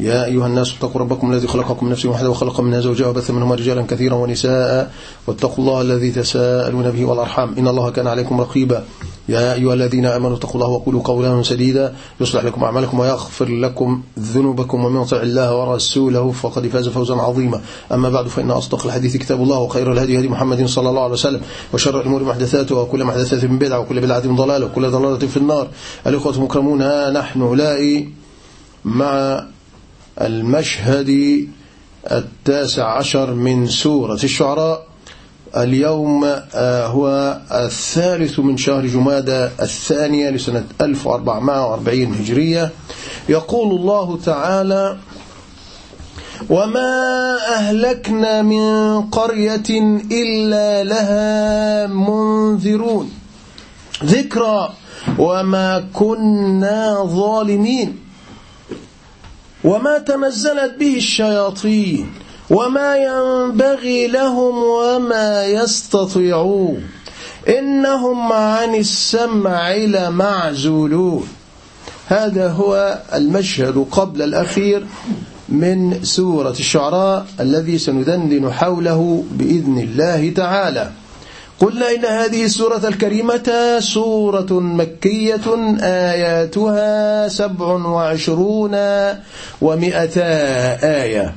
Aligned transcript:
يا 0.00 0.24
أيها 0.24 0.46
الناس 0.46 0.74
اتقوا 0.78 1.00
ربكم 1.00 1.32
الذي 1.32 1.46
خلقكم 1.46 1.86
من 1.86 1.92
نفس 1.92 2.06
واحدة 2.06 2.30
وخلق 2.30 2.60
منها 2.60 2.80
زوجها 2.80 3.06
وبث 3.06 3.30
منهما 3.30 3.54
رجالا 3.54 3.82
كثيرا 3.82 4.14
ونساء 4.14 4.92
واتقوا 5.26 5.64
الله 5.64 5.80
الذي 5.80 6.10
تساءلون 6.10 6.90
به 6.90 7.04
والأرحام. 7.04 7.54
إن 7.58 7.68
الله 7.68 7.90
كان 7.90 8.06
عليكم 8.06 8.40
رقيبا. 8.40 8.84
يا 9.28 9.54
أيها 9.54 9.74
الذين 9.74 10.06
آمنوا 10.06 10.36
اتقوا 10.36 10.54
الله 10.54 10.68
وقولوا 10.68 11.02
قولا 11.02 11.42
سديدا. 11.42 11.94
يصلح 12.20 12.44
لكم 12.44 12.64
أعمالكم 12.64 12.98
ويغفر 12.98 13.48
لكم 13.48 14.02
ذنوبكم 14.18 14.84
ومن 14.84 15.02
يطع 15.02 15.20
الله 15.22 15.56
ورسوله 15.56 16.30
فقد 16.30 16.66
فاز 16.66 16.88
فوزا 16.88 17.14
عظيما. 17.14 17.60
أما 17.92 18.08
بعد 18.08 18.28
فإن 18.28 18.50
أصدق 18.50 18.86
الحديث 18.86 19.16
كتاب 19.16 19.42
الله 19.42 19.58
وخير 19.58 19.92
الهدي 19.92 20.18
هدي 20.18 20.28
محمد 20.28 20.66
صلى 20.66 20.88
الله 20.88 21.02
عليه 21.02 21.12
وسلم. 21.12 21.40
وشر 21.72 22.00
الأمور 22.00 22.24
محدثاتها 22.24 22.80
وكل 22.80 23.04
محدثات 23.04 23.44
بدعة 23.44 23.80
وكل 23.80 24.00
بدعة 24.00 24.36
ضلالة 24.36 24.66
وكل 24.66 24.90
ضلالة 24.90 25.26
في 25.26 25.36
النار. 25.36 25.68
الإخوة 26.06 26.36
المكرمون 26.36 26.82
ها 26.82 27.10
نحن 27.10 27.42
أولئي 27.42 28.08
مع 28.84 29.44
المشهد 30.20 31.10
التاسع 32.12 32.98
عشر 32.98 33.34
من 33.34 33.66
سورة 33.66 34.20
الشعراء. 34.24 34.86
اليوم 35.56 36.24
هو 36.94 37.38
الثالث 37.52 38.38
من 38.38 38.56
شهر 38.56 38.86
جمادى 38.86 39.48
الثانية 39.62 40.30
لسنة 40.30 40.64
1440 40.80 42.14
هجرية. 42.14 42.70
يقول 43.28 43.76
الله 43.76 44.18
تعالى 44.24 44.96
وما 46.50 47.36
أهلكنا 47.56 48.42
من 48.42 49.00
قرية 49.02 49.70
إلا 50.12 50.84
لها 50.84 51.86
منذرون. 51.86 53.10
ذكرى 54.04 54.72
وما 55.18 55.84
كنا 55.92 57.04
ظالمين. 57.04 58.09
وما 59.64 59.98
تنزلت 59.98 60.74
به 60.78 60.96
الشياطين 60.96 62.12
وما 62.50 62.96
ينبغي 62.96 64.06
لهم 64.06 64.54
وما 64.64 65.44
يستطيعون 65.44 66.82
إنهم 67.48 68.32
عن 68.32 68.74
السمع 68.74 69.72
لمعزولون 69.72 71.28
هذا 72.06 72.48
هو 72.48 72.98
المشهد 73.14 73.86
قبل 73.90 74.22
الأخير 74.22 74.86
من 75.48 76.04
سورة 76.04 76.50
الشعراء 76.50 77.26
الذي 77.40 77.78
سندندن 77.78 78.52
حوله 78.52 79.24
بإذن 79.30 79.78
الله 79.78 80.30
تعالى. 80.30 80.90
قلنا 81.60 81.90
إن 81.90 82.04
هذه 82.04 82.44
السورة 82.44 82.88
الكريمة 82.88 83.76
سورة 83.80 84.60
مكية 84.60 85.76
آياتها 85.82 87.28
سبع 87.28 87.66
وعشرون 87.66 88.76
ومئتا 89.60 90.22
آية. 91.02 91.34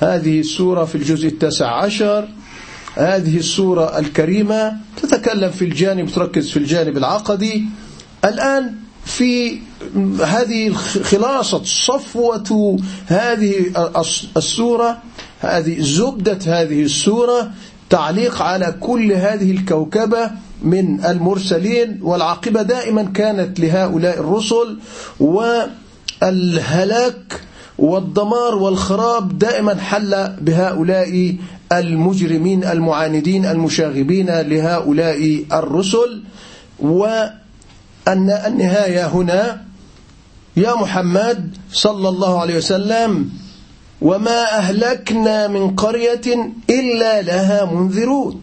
هذه 0.00 0.40
السورة 0.40 0.84
في 0.84 0.94
الجزء 0.94 1.28
التاسع 1.28 1.66
عشر. 1.66 2.28
هذه 2.94 3.36
السورة 3.36 3.98
الكريمة 3.98 4.76
تتكلم 5.02 5.50
في 5.50 5.64
الجانب 5.64 6.10
تركز 6.10 6.50
في 6.50 6.56
الجانب 6.56 6.96
العقدي. 6.96 7.64
الآن 8.24 8.74
في 9.04 9.58
هذه 10.24 10.72
خلاصة 11.04 11.62
صفوة 11.64 12.78
هذه 13.06 13.72
السورة 14.36 14.98
هذه 15.40 15.82
زبدة 15.82 16.38
هذه 16.46 16.82
السورة 16.82 17.50
تعليق 17.92 18.42
على 18.42 18.74
كل 18.80 19.12
هذه 19.12 19.50
الكوكبة 19.50 20.30
من 20.62 21.04
المرسلين 21.04 21.98
والعاقبة 22.02 22.62
دائما 22.62 23.02
كانت 23.02 23.60
لهؤلاء 23.60 24.18
الرسل 24.18 24.78
والهلاك 26.22 27.40
والدمار 27.78 28.54
والخراب 28.54 29.38
دائما 29.38 29.74
حل 29.74 30.36
بهؤلاء 30.40 31.36
المجرمين 31.72 32.64
المعاندين 32.64 33.46
المشاغبين 33.46 34.26
لهؤلاء 34.40 35.44
الرسل. 35.52 36.22
وأن 36.80 37.30
النهاية 38.46 39.06
هنا 39.06 39.62
يا 40.56 40.74
محمد 40.74 41.56
صلى 41.72 42.08
الله 42.08 42.40
عليه 42.40 42.56
وسلم 42.56 43.30
وما 44.02 44.58
أهلكنا 44.58 45.48
من 45.48 45.76
قرية 45.76 46.52
إلا 46.70 47.22
لها 47.22 47.64
منذرون. 47.64 48.42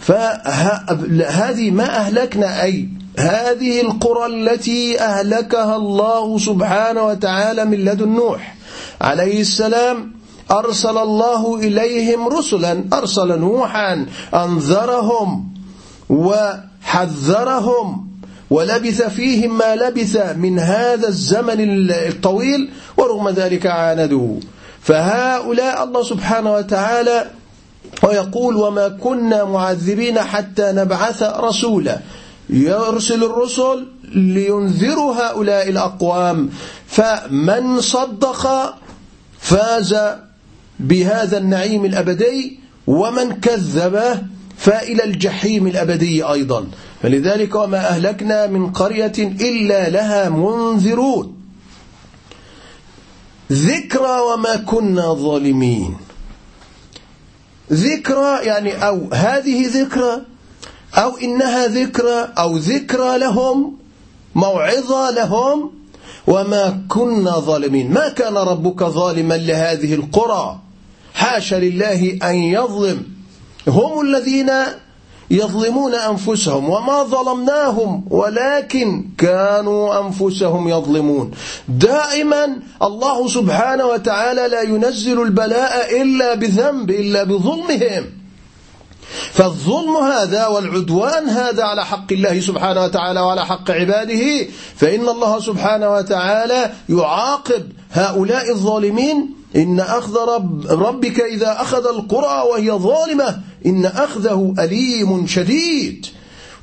فهذه 0.00 1.70
ما 1.70 1.96
أهلكنا 1.96 2.62
أي 2.62 2.88
هذه 3.18 3.80
القرى 3.80 4.26
التي 4.26 5.00
أهلكها 5.00 5.76
الله 5.76 6.38
سبحانه 6.38 7.02
وتعالى 7.02 7.64
من 7.64 7.78
لدن 7.84 8.08
نوح. 8.08 8.54
عليه 9.00 9.40
السلام 9.40 10.12
أرسل 10.50 10.98
الله 10.98 11.56
إليهم 11.56 12.28
رسلا 12.28 12.84
أرسل 12.92 13.38
نوحا 13.38 14.06
أنذرهم 14.34 15.48
وحذرهم 16.10 18.07
ولبث 18.50 19.02
فيهم 19.02 19.58
ما 19.58 19.76
لبث 19.76 20.36
من 20.36 20.58
هذا 20.58 21.08
الزمن 21.08 21.90
الطويل 21.90 22.70
ورغم 22.96 23.28
ذلك 23.28 23.66
عاندوا 23.66 24.40
فهؤلاء 24.80 25.84
الله 25.84 26.02
سبحانه 26.02 26.52
وتعالى 26.52 27.30
ويقول 28.02 28.56
وما 28.56 28.88
كنا 28.88 29.44
معذبين 29.44 30.18
حتى 30.18 30.72
نبعث 30.72 31.22
رسولا. 31.22 31.98
يرسل 32.50 33.24
الرسل 33.24 33.86
لينذروا 34.14 35.14
هؤلاء 35.14 35.68
الأقوام. 35.68 36.50
فمن 36.86 37.80
صدق 37.80 38.74
فاز 39.40 39.96
بهذا 40.80 41.38
النعيم 41.38 41.84
الأبدي 41.84 42.60
ومن 42.86 43.40
كذب 43.40 44.26
فإلى 44.58 45.04
الجحيم 45.04 45.66
الأبدي 45.66 46.22
أيضا. 46.22 46.66
فلذلك 47.02 47.54
وما 47.54 47.88
أهلكنا 47.88 48.46
من 48.46 48.70
قرية 48.72 49.12
إلا 49.18 49.88
لها 49.88 50.28
منذرون. 50.28 51.38
ذكرى 53.52 54.20
وما 54.20 54.56
كنا 54.56 55.14
ظالمين. 55.14 55.96
ذكرى 57.72 58.46
يعني 58.46 58.86
أو 58.86 59.08
هذه 59.12 59.66
ذكرى 59.82 60.22
أو 60.94 61.16
إنها 61.16 61.66
ذكرى 61.66 62.28
أو 62.38 62.56
ذكرى 62.56 63.18
لهم 63.18 63.76
موعظة 64.34 65.10
لهم 65.10 65.70
وما 66.26 66.84
كنا 66.88 67.38
ظالمين. 67.38 67.92
ما 67.92 68.08
كان 68.08 68.36
ربك 68.36 68.84
ظالما 68.84 69.34
لهذه 69.34 69.94
القرى؟ 69.94 70.60
حاشا 71.14 71.56
لله 71.56 72.18
أن 72.22 72.34
يظلم. 72.34 73.02
هم 73.68 74.00
الذين 74.00 74.50
يظلمون 75.30 75.94
أنفسهم 75.94 76.70
وما 76.70 77.02
ظلمناهم 77.02 78.04
ولكن 78.10 79.04
كانوا 79.18 80.06
أنفسهم 80.06 80.68
يظلمون. 80.68 81.30
دائما 81.68 82.56
الله 82.82 83.28
سبحانه 83.28 83.86
وتعالى 83.86 84.48
لا 84.48 84.62
ينزل 84.62 85.22
البلاء 85.22 86.02
إلا 86.02 86.34
بذنب 86.34 86.90
إلا 86.90 87.24
بظلمهم. 87.24 88.04
فالظلم 89.32 89.96
هذا 89.96 90.46
والعدوان 90.46 91.28
هذا 91.28 91.64
على 91.64 91.86
حق 91.86 92.12
الله 92.12 92.40
سبحانه 92.40 92.84
وتعالى 92.84 93.20
وعلى 93.20 93.46
حق 93.46 93.70
عباده 93.70 94.46
فإن 94.76 95.08
الله 95.08 95.40
سبحانه 95.40 95.90
وتعالى 95.90 96.72
يعاقب 96.88 97.72
هؤلاء 97.92 98.50
الظالمين. 98.50 99.38
إن 99.56 99.80
أخذ 99.80 100.18
رب 100.34 100.66
ربك 100.66 101.20
إذا 101.20 101.60
أخذ 101.60 101.86
القرى 101.86 102.48
وهي 102.50 102.70
ظالمة 102.70 103.40
إن 103.66 103.86
أخذه 103.86 104.54
أليم 104.58 105.26
شديد. 105.26 106.06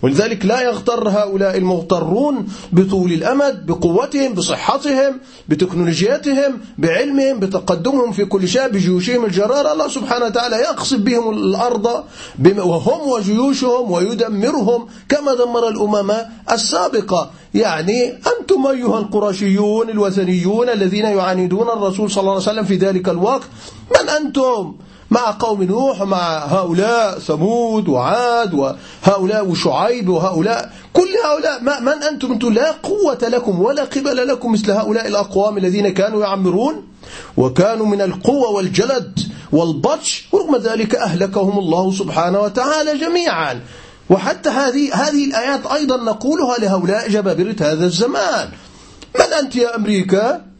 ولذلك 0.01 0.45
لا 0.45 0.61
يغتر 0.61 1.09
هؤلاء 1.09 1.57
المغترون 1.57 2.47
بطول 2.71 3.11
الأمد 3.11 3.65
بقوتهم 3.65 4.33
بصحتهم 4.33 5.19
بتكنولوجياتهم 5.49 6.59
بعلمهم 6.77 7.39
بتقدمهم 7.39 8.11
في 8.11 8.25
كل 8.25 8.47
شيء 8.47 8.67
بجيوشهم 8.67 9.25
الجرار 9.25 9.71
الله 9.71 9.87
سبحانه 9.87 10.25
وتعالى 10.25 10.55
يقصف 10.55 10.97
بهم 10.97 11.29
الأرض 11.29 12.03
وهم 12.57 13.09
وجيوشهم 13.09 13.91
ويدمرهم 13.91 14.87
كما 15.09 15.33
دمر 15.33 15.67
الأمم 15.67 16.11
السابقة. 16.51 17.31
يعني 17.53 18.13
أنتم 18.39 18.67
أيها 18.67 18.99
القرشيون 18.99 19.89
الوثنيون 19.89 20.69
الذين 20.69 21.05
يعاندون 21.05 21.69
الرسول 21.69 22.11
صلى 22.11 22.21
الله 22.21 22.31
عليه 22.31 22.41
وسلم 22.41 22.63
في 22.63 22.75
ذلك 22.75 23.09
الوقت. 23.09 23.47
من 23.91 24.09
أنتم؟ 24.09 24.75
مع 25.11 25.31
قوم 25.39 25.63
نوح 25.63 26.01
ومع 26.01 26.37
هؤلاء 26.37 27.19
ثمود 27.19 27.89
وعاد 27.89 28.53
وهؤلاء 28.53 29.45
وشعيب 29.47 30.09
وهؤلاء 30.09 30.71
كل 30.93 31.09
هؤلاء 31.25 31.63
ما 31.63 31.79
من 31.79 32.03
أنتم؟ 32.03 32.31
أنتم 32.31 32.53
لا 32.53 32.71
قوة 32.71 33.17
لكم 33.21 33.59
ولا 33.59 33.83
قبل 33.83 34.27
لكم 34.27 34.51
مثل 34.51 34.71
هؤلاء 34.71 35.07
الأقوام 35.07 35.57
الذين 35.57 35.89
كانوا 35.89 36.21
يعمرون 36.21 36.83
وكانوا 37.37 37.85
من 37.85 38.01
القوة 38.01 38.49
والجلد 38.49 39.19
والبطش 39.51 40.27
ورغم 40.31 40.55
ذلك 40.55 40.95
أهلكهم 40.95 41.59
الله 41.59 41.91
سبحانه 41.91 42.39
وتعالى 42.39 42.97
جميعا. 42.97 43.61
وحتى 44.09 44.49
هذه 44.49 44.93
هذه 44.93 45.25
الآيات 45.25 45.65
أيضا 45.65 45.97
نقولها 45.97 46.57
لهؤلاء 46.57 47.09
جبابرة 47.09 47.55
هذا 47.61 47.85
الزمان. 47.85 48.49
من 49.15 49.33
أنت 49.39 49.55
يا 49.55 49.75
أمريكا؟ 49.75 50.54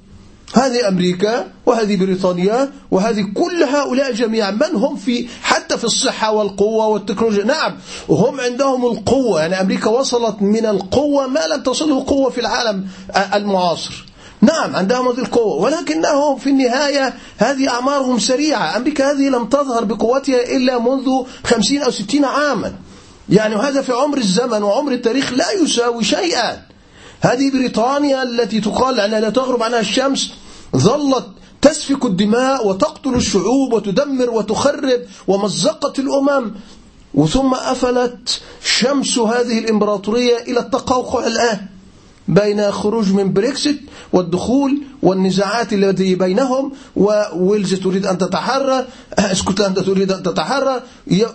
هذه 0.54 0.88
أمريكا 0.88 1.48
وهذه 1.66 1.96
بريطانيا 1.96 2.72
وهذه 2.92 3.26
كل 3.34 3.64
هؤلاء 3.64 4.12
جميعا. 4.12 4.52
من 4.52 4.76
هم 4.76 4.96
في 4.96 5.28
حتى 5.42 5.78
في 5.78 5.84
الصحة 5.84 6.32
والقوة 6.32 6.88
والتكنولوجيا؟ 6.88 7.44
نعم 7.44 7.78
هم 8.10 8.42
عندهم 8.42 8.86
القوة. 8.86 9.42
يعني 9.42 9.62
أمريكا 9.62 9.90
وصلت 9.90 10.42
من 10.42 10.66
القوة 10.66 11.28
ما 11.28 11.48
لم 11.48 11.64
تصله 11.64 12.04
قوة 12.08 12.30
في 12.30 12.42
العالم 12.42 12.88
المعاصر. 13.34 14.06
نعم 14.42 14.76
عندهم 14.76 15.08
هذه 15.08 15.20
القوة. 15.20 15.56
ولكنهم 15.56 16.38
في 16.38 16.50
النهاية 16.50 17.14
هذه 17.38 17.70
أعمارهم 17.70 18.20
سريعة. 18.20 18.78
أمريكا 18.78 19.12
هذه 19.12 19.30
لم 19.30 19.46
تظهر 19.46 19.84
بقوتها 19.84 20.56
إلا 20.56 20.80
منذ 20.80 21.24
خمسين 21.44 21.82
أو 21.82 21.92
ستين 21.92 22.26
عاما. 22.26 22.74
يعني 23.30 23.56
هذا 23.56 23.82
في 23.82 23.92
عمر 23.92 24.18
الزمن 24.18 24.64
وعمر 24.64 24.92
التاريخ 24.92 25.34
لا 25.34 25.52
يساوي 25.52 26.04
شيئا. 26.04 26.75
هذه 27.22 27.52
بريطانيا 27.52 28.24
التي 28.24 28.62
تقال 28.62 29.00
أنها 29.00 29.20
لا 29.20 29.30
تغرب 29.30 29.64
عنها 29.64 29.80
الشمس 29.80 30.32
ظلت 30.76 31.26
تسفك 31.62 32.06
الدماء 32.06 32.68
وتقتل 32.68 33.16
الشعوب 33.16 33.74
وتدمر 33.74 34.30
وتخرب 34.30 35.02
ومزقت 35.28 36.00
الأمم. 36.00 36.52
وثم 37.14 37.54
أفلت 37.54 38.42
شمس 38.64 39.18
هذه 39.18 39.60
الإمبراطورية 39.60 40.38
إلى 40.38 40.60
التقوقع 40.60 41.28
الآن 41.28 41.66
بين 42.28 42.72
خروج 42.72 43.12
من 43.12 43.34
بريكسيت 43.34 43.82
والدخول 44.14 44.82
والنزاعات 45.02 45.74
التي 45.74 46.16
بينهم. 46.16 46.72
وويلز 46.96 47.74
تريد 47.74 48.06
أن 48.06 48.18
تتحرر 48.18 48.86
اسكتلندا 49.20 49.82
تريد 49.82 50.12
أن 50.12 50.24
تتحرر 50.24 50.82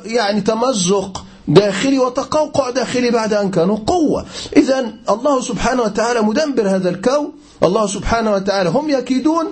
يعني 0.05 0.41
تمزق 0.41 1.25
داخلي 1.50 1.99
وتقوقع 1.99 2.70
داخلي 2.70 3.11
بعد 3.11 3.32
أن 3.35 3.50
كانوا 3.50 3.76
قوة. 3.87 4.26
إذا 4.56 4.93
الله 5.11 5.41
سبحانه 5.41 5.82
وتعالى 5.82 6.23
مدبر 6.23 6.69
هذا 6.69 6.91
الكون. 6.91 7.32
الله 7.62 7.87
سبحانه 7.87 8.32
وتعالى 8.32 8.70
هم 8.70 8.91
يكيدون 8.91 9.47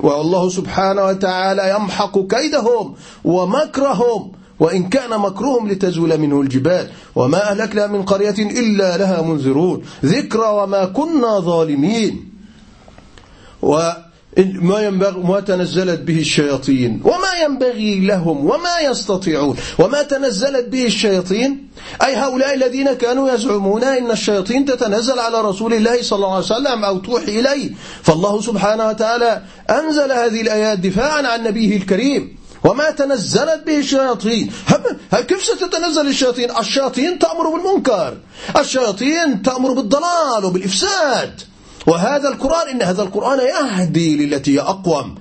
والله 0.00 0.48
سبحانه 0.48 1.04
وتعالى 1.04 1.70
يمحق 1.70 2.18
كيدهم 2.18 2.94
ومكرهم. 3.24 4.32
وإن 4.60 4.88
كان 4.88 5.20
مكرهم 5.20 5.68
لتزول 5.68 6.18
منه 6.18 6.40
الجبال. 6.40 6.90
وما 7.14 7.50
أهلكنا 7.50 7.86
من 7.86 8.02
قرية 8.02 8.38
إلا 8.38 8.96
لها 8.96 9.22
منذرون. 9.22 9.82
ذكرى 10.04 10.48
وما 10.48 10.84
كنا 10.84 11.40
ظالمين. 11.40 12.32
و 13.62 13.92
ما 14.38 14.82
ينبغي 14.82 15.20
ما 15.20 15.40
تنزلت 15.40 16.00
به 16.00 16.20
الشياطين. 16.20 17.00
وما 17.04 17.32
ينبغي 17.44 18.00
لهم 18.00 18.44
وما 18.50 18.78
يستطيعون. 18.84 19.56
وما 19.78 20.02
تنزلت 20.02 20.68
به 20.68 20.86
الشياطين 20.86 21.68
أي 22.02 22.16
هؤلاء 22.16 22.54
الذين 22.54 22.92
كانوا 22.92 23.32
يزعمون 23.32 23.84
إن 23.84 24.10
الشياطين 24.10 24.64
تتنزل 24.64 25.18
على 25.18 25.40
رسول 25.40 25.74
الله 25.74 26.02
صلى 26.02 26.16
الله 26.16 26.34
عليه 26.34 26.44
وسلم 26.44 26.84
أو 26.84 26.98
توحي 26.98 27.40
إليه. 27.40 27.70
فالله 28.02 28.40
سبحانه 28.40 28.88
وتعالى 28.88 29.42
أنزل 29.70 30.12
هذه 30.12 30.40
الآيات 30.40 30.78
دفاعا 30.78 31.26
عن 31.26 31.42
نبيه 31.42 31.76
الكريم. 31.76 32.36
وما 32.64 32.90
تنزلت 32.90 33.62
به 33.66 33.78
الشياطين. 33.78 34.52
كيف 35.28 35.42
ستتنزل 35.44 36.06
الشياطين؟ 36.06 36.50
الشياطين 36.50 37.18
تأمر 37.18 37.48
بالمنكر. 37.48 38.16
الشياطين 38.58 39.42
تأمر 39.42 39.72
بالضلال 39.72 40.44
وبالإفساد. 40.44 41.40
وهذا 41.86 42.28
القرآن 42.28 42.68
إن 42.68 42.82
هذا 42.82 43.02
القرآن 43.02 43.38
يهدي 43.38 44.26
للتي 44.26 44.54
هي 44.56 44.60
أقوم. 44.60 45.14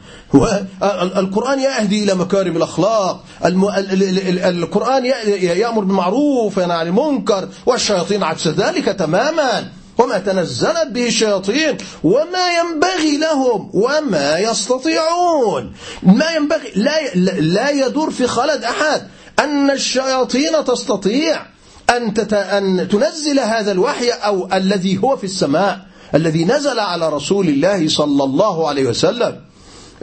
القرآن 0.93 1.59
يهدي 1.59 2.03
إلى 2.03 2.13
مكارم 2.15 2.57
الأخلاق. 2.57 3.23
القرآن 3.45 5.05
يأمر 5.35 5.83
بالمعروف 5.83 6.57
وينهى 6.57 6.77
عن 6.77 6.87
المنكر 6.87 7.49
والشياطين 7.65 8.23
عكس 8.23 8.47
ذلك 8.47 8.85
تماما. 8.85 9.67
وما 9.97 10.17
تنزلت 10.17 10.87
به 10.87 11.07
الشياطين 11.07 11.77
وما 12.03 12.47
ينبغي 12.59 13.17
لهم 13.17 13.69
وما 13.73 14.39
يستطيعون. 14.39 15.73
ما 16.03 16.31
ينبغي 16.31 16.71
لا, 16.75 17.15
لا 17.39 17.69
يدور 17.69 18.11
في 18.11 18.27
خلد 18.27 18.63
أحد. 18.63 19.07
أن 19.39 19.71
الشياطين 19.71 20.65
تستطيع 20.65 21.45
أن. 21.89 22.13
أن 22.33 22.87
تنزل 22.91 23.39
هذا 23.39 23.71
الوحي 23.71 24.09
أو 24.09 24.49
الذي 24.53 24.97
هو 25.03 25.17
في 25.17 25.23
السماء. 25.23 25.94
الذي 26.13 26.45
نزل 26.45 26.79
على 26.79 27.09
رسول 27.09 27.47
الله 27.47 27.87
صلى 27.87 28.23
الله 28.23 28.67
عليه 28.67 28.85
وسلم. 28.85 29.41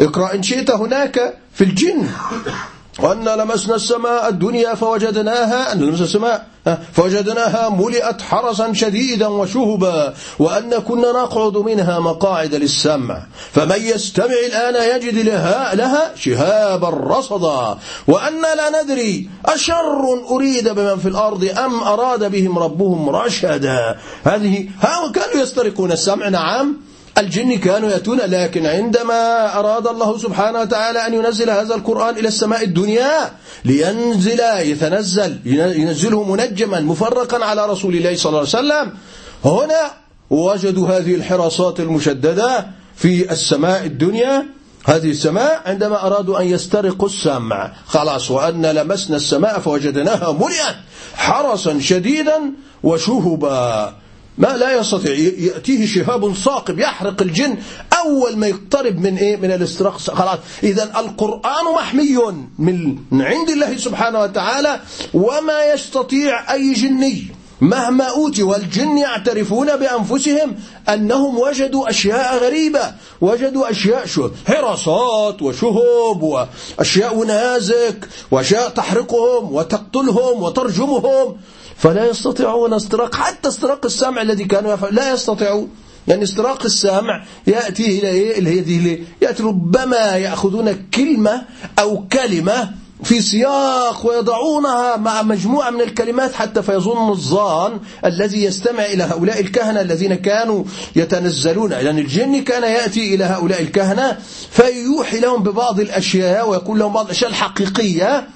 اقرأ 0.00 0.34
إن 0.34 0.42
شئت 0.42 0.70
هناك 0.70 1.38
في 1.54 1.64
الجن. 1.64 2.08
وأن 3.00 3.24
لمسنا 3.24 3.74
السماء 3.74 4.28
الدنيا 4.28 4.74
فوجدناها 4.74 5.72
أن 5.72 5.80
لمسنا 5.80 6.04
السماء 6.04 6.46
فوجدناها 6.92 7.68
ملئت 7.68 8.22
حرسا 8.22 8.72
شديدا 8.72 9.26
وشهبا 9.26 10.14
وأن 10.38 10.78
كنا 10.78 11.12
نقعد 11.12 11.56
منها 11.56 12.00
مقاعد 12.00 12.54
للسمع. 12.54 13.22
فمن 13.52 13.82
يستمع 13.82 14.34
الآن 14.46 14.96
يجد 14.96 15.18
لها, 15.18 15.74
لها 15.74 16.12
شهابا 16.16 16.88
رصدا. 16.88 17.78
وأن 18.08 18.42
لا 18.42 18.82
ندري 18.82 19.30
أشر 19.46 20.24
أريد 20.30 20.68
بمن 20.68 20.98
في 20.98 21.08
الأرض 21.08 21.58
أم 21.58 21.82
أراد 21.82 22.30
بهم 22.30 22.58
ربهم 22.58 23.10
رشدا. 23.10 23.98
هذه 24.24 24.68
ها 24.80 25.12
كانوا 25.12 25.42
يسترقون 25.42 25.92
السمع 25.92 26.28
نعم. 26.28 26.91
الجن 27.18 27.58
كانوا 27.58 27.90
يأتون 27.90 28.18
لكن 28.18 28.66
عندما 28.66 29.54
أراد 29.58 29.86
الله 29.86 30.18
سبحانه 30.18 30.60
وتعالى 30.60 31.06
أن 31.06 31.14
ينزل 31.14 31.50
هذا 31.50 31.74
القرآن 31.74 32.18
إلى 32.18 32.28
السماء 32.28 32.64
الدنيا 32.64 33.32
لينزل 33.64 34.40
يتنزل 34.40 35.38
ينزله 35.46 36.24
منجما 36.24 36.80
مفرقا 36.80 37.44
على 37.44 37.66
رسول 37.66 37.94
الله 37.94 38.16
صلى 38.16 38.30
الله 38.30 38.38
عليه 38.38 38.48
وسلم. 38.48 38.92
هنا 39.44 39.90
وجدوا 40.30 40.88
هذه 40.88 41.14
الحراسات 41.14 41.80
المشددة 41.80 42.66
في 42.96 43.32
السماء 43.32 43.86
الدنيا. 43.86 44.46
هذه 44.84 45.10
السماء 45.10 45.62
عندما 45.66 46.06
أرادوا 46.06 46.40
أن 46.40 46.46
يسترقوا 46.46 47.08
السمع 47.08 47.72
خلاص 47.86 48.30
وأن 48.30 48.66
لمسنا 48.66 49.16
السماء 49.16 49.60
فوجدناها 49.60 50.32
ملئا 50.32 50.76
حرسا 51.14 51.80
شديدا 51.80 52.52
وشهبا. 52.82 53.94
ما 54.38 54.56
لا 54.56 54.80
يستطيع. 54.80 55.14
يأتيه 55.38 55.86
شهاب 55.86 56.34
صاقب 56.34 56.78
يحرق 56.78 57.22
الجن. 57.22 57.56
أول 58.04 58.36
ما 58.36 58.46
يقترب 58.46 58.98
من 58.98 59.16
إيه؟ 59.16 59.36
من 59.36 59.50
الاستراق. 59.52 59.98
خلاص. 59.98 60.38
إذا 60.62 60.82
القرآن 60.82 61.64
محمي 61.74 62.18
من 62.58 63.22
عند 63.22 63.50
الله 63.50 63.76
سبحانه 63.76 64.20
وتعالى 64.20 64.80
وما 65.14 65.64
يستطيع 65.74 66.52
أي 66.52 66.72
جني. 66.72 67.26
مهما 67.60 68.04
أوتي 68.04 68.42
والجن 68.42 68.98
يعترفون 68.98 69.76
بأنفسهم 69.76 70.56
أنهم 70.88 71.38
وجدوا 71.38 71.90
أشياء 71.90 72.44
غريبة. 72.44 72.92
وجدوا 73.20 73.70
أشياء 73.70 74.06
شو؟ 74.06 74.30
حراسات 74.46 75.42
وشهب 75.42 76.22
وأشياء 76.22 77.24
نازك 77.24 78.08
وأشياء 78.30 78.68
تحرقهم 78.68 79.54
وتقتلهم 79.54 80.42
وترجمهم. 80.42 81.36
فلا 81.82 82.10
يستطيعون 82.10 82.74
استراق 82.74 83.14
حتى 83.14 83.48
استراق 83.48 83.84
السمع 83.84 84.22
الذي 84.22 84.44
كانوا 84.44 84.74
يفعل 84.74 84.94
لا 84.94 85.12
يستطيعون. 85.12 85.68
يعني 86.08 86.22
استراق 86.22 86.64
السمع 86.64 87.24
يأتي 87.46 87.98
إلى 87.98 88.08
إيه؟ 88.08 88.38
الهدي 88.38 89.04
يأتي 89.22 89.42
ربما 89.42 90.16
يأخذون 90.16 90.88
كلمة 90.94 91.42
أو 91.78 92.06
كلمة 92.12 92.70
في 93.02 93.22
سياق 93.22 94.06
ويضعونها 94.06 94.96
مع 94.96 95.22
مجموعة 95.22 95.70
من 95.70 95.80
الكلمات 95.80 96.34
حتى 96.34 96.62
فيظن 96.62 97.10
الظان 97.10 97.80
الذي 98.04 98.44
يستمع 98.44 98.84
إلى 98.84 99.02
هؤلاء 99.02 99.40
الكهنة 99.40 99.80
الذين 99.80 100.14
كانوا 100.14 100.64
يتنزلون. 100.96 101.72
يعني 101.72 102.00
الجن 102.00 102.44
كان 102.44 102.62
يأتي 102.62 103.14
إلى 103.14 103.24
هؤلاء 103.24 103.62
الكهنة 103.62 104.18
فيوحي 104.50 105.20
لهم 105.20 105.42
ببعض 105.42 105.80
الأشياء 105.80 106.48
ويقول 106.48 106.78
لهم 106.78 106.92
بعض 106.92 107.04
الأشياء 107.04 107.30
الحقيقية 107.30 108.28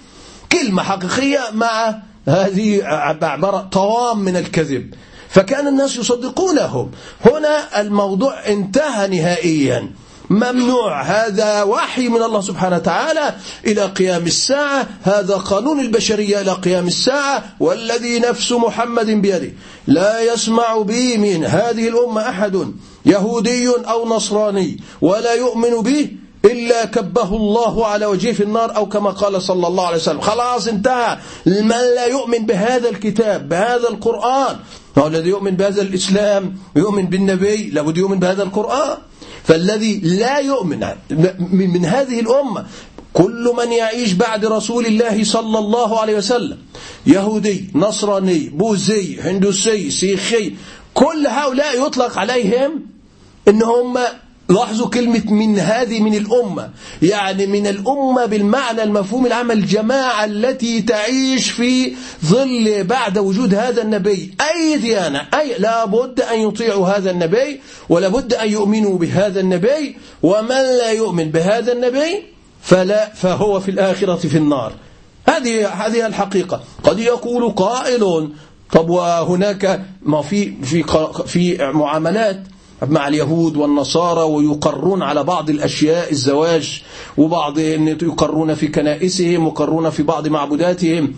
كلمة 0.53 0.83
حقيقية 0.83 1.41
مع 1.53 1.95
هذه 2.28 2.85
عبارة 2.85 3.68
طوام 3.73 4.18
من 4.18 4.37
الكذب. 4.37 4.95
فكان 5.28 5.66
الناس 5.66 5.97
يصدقونهم. 5.97 6.90
هنا 7.25 7.80
الموضوع 7.80 8.47
انتهى 8.47 9.09
نهائيا. 9.09 9.90
ممنوع. 10.30 11.02
هذا 11.02 11.62
وحي 11.62 12.09
من 12.09 12.23
الله 12.23 12.40
سبحانه 12.40 12.76
وتعالى 12.76 13.35
إلى 13.66 13.83
قيام 13.83 14.26
الساعة. 14.26 14.87
هذا 15.02 15.35
قانون 15.35 15.80
البشرية 15.80 16.40
إلى 16.40 16.52
قيام 16.52 16.87
الساعة. 16.87 17.45
والذي 17.61 18.18
نفس 18.18 18.52
محمد 18.52 19.06
بيده. 19.06 19.52
لا 19.87 20.33
يسمع 20.33 20.78
به 20.78 21.16
من 21.16 21.45
هذه 21.45 21.88
الأمة 21.88 22.28
أحد 22.28 22.73
يهودي 23.06 23.68
أو 23.68 24.09
نصراني. 24.09 24.80
ولا 25.00 25.35
يؤمن 25.35 25.83
به 25.83 26.11
إلا 26.47 26.85
كبه 26.85 27.37
الله 27.37 27.87
على 27.87 28.07
وجهه 28.07 28.33
في 28.33 28.43
النار 28.43 28.76
أو 28.76 28.88
كما 28.88 29.11
قال 29.11 29.43
صلى 29.43 29.67
الله 29.67 29.87
عليه 29.87 29.97
وسلم. 29.97 30.21
خلاص 30.21 30.69
انتهى. 30.69 31.19
من 31.47 31.69
لا 31.69 32.07
يؤمن 32.07 32.47
بهذا 32.47 32.88
الكتاب 32.88 33.49
بهذا 33.49 33.88
القرآن؟ 33.88 34.57
هو 34.99 35.07
الذي 35.07 35.29
يؤمن 35.29 35.50
بهذا 35.50 35.83
الإسلام؟ 35.83 36.57
يؤمن 36.76 37.07
بالنبي؟ 37.07 37.71
لابد 37.71 37.99
يؤمن 37.99 38.19
بهذا 38.19 38.43
القرآن. 38.43 38.99
فالذي 39.45 40.00
لا 40.00 40.38
يؤمن 40.38 40.87
من 41.50 41.85
هذه 41.85 42.21
الأمة 42.21 42.67
كل 43.12 43.55
من 43.59 43.73
يعيش 43.73 44.12
بعد 44.12 44.45
رسول 44.45 44.87
الله 44.87 45.25
صلى 45.25 45.59
الله 45.59 46.00
عليه 46.00 46.17
وسلم 46.17 46.59
يهودي 47.07 47.71
نصراني 47.75 48.49
بوذي 48.49 49.21
هندوسي 49.21 49.91
سيخي 49.91 50.55
كل 50.95 51.26
هؤلاء 51.26 51.87
يطلق 51.87 52.19
عليهم 52.19 52.87
ان 53.49 53.62
هم 53.62 53.99
لاحظوا 54.49 54.88
كلمة 54.88 55.33
من 55.33 55.59
هذه 55.59 56.00
من 56.00 56.15
الأمة. 56.15 56.71
يعني 57.03 57.47
من 57.47 57.67
الأمة 57.67 58.26
بالمعنى 58.26 58.83
المفهوم 58.83 59.26
العام 59.26 59.50
الجماعة 59.50 60.25
التي 60.25 60.83
تعيش 60.83 61.50
في 61.50 61.93
ظل 62.25 62.85
بعد 62.85 63.19
وجود 63.19 63.55
هذا 63.55 63.83
النبي. 63.83 64.35
أي 64.41 64.76
ديانة 64.76 65.29
أي 65.35 65.59
لابد 65.59 66.21
أن 66.21 66.41
يطيعوا 66.41 66.88
هذا 66.88 67.11
النبي 67.11 67.61
ولابد 67.88 68.35
أن 68.35 68.50
يؤمنوا 68.50 68.99
بهذا 68.99 69.41
النبي. 69.41 69.97
ومن 70.23 70.62
لا 70.79 70.91
يؤمن 70.91 71.31
بهذا 71.31 71.73
النبي 71.73 72.23
فلا 72.62 73.15
فهو 73.15 73.61
في 73.61 73.71
الآخرة 73.71 74.15
في 74.15 74.38
النار. 74.38 74.73
هذه 75.29 75.69
هذه 75.69 76.07
الحقيقة. 76.07 76.62
قد 76.85 76.99
يقول 76.99 77.50
قائل 77.50 78.29
طب 78.73 78.91
وهناك 78.91 79.81
ما 80.03 80.23
في 80.23 80.53
في 80.62 80.85
في 81.26 81.73
معاملات 81.75 82.43
مع 82.83 83.09
اليهود 83.09 83.56
والنصارى 83.56 84.23
ويقرون 84.23 85.02
على 85.02 85.25
بعض 85.25 85.50
الأشياء 85.50 86.11
الزواج 86.11 86.83
وبعض 87.16 87.59
يقرون 87.59 88.54
في 88.54 88.68
كنائسهم 88.68 89.45
ويقرون 89.45 89.90
في 89.90 90.02
بعض 90.02 90.28
معبوداتهم. 90.28 91.14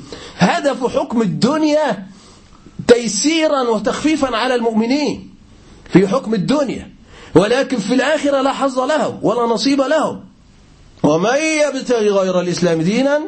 في 0.75 0.89
حكم 0.89 1.23
الدنيا 1.23 2.07
تيسيرا 2.89 3.63
وتخفيفا 3.63 4.37
على 4.37 4.55
المؤمنين. 4.55 5.35
في 5.93 6.09
حكم 6.09 6.35
الدنيا. 6.35 6.91
ولكن 7.35 7.79
في 7.79 7.95
الآخرة 7.95 8.41
لا 8.41 8.53
حظ 8.53 8.79
لهم 8.79 9.19
ولا 9.23 9.43
نصيب 9.43 9.81
لهم 9.81 10.21
ومن 11.03 11.37
يبتغي 11.69 12.09
غير 12.09 12.41
الإسلام 12.41 12.83
دينا 12.83 13.21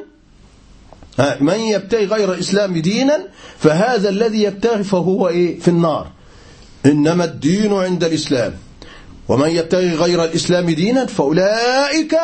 من 1.40 1.60
يبتغي 1.60 2.04
غير 2.04 2.32
الإسلام 2.32 2.78
دينا 2.78 3.28
فهذا 3.58 4.08
الذي 4.08 4.42
يبتغي 4.42 4.84
فهو 4.84 5.28
إيه؟ 5.28 5.60
في 5.60 5.68
النار. 5.68 6.06
إنما 6.87 7.25
الدين 7.25 7.72
عند 7.72 8.04
الإسلام. 8.04 8.52
ومن 9.28 9.50
يبتغي 9.50 9.94
غير 9.94 10.25
الإسلام 10.25 10.70
دينا 10.70 11.06
فأولئك 11.06 12.16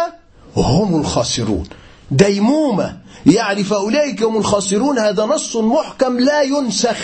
هم 0.57 1.01
الخاسرون. 1.01 1.65
ديمومة. 2.11 2.97
يعني 3.27 3.65
فأولئك 3.65 4.23
هم 4.23 4.37
الخاسرون. 4.37 4.99
هذا 4.99 5.25
نص 5.25 5.57
محكم 5.57 6.21
لا 6.21 6.43
ينسخ. 6.43 6.99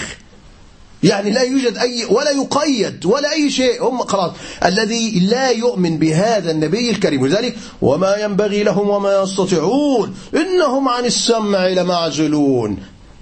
يعني 1.02 1.30
لا 1.30 1.42
يوجد 1.42 1.76
أي 1.78 2.04
ولا 2.04 2.30
يقيد 2.30 3.06
ولا 3.06 3.32
أي 3.32 3.50
شيء. 3.50 3.84
هم 3.84 3.98
خلاص. 3.98 4.32
الذي 4.64 5.20
لا 5.20 5.50
يؤمن 5.50 5.98
بهذا 5.98 6.50
النبي 6.50 6.90
الكريم. 6.90 7.26
لذلك 7.26 7.56
وما 7.82 8.16
ينبغي 8.16 8.62
لهم 8.62 8.88
وما 8.88 9.22
يستطيعون. 9.22 10.14
إنهم 10.34 10.88
عن 10.88 11.04
السمع 11.04 11.66
لمعزلون. 11.66 12.76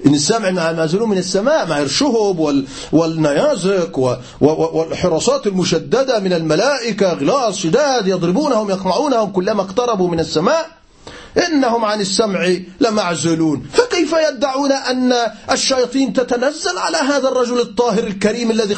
إن 0.07 0.15
السمع 0.15 0.51
معزولون 0.51 1.09
من 1.09 1.19
السماء 1.19 1.67
مع 1.67 1.79
الشهب 1.79 2.65
والنيازك 2.93 3.99
والحراسات 4.41 5.47
المشددة 5.47 6.19
من 6.19 6.33
الملائكة 6.33 7.13
غلاظ 7.13 7.55
شداد 7.55 8.07
يضربونهم 8.07 8.71
يقمعونهم 8.71 9.31
كلما 9.31 9.63
اقتربوا 9.63 10.09
من 10.09 10.21
السماء. 10.21 10.81
إنهم 11.49 11.85
عن 11.85 12.01
السمع 12.01 12.57
لمعزولون 12.81 13.67
فكيف 13.73 14.15
يدعون 14.29 14.73
أن 14.73 15.15
الشياطين 15.51 16.13
تتنزل 16.13 16.79
على 16.79 16.97
هذا 16.97 17.29
الرجل 17.29 17.61
الطاهر 17.61 18.05
الكريم 18.05 18.51
الذي 18.51 18.75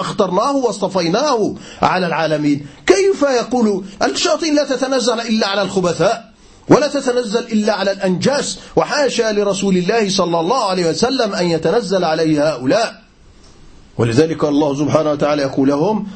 اخترناه 0.00 0.56
واصطفيناه 0.56 1.54
على 1.82 2.06
العالمين؟ 2.06 2.66
كيف 2.86 3.22
يقول 3.22 3.84
الشياطين 4.02 4.54
لا 4.54 4.64
تتنزل 4.64 5.20
إلا 5.20 5.46
على 5.46 5.62
الخبثاء؟ 5.62 6.35
ولا 6.68 6.88
تتنزل 6.88 7.44
إلا 7.52 7.72
على 7.72 7.92
الأنجاس. 7.92 8.58
وحاشا 8.76 9.32
لرسول 9.32 9.76
الله 9.76 10.10
صلى 10.10 10.40
الله 10.40 10.64
عليه 10.64 10.90
وسلم 10.90 11.34
أن 11.34 11.46
يتنزل 11.46 12.04
عليه 12.04 12.48
هؤلاء. 12.48 13.02
ولذلك 13.98 14.44
الله 14.44 14.74
سبحانه 14.74 15.10
وتعالى 15.10 15.42
يقول 15.42 15.68
لهم 15.68 16.06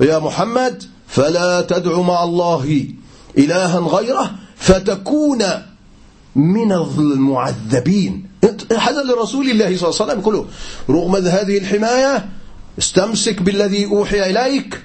يا 0.00 0.18
محمد 0.18 0.82
فلا 1.08 1.60
تدع 1.60 2.00
مع 2.00 2.24
الله 2.24 2.86
إلها 3.38 3.78
غيره 3.78 4.30
فتكون 4.56 5.44
من 6.36 6.72
المعذبين. 6.72 8.28
هذا 8.78 9.02
لرسول 9.02 9.50
الله 9.50 9.76
صلى 9.76 9.88
الله 9.88 10.00
عليه 10.00 10.04
وسلم. 10.12 10.20
يقول 10.20 10.46
رغم 10.90 11.16
هذه 11.16 11.58
الحماية 11.58 12.28
استمسك 12.78 13.42
بالذي 13.42 13.86
أوحي 13.86 14.30
إليك 14.30 14.82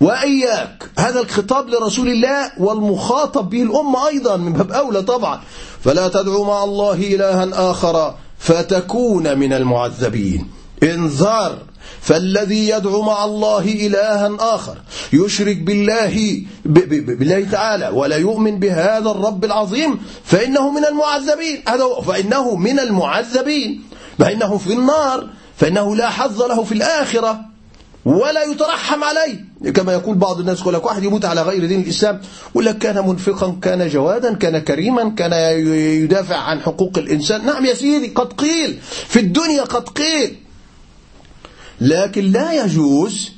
وإياك. 0.00 0.90
هذا 0.98 1.20
الخطاب 1.20 1.68
لرسول 1.68 2.08
الله 2.08 2.52
والمخاطب 2.58 3.50
به 3.50 3.62
الأمة 3.62 4.08
أيضا 4.08 4.36
من 4.36 4.52
باب 4.52 4.72
أولى 4.72 5.02
طبعا. 5.02 5.40
فلا 5.84 6.08
تدعو 6.08 6.44
مع 6.44 6.64
الله 6.64 6.94
إلها 6.94 7.70
آخر 7.70 8.14
فتكون 8.38 9.38
من 9.38 9.52
المعذبين. 9.52 10.50
انذار 10.82 11.58
فالذي 12.00 12.68
يدعو 12.68 13.02
مع 13.02 13.24
الله 13.24 13.64
إلها 13.64 14.36
آخر 14.40 14.76
يشرك 15.12 15.56
بالله 15.56 16.42
بالله 16.64 17.46
تعالى 17.52 17.88
ولا 17.88 18.16
يؤمن 18.16 18.58
بهذا 18.58 19.10
الرب 19.10 19.44
العظيم 19.44 20.00
فإنه 20.24 20.70
من 20.70 20.84
المعذبين. 20.84 21.62
هذا 21.68 21.84
فإنه 22.06 22.56
من 22.56 22.78
المعذبين. 22.78 23.82
فإنه 24.18 24.58
في 24.58 24.72
النار. 24.72 25.28
فإنه 25.56 25.96
لا 25.96 26.10
حظ 26.10 26.42
له 26.42 26.64
في 26.64 26.72
الآخرة 26.72 27.40
ولا 28.04 28.42
يترحم 28.44 29.04
عليه. 29.04 29.49
كما 29.74 29.92
يقول 29.92 30.16
بعض 30.16 30.40
الناس 30.40 30.60
يقول 30.60 30.74
لك 30.74 30.86
واحد 30.86 31.04
يموت 31.04 31.24
على 31.24 31.42
غير 31.42 31.66
دين 31.66 31.80
الإسلام 31.80 32.20
يقول 32.50 32.64
لك 32.64 32.78
كان 32.78 33.08
منفقا 33.08 33.58
كان 33.62 33.88
جوادا 33.88 34.34
كان 34.34 34.58
كريما 34.58 35.08
كان 35.08 35.32
يدافع 36.02 36.36
عن 36.36 36.60
حقوق 36.60 36.98
الإنسان. 36.98 37.46
نعم 37.46 37.66
يا 37.66 37.74
سيدي 37.74 38.08
قد 38.08 38.32
قيل 38.32 38.78
في 39.08 39.20
الدنيا 39.20 39.62
قد 39.62 39.88
قيل. 39.88 40.36
لكن 41.80 42.32
لا 42.32 42.64
يجوز 42.64 43.30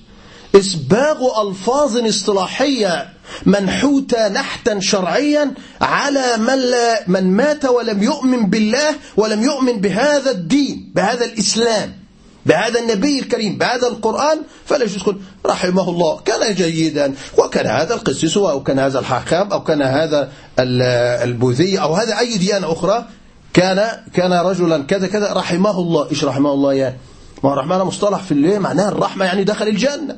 إسباغ 0.54 1.48
ألفاظ 1.48 1.96
اصطلاحية 1.96 3.12
منحوتة 3.46 4.28
نحتا 4.28 4.80
شرعيا 4.80 5.54
على 5.80 6.36
من, 6.38 6.58
لا 6.58 7.04
من 7.06 7.30
مات 7.36 7.64
ولم 7.64 8.02
يؤمن 8.02 8.46
بالله 8.50 8.94
ولم 9.16 9.42
يؤمن 9.42 9.72
بهذا 9.72 10.30
الدين 10.30 10.92
بهذا 10.94 11.24
الإسلام. 11.24 12.01
بهذا 12.46 12.80
النبي 12.80 13.18
الكريم 13.18 13.58
بهذا 13.58 13.88
القرآن 13.88 14.38
فلا 14.66 14.84
يجوز 14.84 15.14
رحمه 15.46 15.90
الله 15.90 16.20
كان 16.20 16.54
جيدا 16.54 17.14
وكان 17.38 17.66
هذا 17.66 17.94
القسيس 17.94 18.36
أو 18.36 18.62
كان 18.62 18.78
هذا 18.78 18.98
الحاخام 18.98 19.52
أو 19.52 19.62
كان 19.62 19.82
هذا 19.82 20.32
البوذي 20.58 21.80
أو 21.80 21.94
هذا 21.94 22.18
أي 22.18 22.38
ديانة 22.38 22.72
أخرى 22.72 23.06
كان 23.54 23.88
كان 24.14 24.32
رجلا 24.32 24.82
كذا 24.82 25.06
كذا 25.06 25.32
رحمه 25.32 25.78
الله. 25.78 26.10
إيش 26.10 26.24
رحمه 26.24 26.52
الله 26.52 26.74
يا 26.74 26.96
ما 27.44 27.52
الرحمن 27.52 27.78
مصطلح 27.78 28.22
في 28.22 28.32
الليل 28.32 28.60
معناها 28.60 28.88
الرحمة 28.88 29.24
يعني 29.24 29.44
دخل 29.44 29.68
الجنة. 29.68 30.16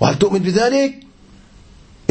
وهل 0.00 0.18
تؤمن 0.18 0.38
بذلك؟ 0.38 1.00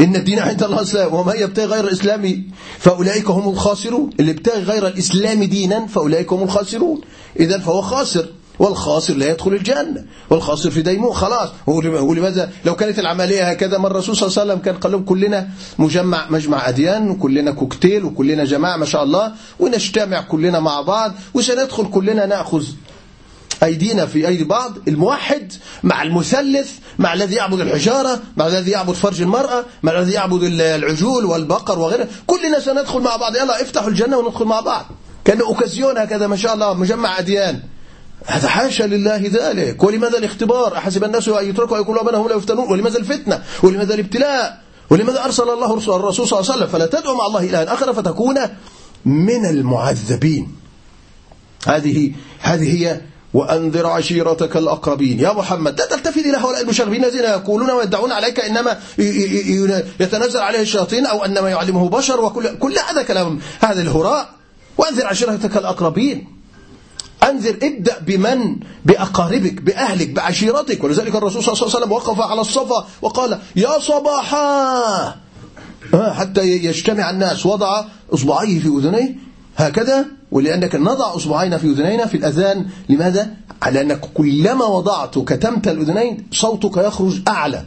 إن 0.00 0.16
الدين 0.16 0.38
عند 0.38 0.62
الله 0.62 0.78
الإسلام 0.78 1.14
ومن 1.14 1.34
يبتغي 1.36 1.66
غير 1.66 1.84
الإسلام 1.84 2.50
فأولئك 2.78 3.30
هم 3.30 3.48
الخاسرون. 3.48 4.10
اللي 4.20 4.30
ابتغي 4.30 4.62
غير 4.62 4.86
الإسلام 4.86 5.44
دينا 5.44 5.86
فأولئك 5.86 6.32
هم 6.32 6.42
الخاسرون. 6.42 7.00
إذا 7.40 7.58
فهو 7.58 7.82
خاسر. 7.82 8.28
والخاسر 8.58 9.14
لا 9.14 9.30
يدخل 9.30 9.52
الجنة. 9.52 10.04
والخاسر 10.30 10.70
في 10.70 10.82
ديمون 10.82 11.12
خلاص. 11.12 11.48
ولماذا 11.66 12.50
لو 12.64 12.76
كانت 12.76 12.98
العملية 12.98 13.50
هكذا 13.50 13.78
ما 13.78 13.86
الرسول 13.86 14.16
صلى 14.16 14.26
الله 14.26 14.40
عليه 14.40 14.52
وسلم 14.52 14.64
كان 14.64 14.74
قال 14.74 14.92
لهم 14.92 15.04
كلنا 15.04 15.48
مجمع 15.78 16.26
مجمع 16.30 16.68
أديان 16.68 17.10
وكلنا 17.10 17.50
كوكتيل 17.50 18.04
وكلنا 18.04 18.44
جماعة 18.44 18.76
ما 18.76 18.86
شاء 18.86 19.02
الله 19.02 19.32
ونجتمع 19.60 20.20
كلنا 20.20 20.60
مع 20.60 20.80
بعض 20.80 21.12
وسندخل 21.34 21.90
كلنا 21.90 22.26
نأخذ 22.26 22.64
أيدينا 23.62 24.06
في 24.06 24.28
أيدي 24.28 24.44
بعض 24.44 24.72
الموحد 24.88 25.52
مع 25.82 26.02
المثلث 26.02 26.72
مع 26.98 27.14
الذي 27.14 27.34
يعبد 27.34 27.60
الحجارة 27.60 28.20
مع 28.36 28.46
الذي 28.46 28.70
يعبد 28.70 28.92
فرج 28.92 29.22
المرأة 29.22 29.64
مع 29.82 29.92
الذي 29.92 30.12
يعبد 30.12 30.42
العجول 30.42 31.24
والبقر 31.24 31.78
وغيره. 31.78 32.08
كلنا 32.26 32.60
سندخل 32.60 33.00
مع 33.00 33.16
بعض. 33.16 33.36
يلا 33.36 33.62
افتحوا 33.62 33.88
الجنة 33.88 34.18
وندخل 34.18 34.44
مع 34.44 34.60
بعض. 34.60 34.86
كان 35.24 35.40
أوكازيون 35.40 35.98
هكذا 35.98 36.26
ما 36.26 36.36
شاء 36.36 36.54
الله 36.54 36.74
مجمع 36.74 37.18
أديان. 37.18 37.60
هذا 38.26 38.48
حاشا 38.48 38.82
لله 38.82 39.30
ذلك. 39.32 39.82
ولماذا 39.82 40.18
الاختبار؟ 40.18 40.76
أحسب 40.76 41.04
الناس 41.04 41.28
أن 41.28 41.48
يتركوا 41.48 41.76
أن 41.76 41.82
يقولوا 41.82 42.22
هم 42.22 42.28
لا 42.28 42.36
يفتنون؟ 42.36 42.72
ولماذا 42.72 42.98
الفتنة؟ 42.98 43.42
ولماذا 43.62 43.94
الابتلاء؟ 43.94 44.60
ولماذا 44.90 45.24
أرسل 45.24 45.42
الله 45.42 45.66
الرسول 45.74 46.26
صلى 46.28 46.40
الله 46.40 46.52
عليه 46.52 46.62
وسلم؟ 46.62 46.66
فلا 46.66 46.86
تدعو 46.86 47.14
مع 47.14 47.26
الله 47.26 47.44
إلها 47.44 47.74
آخر 47.74 47.92
فتكون 47.92 48.38
من 49.04 49.46
المعذبين. 49.46 50.56
هذه 51.66 52.12
هذه 52.40 52.82
هي 52.82 53.00
وأنذر 53.34 53.86
عشيرتك 53.86 54.56
الأقربين. 54.56 55.20
يا 55.20 55.32
محمد 55.32 55.78
لا 55.80 55.86
تلتفت 55.86 56.16
إلى 56.16 56.36
هؤلاء 56.36 56.60
المشاغبين 56.62 57.04
الذين 57.04 57.24
يقولون 57.24 57.70
ويدعون 57.70 58.12
عليك 58.12 58.40
إنما 58.40 58.78
يتنزل 60.00 60.40
عليه 60.40 60.60
الشياطين 60.60 61.06
أو 61.06 61.24
أنما 61.24 61.48
يعلمه 61.48 61.88
بشر 61.88 62.20
وكل 62.20 62.58
كل 62.58 62.74
هذا 62.90 63.02
كلام 63.02 63.40
هذا 63.60 63.82
الهراء. 63.82 64.28
وأنذر 64.78 65.06
عشيرتك 65.06 65.56
الأقربين. 65.56 66.37
أنذر 67.22 67.58
ابدأ 67.62 67.98
بمن؟ 68.06 68.56
بأقاربك 68.84 69.62
بأهلك 69.62 70.10
بعشيرتك. 70.10 70.84
ولذلك 70.84 71.14
الرسول 71.14 71.42
صلى 71.42 71.52
الله 71.52 71.64
عليه 71.64 71.76
وسلم 71.76 71.92
وقف 71.92 72.20
على 72.20 72.40
الصفا 72.40 72.86
وقال 73.02 73.38
يا 73.56 73.78
صباحا! 73.78 75.16
حتى 75.92 76.40
يجتمع 76.40 77.10
الناس. 77.10 77.46
وضع 77.46 77.84
إصبعيه 78.14 78.60
في 78.60 78.68
أذنيه. 78.68 79.14
هكذا 79.56 80.06
ولأنك 80.30 80.74
نضع 80.74 81.16
أصبعين 81.16 81.58
في 81.58 81.66
أذنينا 81.66 82.06
في 82.06 82.16
الأذان. 82.16 82.66
لماذا؟ 82.88 83.30
لأنك 83.72 84.00
كلما 84.00 84.64
وضعت 84.64 85.18
كتمت 85.18 85.68
الأذنين 85.68 86.26
صوتك 86.32 86.76
يخرج 86.76 87.20
أعلى. 87.28 87.64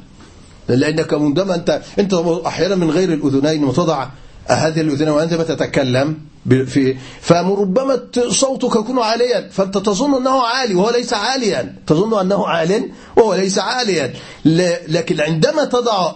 لأنك 0.67 1.13
عندما 1.13 1.55
أنت 1.55 1.81
أنت 2.00 2.13
أحيانا 2.46 2.75
من 2.75 2.89
غير 2.89 3.13
الأذنين 3.13 3.63
وتضع 3.63 4.08
هذه 4.51 4.81
الأذنين 4.81 5.10
وعندما 5.10 5.43
تتكلم 5.43 6.17
في 6.50 6.98
فربما 7.22 8.00
صوتك 8.29 8.75
يكون 8.75 9.00
عاليا 9.00 9.50
فأنت 9.50 9.77
تظن 9.77 10.15
أنه 10.15 10.43
عالي 10.43 10.75
وهو 10.75 10.89
ليس 10.89 11.13
عاليا. 11.13 11.75
تظن 11.88 12.20
أنه 12.20 12.48
عال 12.48 12.89
وهو 13.17 13.34
ليس 13.34 13.60
عاليا. 13.60 14.13
لكن 14.88 15.22
عندما 15.22 15.65
تضع 15.65 16.12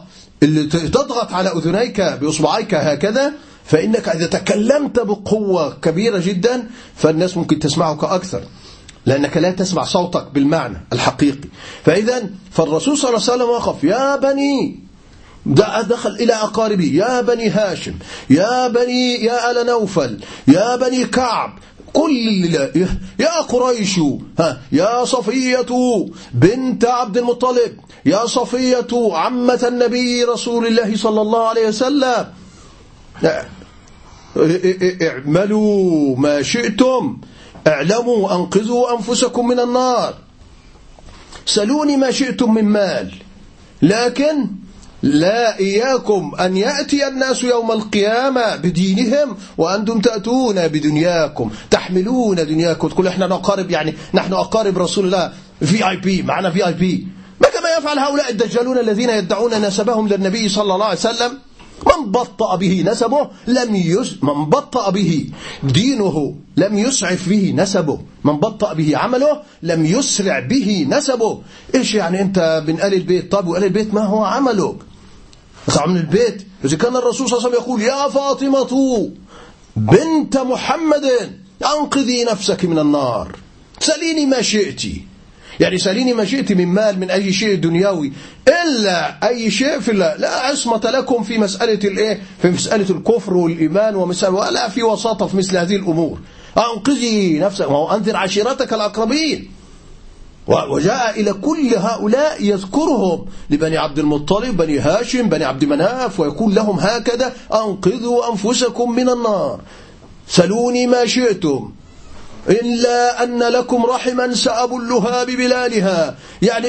تضغط 0.71 1.33
على 1.33 1.49
أذنيك 1.49 2.01
بإصبعيك 2.01 2.73
هكذا 2.73 3.33
فإنك 3.65 4.09
إذا 4.09 4.25
تكلمت 4.27 4.99
بقوة 4.99 5.77
كبيرة 5.81 6.17
جدا 6.17 6.69
فالناس 6.95 7.37
ممكن 7.37 7.59
تسمعك 7.59 8.03
أكثر 8.03 8.41
لأنك 9.05 9.37
لا 9.37 9.51
تسمع 9.51 9.83
صوتك 9.83 10.31
بالمعنى 10.33 10.87
الحقيقي. 10.93 11.49
فإذا 11.85 12.29
فالرسول 12.51 12.97
صلى 12.97 13.09
الله 13.09 13.21
عليه 13.21 13.33
وسلم 13.33 13.49
وقف 13.49 13.83
يا 13.83 14.15
بني 14.15 14.84
دخل 15.45 16.09
إلى 16.09 16.33
أقاربه 16.33 16.91
يا 16.93 17.21
بني 17.21 17.49
هاشم 17.49 17.93
يا 18.29 18.67
بني 18.67 19.13
يا 19.23 19.51
آل 19.51 19.65
نوفل 19.65 20.19
يا 20.47 20.75
بني 20.75 21.05
كعب 21.05 21.59
كل 21.93 22.45
يا 23.19 23.41
قريش 23.41 23.99
ها 24.39 24.61
يا 24.71 25.05
صفية 25.05 25.65
بنت 26.33 26.85
عبد 26.85 27.17
المطلب 27.17 27.79
يا 28.05 28.25
صفية 28.25 28.87
عمة 28.93 29.63
النبي 29.67 30.23
رسول 30.23 30.67
الله 30.67 30.95
صلى 30.97 31.21
الله 31.21 31.47
عليه 31.47 31.67
وسلم. 31.67 32.25
اعملوا 35.01 36.17
ما 36.17 36.41
شئتم. 36.41 37.17
اعلموا 37.67 38.35
أنقذوا 38.35 38.97
أنفسكم 38.97 39.47
من 39.47 39.59
النار. 39.59 40.13
سلوني 41.45 41.97
ما 41.97 42.11
شئتم 42.11 42.53
من 42.53 42.65
مال. 42.65 43.13
لكن 43.81 44.47
لا 45.05 45.59
إياكم 45.59 46.31
أن 46.39 46.57
يأتي 46.57 47.07
الناس 47.07 47.43
يوم 47.43 47.71
القيامة 47.71 48.55
بدينهم 48.55 49.37
وأنتم 49.57 49.99
تأتون 49.99 50.67
بدنياكم 50.67 51.51
تحملون 51.71 52.35
دنياكم. 52.35 52.87
تقول 52.87 53.07
إحنا 53.07 53.27
نقارب 53.27 53.71
يعني 53.71 53.93
نحن 54.13 54.33
أقارب 54.33 54.77
رسول 54.77 55.05
الله. 55.05 55.31
في 55.61 55.89
اي 55.89 55.97
بي 55.97 56.21
معنا 56.21 56.49
في 56.49 56.67
اي 56.67 56.73
بي 56.73 57.07
ما 57.41 57.49
كما 57.49 57.69
يفعل 57.77 57.99
هؤلاء 57.99 58.31
الدجالون 58.31 58.77
الذين 58.77 59.09
يدعون 59.09 59.61
نسبهم 59.61 60.07
للنبي 60.07 60.49
صلى 60.49 60.73
الله 60.73 60.85
عليه 60.85 60.99
وسلم؟ 60.99 61.31
من 61.85 62.11
بطأ 62.11 62.55
به 62.55 62.83
نسبه 62.87 63.29
لم 63.47 63.75
يس 63.75 64.23
من 64.23 64.45
بطأ 64.45 64.89
به 64.89 65.29
دينه 65.63 66.35
لم 66.57 66.77
يسعف 66.77 67.29
به 67.29 67.53
نسبه. 67.57 67.99
من 68.23 68.37
بطأ 68.37 68.73
به 68.73 68.97
عمله 68.97 69.41
لم 69.63 69.85
يسرع 69.85 70.39
به 70.39 70.87
نسبه. 70.89 71.41
إيش 71.75 71.95
يعني 71.95 72.21
أنت 72.21 72.63
من 72.67 72.81
آل 72.81 72.93
البيت؟ 72.93 73.31
طب 73.31 73.47
وآل 73.47 73.63
البيت 73.63 73.93
ما 73.93 74.01
هو 74.01 74.23
عملك؟ 74.23 74.75
طبعا 75.67 75.87
من 75.87 75.97
البيت. 75.97 76.47
إذا 76.65 76.77
كان 76.77 76.95
الرسول 76.95 77.29
صلى 77.29 77.37
الله 77.37 77.47
عليه 77.47 77.57
وسلم 77.57 77.63
يقول 77.63 77.81
يا 77.81 78.09
فاطمة 78.09 79.11
بنت 79.75 80.37
محمد 80.37 81.05
أنقذي 81.79 82.23
نفسك 82.23 82.65
من 82.65 82.79
النار. 82.79 83.35
سليني 83.79 84.25
ما 84.25 84.41
شئت. 84.41 84.81
يعني 85.59 85.77
سأليني 85.77 86.13
ما 86.13 86.25
شئت 86.25 86.51
من 86.51 86.67
مال 86.67 86.99
من 86.99 87.11
أي 87.11 87.33
شيء 87.33 87.55
دنيوي 87.55 88.13
إلا 88.47 89.27
أي 89.27 89.51
شيء 89.51 89.79
في 89.79 89.91
الله. 89.91 90.15
لا 90.15 90.35
عصمة 90.35 90.81
لكم 90.83 91.23
في 91.23 91.37
مسألة 91.37 91.89
الإيه؟ 91.89 92.21
في 92.41 92.49
مسألة 92.49 92.89
الكفر 92.89 93.33
والإيمان 93.33 93.95
ومسألة 93.95 94.33
ولا 94.33 94.69
في 94.69 94.83
وساطة 94.83 95.27
في 95.27 95.37
مثل 95.37 95.57
هذه 95.57 95.75
الأمور. 95.75 96.19
أنقذي 96.57 97.39
نفسك. 97.39 97.69
وهو 97.69 97.95
أنذر 97.95 98.15
عشيرتك 98.15 98.73
الأقربين. 98.73 99.51
وجاء 100.47 101.19
إلى 101.19 101.33
كل 101.33 101.75
هؤلاء 101.75 102.43
يذكرهم 102.43 103.25
لبني 103.49 103.77
عبد 103.77 103.99
المطلب 103.99 104.57
بني 104.57 104.79
هاشم 104.79 105.29
بني 105.29 105.45
عبد 105.45 105.65
مناف 105.65 106.19
ويقول 106.19 106.55
لهم 106.55 106.79
هكذا 106.79 107.33
أنقذوا 107.53 108.31
أنفسكم 108.31 108.91
من 108.91 109.09
النار. 109.09 109.59
سلوني 110.27 110.87
ما 110.87 111.05
شئتم 111.05 111.71
إلا 112.49 113.23
أن 113.23 113.43
لكم 113.43 113.85
رحما 113.85 114.33
سأبلها 114.33 115.23
ببلالها. 115.23 116.15
يعني 116.41 116.67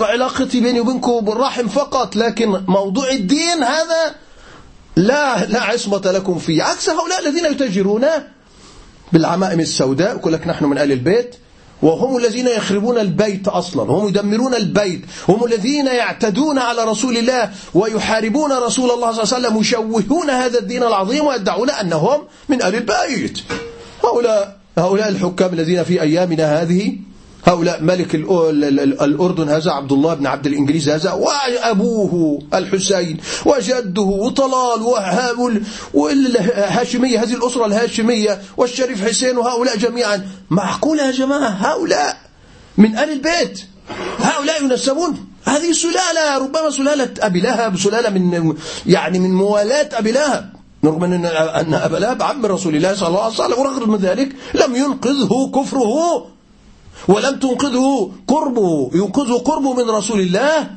علاقتي 0.00 0.60
بيني 0.60 0.80
وبينكم 0.80 1.20
بالرحم 1.20 1.68
فقط 1.68 2.16
لكن 2.16 2.60
موضوع 2.68 3.10
الدين 3.10 3.62
هذا 3.62 4.14
لا 4.96 5.44
لا 5.44 5.62
عصمة 5.62 6.02
لكم 6.04 6.38
فيه. 6.38 6.62
عكس 6.62 6.88
هؤلاء 6.88 7.28
الذين 7.28 7.44
يتجرون 7.44 8.06
بالعمائم 9.12 9.60
السوداء 9.60 10.16
يقول 10.16 10.32
لك 10.32 10.46
نحن 10.46 10.64
من 10.64 10.78
آل 10.78 10.92
البيت 10.92 11.36
وهم 11.84 12.16
الذين 12.16 12.46
يخربون 12.46 12.98
البيت 12.98 13.48
أصلا. 13.48 13.82
هم 13.92 14.08
يدمرون 14.08 14.54
البيت. 14.54 15.00
هم 15.28 15.44
الذين 15.44 15.86
يعتدون 15.86 16.58
على 16.58 16.84
رسول 16.84 17.16
الله 17.16 17.50
ويحاربون 17.74 18.52
رسول 18.52 18.90
الله 18.90 19.12
صلى 19.12 19.22
الله 19.22 19.34
عليه 19.34 19.46
وسلم 19.48 19.60
يشوهون 19.60 20.30
هذا 20.30 20.58
الدين 20.58 20.82
العظيم 20.82 21.26
ويدعون 21.26 21.70
أنهم 21.70 22.20
من 22.48 22.62
آل 22.62 22.74
البيت. 22.74 23.38
هؤلاء 24.04 24.56
هؤلاء 24.78 25.08
الحكام 25.08 25.52
الذين 25.52 25.84
في 25.84 26.02
أيامنا 26.02 26.62
هذه 26.62 26.96
هؤلاء 27.46 27.82
ملك 27.82 28.14
الأردن 28.14 29.48
هذا 29.48 29.70
عبد 29.70 29.92
الله 29.92 30.14
بن 30.14 30.26
عبد 30.26 30.46
الإنجليز 30.46 30.88
هذا 30.88 31.12
وأبوه 31.12 32.42
الحسين 32.54 33.18
وجده 33.46 34.02
وطلال 34.02 34.82
والهاشمية 35.94 37.22
هذه 37.22 37.34
الأسرة 37.34 37.66
الهاشمية 37.66 38.42
والشريف 38.56 39.08
حسين 39.08 39.38
وهؤلاء 39.38 39.76
جميعا. 39.76 40.28
معقول 40.50 40.98
يا 40.98 41.10
جماعة؟ 41.10 41.48
هؤلاء 41.48 42.16
من 42.78 42.98
آل 42.98 43.12
البيت. 43.12 43.60
هؤلاء 44.18 44.64
ينسبون 44.64 45.26
هذه 45.44 45.72
سلالة 45.72 46.38
ربما 46.38 46.70
سلالة 46.70 47.10
أبي 47.20 47.40
لهب 47.40 47.78
سلالة 47.78 48.10
من 48.10 48.54
يعني 48.86 49.18
من 49.18 49.30
موالاه 49.30 49.88
أبي 49.92 50.12
لهب. 50.12 50.52
رغم 50.84 51.04
أن 51.04 51.24
أن 51.24 51.74
أبا 51.74 51.96
لهب 51.96 52.22
عم 52.22 52.46
رسول 52.46 52.76
الله 52.76 52.94
صلى 52.94 53.08
الله 53.08 53.22
عليه 53.22 53.34
وسلم 53.34 53.58
ورغم 53.58 53.96
ذلك 53.96 54.28
لم 54.54 54.76
ينقذه 54.76 55.50
كفره. 55.54 56.33
ولم 57.08 57.38
تنقذه 57.38 58.10
قربه. 58.28 58.90
ينقذه 58.94 59.38
قربه 59.38 59.74
من 59.74 59.90
رسول 59.90 60.20
الله 60.20 60.70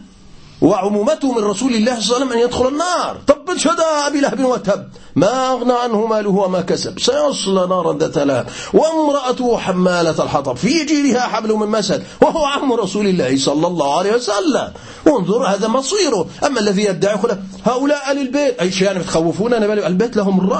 وعمومته 0.61 1.31
من 1.31 1.43
رسول 1.43 1.73
الله 1.73 1.99
صلى 1.99 2.03
الله 2.03 2.15
عليه 2.15 2.25
وسلم 2.25 2.31
أن 2.31 2.39
يدخل 2.39 2.67
النار. 2.67 3.17
طب 3.27 3.57
شدا 3.57 4.07
أبي 4.07 4.19
لهب 4.19 4.45
وتب. 4.45 4.87
ما 5.15 5.51
أغنى 5.51 5.73
عنه 5.73 6.05
ماله 6.05 6.29
وما 6.29 6.61
كسب. 6.61 6.99
سيصلى 6.99 7.67
نارا 7.67 7.97
ذات 7.97 8.17
لهب. 8.17 8.49
وامرأته 8.73 9.57
حمالة 9.57 10.23
الحطب. 10.23 10.55
في 10.55 10.85
جيرها 10.85 11.19
حبل 11.19 11.53
من 11.53 11.67
مسد. 11.67 12.03
وهو 12.21 12.45
عم 12.45 12.73
رسول 12.73 13.07
الله 13.07 13.37
صلى 13.37 13.67
الله 13.67 13.97
عليه 13.97 14.13
وسلم. 14.15 14.71
وانظر 15.05 15.47
هذا 15.47 15.67
مصيره. 15.67 16.27
أما 16.45 16.59
الذي 16.59 16.83
يدعي 16.83 17.17
هؤلاء 17.65 18.09
أهل 18.09 18.21
البيت. 18.21 18.59
أي 18.59 18.71
شيء 18.71 18.87
يعني 18.87 18.99
بتخوفونا 18.99 19.57
البيت 19.87 20.17
لهم 20.17 20.51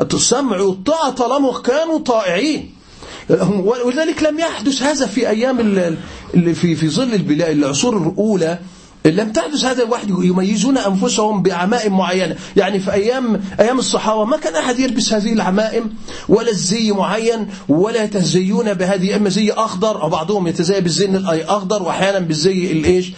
السمع 0.00 0.60
والطاعة 0.60 1.10
طالما 1.10 1.60
كانوا 1.60 1.98
طائعين. 1.98 2.79
ولذلك 3.84 4.22
لم 4.22 4.38
يحدث 4.38 4.82
هذا 4.82 5.06
في 5.06 5.28
أيام 5.28 5.58
في 6.34 6.76
في 6.76 6.88
ظل 6.88 7.14
العصور 7.30 7.96
الأولى 7.96 8.58
لم 9.04 9.32
تحدث 9.32 9.64
هذا 9.64 9.84
واحد 9.84 10.10
يميزون 10.10 10.78
أنفسهم 10.78 11.42
بعمائم 11.42 11.96
معينة. 11.96 12.36
يعني 12.56 12.80
في 12.80 12.92
أيام 12.92 13.40
أيام 13.60 13.78
الصحابة 13.78 14.24
ما 14.24 14.36
كان 14.36 14.54
أحد 14.54 14.78
يلبس 14.78 15.12
هذه 15.12 15.32
العمائم 15.32 15.94
ولا 16.28 16.50
الزي 16.50 16.92
معين 16.92 17.48
ولا 17.68 18.04
يتزيون 18.04 18.74
بهذه 18.74 19.16
إما 19.16 19.28
زي 19.28 19.50
أخضر 19.50 20.02
أو 20.02 20.08
بعضهم 20.08 20.46
يتزي 20.46 20.80
بالزي 20.80 21.04
الأخضر 21.04 21.82
وأحيانا 21.82 22.18
بالزي 22.18 22.72
الإيش؟ 22.72 23.12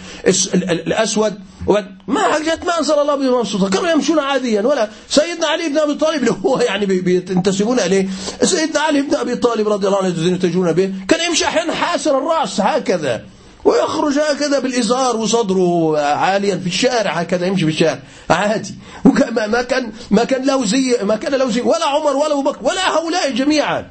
الأسود. 0.53 1.33
ما 2.07 2.21
حاجات 2.21 2.65
ما 2.65 2.79
أنزل 2.79 2.93
الله 2.93 3.15
بهم 3.15 3.43
سلطان؟ 3.43 3.69
كانوا 3.69 3.89
يمشون 3.89 4.19
عاديا. 4.19 4.61
ولا 4.61 4.89
سيدنا 5.09 5.47
علي 5.47 5.69
بن 5.69 5.77
أبي 5.77 5.93
طالب 5.93 6.19
اللي 6.19 6.35
هو 6.45 6.59
يعني 6.59 6.85
بينتسبون 6.85 7.79
إليه. 7.79 8.07
سيدنا 8.43 8.79
علي 8.79 9.01
بن 9.01 9.15
أبي 9.15 9.35
طالب 9.35 9.67
رضي 9.67 9.87
الله 9.87 9.97
عنه 9.97 10.07
يتجون 10.07 10.71
به 10.71 10.93
كان 11.07 11.29
يمشي 11.29 11.45
أحيانا 11.45 11.73
حاسر 11.73 12.17
الرأس 12.17 12.61
هكذا 12.61 13.25
ويخرج 13.65 14.19
هكذا 14.19 14.59
بالإزار 14.59 15.17
وصدره 15.17 15.99
عاليا 15.99 16.55
في 16.55 16.67
الشارع 16.67 17.11
هكذا 17.11 17.45
يمشي 17.45 17.65
في 17.65 17.71
الشارع 17.71 17.99
عادي. 18.29 18.75
ما 19.47 19.61
كان 19.61 19.91
ما 20.11 20.23
كان 20.23 20.45
له 20.45 20.65
زي 20.65 20.97
ما 21.03 21.15
كان 21.15 21.33
له 21.33 21.49
زي 21.49 21.61
ولا 21.61 21.85
عمر 21.85 22.15
ولا 22.15 22.31
أبو 22.31 22.41
بكر 22.41 22.59
ولا 22.61 22.97
هؤلاء 22.97 23.31
جميعا. 23.31 23.89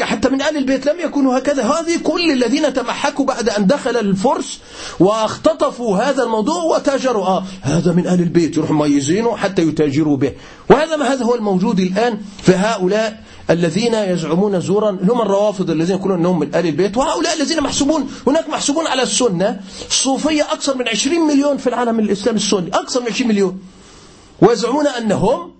حتى 0.00 0.28
من 0.28 0.42
آل 0.42 0.56
البيت 0.56 0.86
لم 0.86 1.00
يكونوا 1.00 1.38
هكذا. 1.38 1.62
هذه 1.62 1.98
كل 2.02 2.30
الذين 2.30 2.74
تمحكوا 2.74 3.24
بعد 3.24 3.48
أن 3.48 3.66
دخل 3.66 3.96
الفرس 3.96 4.60
واختطفوا 5.00 5.96
هذا 5.96 6.22
الموضوع 6.22 6.62
وتاجروا. 6.62 7.26
آه 7.26 7.44
هذا 7.62 7.92
من 7.92 8.06
آل 8.06 8.20
البيت 8.20 8.56
يروحوا 8.56 8.76
ميزينه 8.76 9.36
حتى 9.36 9.62
يتاجروا 9.62 10.16
به. 10.16 10.32
وهذا 10.70 10.96
ما 10.96 11.12
هذا 11.12 11.24
هو 11.24 11.34
الموجود 11.34 11.80
الآن 11.80 12.18
في 12.42 12.52
هؤلاء 12.52 13.22
الذين 13.50 13.94
يزعمون 13.94 14.60
زورا. 14.60 14.90
هم 14.90 15.20
الروافض 15.20 15.70
الذين 15.70 15.96
يقولون 15.96 16.18
أنهم 16.18 16.38
من 16.38 16.54
آل 16.54 16.66
البيت 16.66 16.96
وهؤلاء 16.96 17.36
الذين 17.36 17.60
محسوبون. 17.60 18.10
هناك 18.26 18.48
محسوبون 18.48 18.86
على 18.86 19.02
السنة. 19.02 19.60
الصوفية 19.88 20.42
أكثر 20.42 20.76
من 20.76 20.88
20 20.88 21.26
مليون 21.26 21.56
في 21.56 21.66
العالم 21.66 21.98
الإسلامي 22.00 22.38
السني. 22.38 22.68
أكثر 22.68 23.00
من 23.00 23.06
20 23.06 23.28
مليون. 23.28 23.58
ويزعمون 24.40 24.86
أنهم 24.86 25.52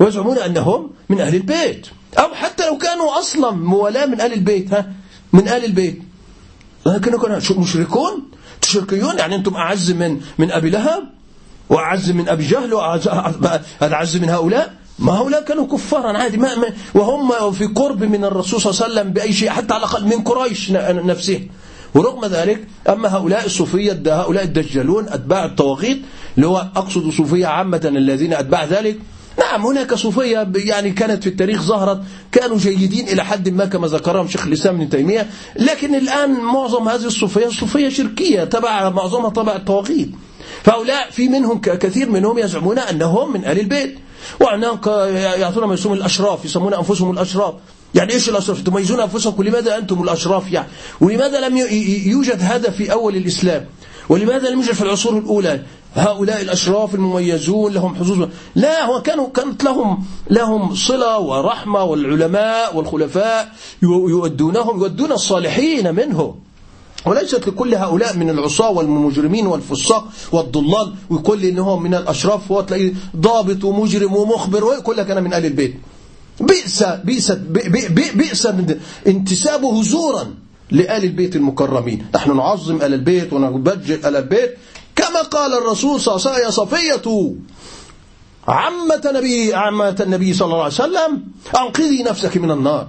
ويزعمون 0.00 0.38
أنهم 0.38 0.90
من 1.08 1.20
أهل 1.20 1.34
البيت. 1.34 1.86
أو 2.18 2.34
حتى 2.34 2.66
لو 2.66 2.78
كانوا 2.78 3.18
أصلا 3.18 3.50
موالاة 3.50 4.06
من 4.06 4.20
أهل 4.20 4.32
البيت 4.32 4.74
ها؟ 4.74 4.92
من 5.32 5.48
أهل 5.48 5.64
البيت. 5.64 6.02
لكن 6.86 7.10
كانوا 7.10 7.40
مشركون؟ 7.58 8.30
تشركيون؟ 8.60 9.18
يعني 9.18 9.34
أنتم 9.34 9.54
أعز 9.54 9.90
من 9.90 10.20
من 10.38 10.50
أبي 10.50 10.70
لهب؟ 10.70 11.02
وأعز 11.68 12.10
من 12.10 12.28
أبي 12.28 12.46
جهل؟ 12.46 12.74
وأعز 12.74 14.16
من 14.16 14.30
هؤلاء؟ 14.30 14.74
ما 14.98 15.12
هؤلاء 15.12 15.44
كانوا 15.44 15.66
كفارا 15.66 16.18
عادي 16.18 16.36
ما 16.36 16.48
وهم 16.94 17.52
في 17.52 17.66
قرب 17.66 18.04
من 18.04 18.24
الرسول 18.24 18.60
صلى 18.60 18.70
الله 18.70 18.82
عليه 18.84 18.92
وسلم 18.94 19.12
بأي 19.12 19.32
شيء 19.32 19.50
حتى 19.50 19.74
على 19.74 19.84
الأقل 19.84 20.04
من 20.04 20.22
قريش 20.22 20.70
نفسه. 20.70 21.48
ورغم 21.94 22.24
ذلك 22.24 22.68
أما 22.88 23.16
هؤلاء 23.16 23.46
الصوفية 23.46 24.02
هؤلاء 24.06 24.44
الدجالون 24.44 25.08
أتباع 25.08 25.44
الطواغيت 25.44 26.02
اللي 26.36 26.46
هو 26.46 26.68
أقصد 26.76 27.10
صوفية 27.10 27.46
عامة 27.46 27.80
الذين 27.84 28.32
أتباع 28.32 28.64
ذلك 28.64 28.98
نعم 29.38 29.66
هناك 29.66 29.94
صوفية 29.94 30.48
يعني 30.56 30.90
كانت 30.90 31.22
في 31.22 31.28
التاريخ 31.28 31.62
ظهرت 31.62 32.00
كانوا 32.32 32.58
جيدين 32.58 33.08
إلى 33.08 33.24
حد 33.24 33.48
ما 33.48 33.64
كما 33.64 33.86
ذكرهم 33.86 34.28
شيخ 34.28 34.46
الإسلام 34.46 34.74
ابن 34.74 34.88
تيمية 34.88 35.26
لكن 35.56 35.94
الآن 35.94 36.30
معظم 36.30 36.88
هذه 36.88 37.04
الصوفية 37.04 37.48
صوفية 37.48 37.88
شركية 37.88 38.44
تبع 38.44 38.90
معظمها 38.90 39.30
تبع 39.30 39.56
الطواغيت. 39.56 40.10
فهؤلاء 40.62 41.10
في 41.10 41.28
منهم 41.28 41.60
كثير 41.60 42.10
منهم 42.10 42.38
يزعمون 42.38 42.78
أنهم 42.78 43.32
من 43.32 43.44
أهل 43.44 43.60
البيت 43.60 43.98
وأنهم 44.40 44.78
يعطون 45.40 45.64
ما 45.64 45.74
يسمون 45.74 45.98
الأشراف 45.98 46.44
يسمون 46.44 46.74
أنفسهم 46.74 47.10
الأشراف. 47.10 47.54
يعني 47.94 48.12
إيش 48.12 48.28
الأشراف؟ 48.28 48.62
تميزون 48.62 49.00
أنفسكم 49.00 49.42
لماذا 49.42 49.78
أنتم 49.78 50.02
الأشراف 50.02 50.52
يعني؟ 50.52 50.68
ولماذا 51.00 51.48
لم 51.48 51.56
يوجد 52.06 52.38
هذا 52.40 52.70
في 52.70 52.92
أول 52.92 53.16
الإسلام؟ 53.16 53.66
ولماذا 54.08 54.48
لم 54.50 54.60
يوجد 54.60 54.72
في 54.72 54.82
العصور 54.82 55.18
الأولى؟ 55.18 55.62
هؤلاء 55.98 56.42
الأشراف 56.42 56.94
المميزون 56.94 57.72
لهم 57.72 57.94
حظوظ. 57.94 58.28
لا 58.54 58.84
هو 58.84 59.02
كانوا 59.02 59.28
كانت 59.28 59.64
لهم 59.64 60.04
لهم 60.30 60.74
صلة 60.74 61.18
ورحمة 61.18 61.84
والعلماء 61.84 62.76
والخلفاء 62.76 63.52
يودونهم 63.82 64.80
يودون 64.80 65.12
الصالحين 65.12 65.94
منهم. 65.94 66.34
وليست 67.06 67.48
لكل 67.48 67.74
هؤلاء 67.74 68.16
من 68.16 68.30
العصاة 68.30 68.70
والمجرمين 68.70 69.46
والفساق 69.46 70.08
والضلال 70.32 70.94
ويقول 71.10 71.40
لي 71.40 71.48
إنهم 71.48 71.82
من 71.82 71.94
الأشراف 71.94 72.52
هو 72.52 72.60
تلاقيه 72.60 72.92
ضابط 73.16 73.64
ومجرم 73.64 74.16
ومخبر 74.16 74.64
ويقول 74.64 74.96
لك 74.96 75.10
أنا 75.10 75.20
من 75.20 75.34
ال 75.34 75.46
البيت. 75.46 75.74
بئس 76.40 76.82
بئس 76.82 77.32
بئس 78.14 78.48
انتسابه 79.06 79.82
زورا 79.82 80.34
لآل 80.70 81.04
البيت 81.04 81.36
المكرمين. 81.36 82.06
نحن 82.14 82.36
نعظم 82.36 82.76
آل 82.76 82.94
البيت 82.94 83.32
ونبجل 83.32 84.06
آل 84.06 84.16
البيت 84.16 84.56
كما 84.98 85.22
قال 85.30 85.54
الرسول 85.54 86.00
صلى 86.00 86.10
الله 86.14 86.22
عليه 86.26 86.30
وسلم 86.30 86.44
يا 86.46 86.50
صفية 86.50 87.06
عمة 88.48 89.04
نبي 89.04 89.54
عمة 89.54 89.98
النبي 90.00 90.34
صلى 90.34 90.46
الله 90.46 90.64
عليه 90.64 90.82
وسلم 90.82 91.10
أنقذي 91.54 92.02
نفسك 92.02 92.36
من 92.36 92.50
النار. 92.50 92.88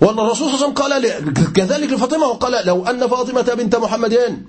وأن 0.00 0.18
الرسول 0.18 0.50
صلى 0.50 0.54
الله 0.54 0.82
عليه 0.82 0.98
وسلم 0.98 1.24
قال 1.34 1.52
كذلك 1.52 1.92
لفاطمة 1.92 2.26
وقال 2.26 2.66
لو 2.66 2.86
أن 2.86 3.06
فاطمة 3.06 3.54
بنت 3.54 3.76
محمد 3.76 4.42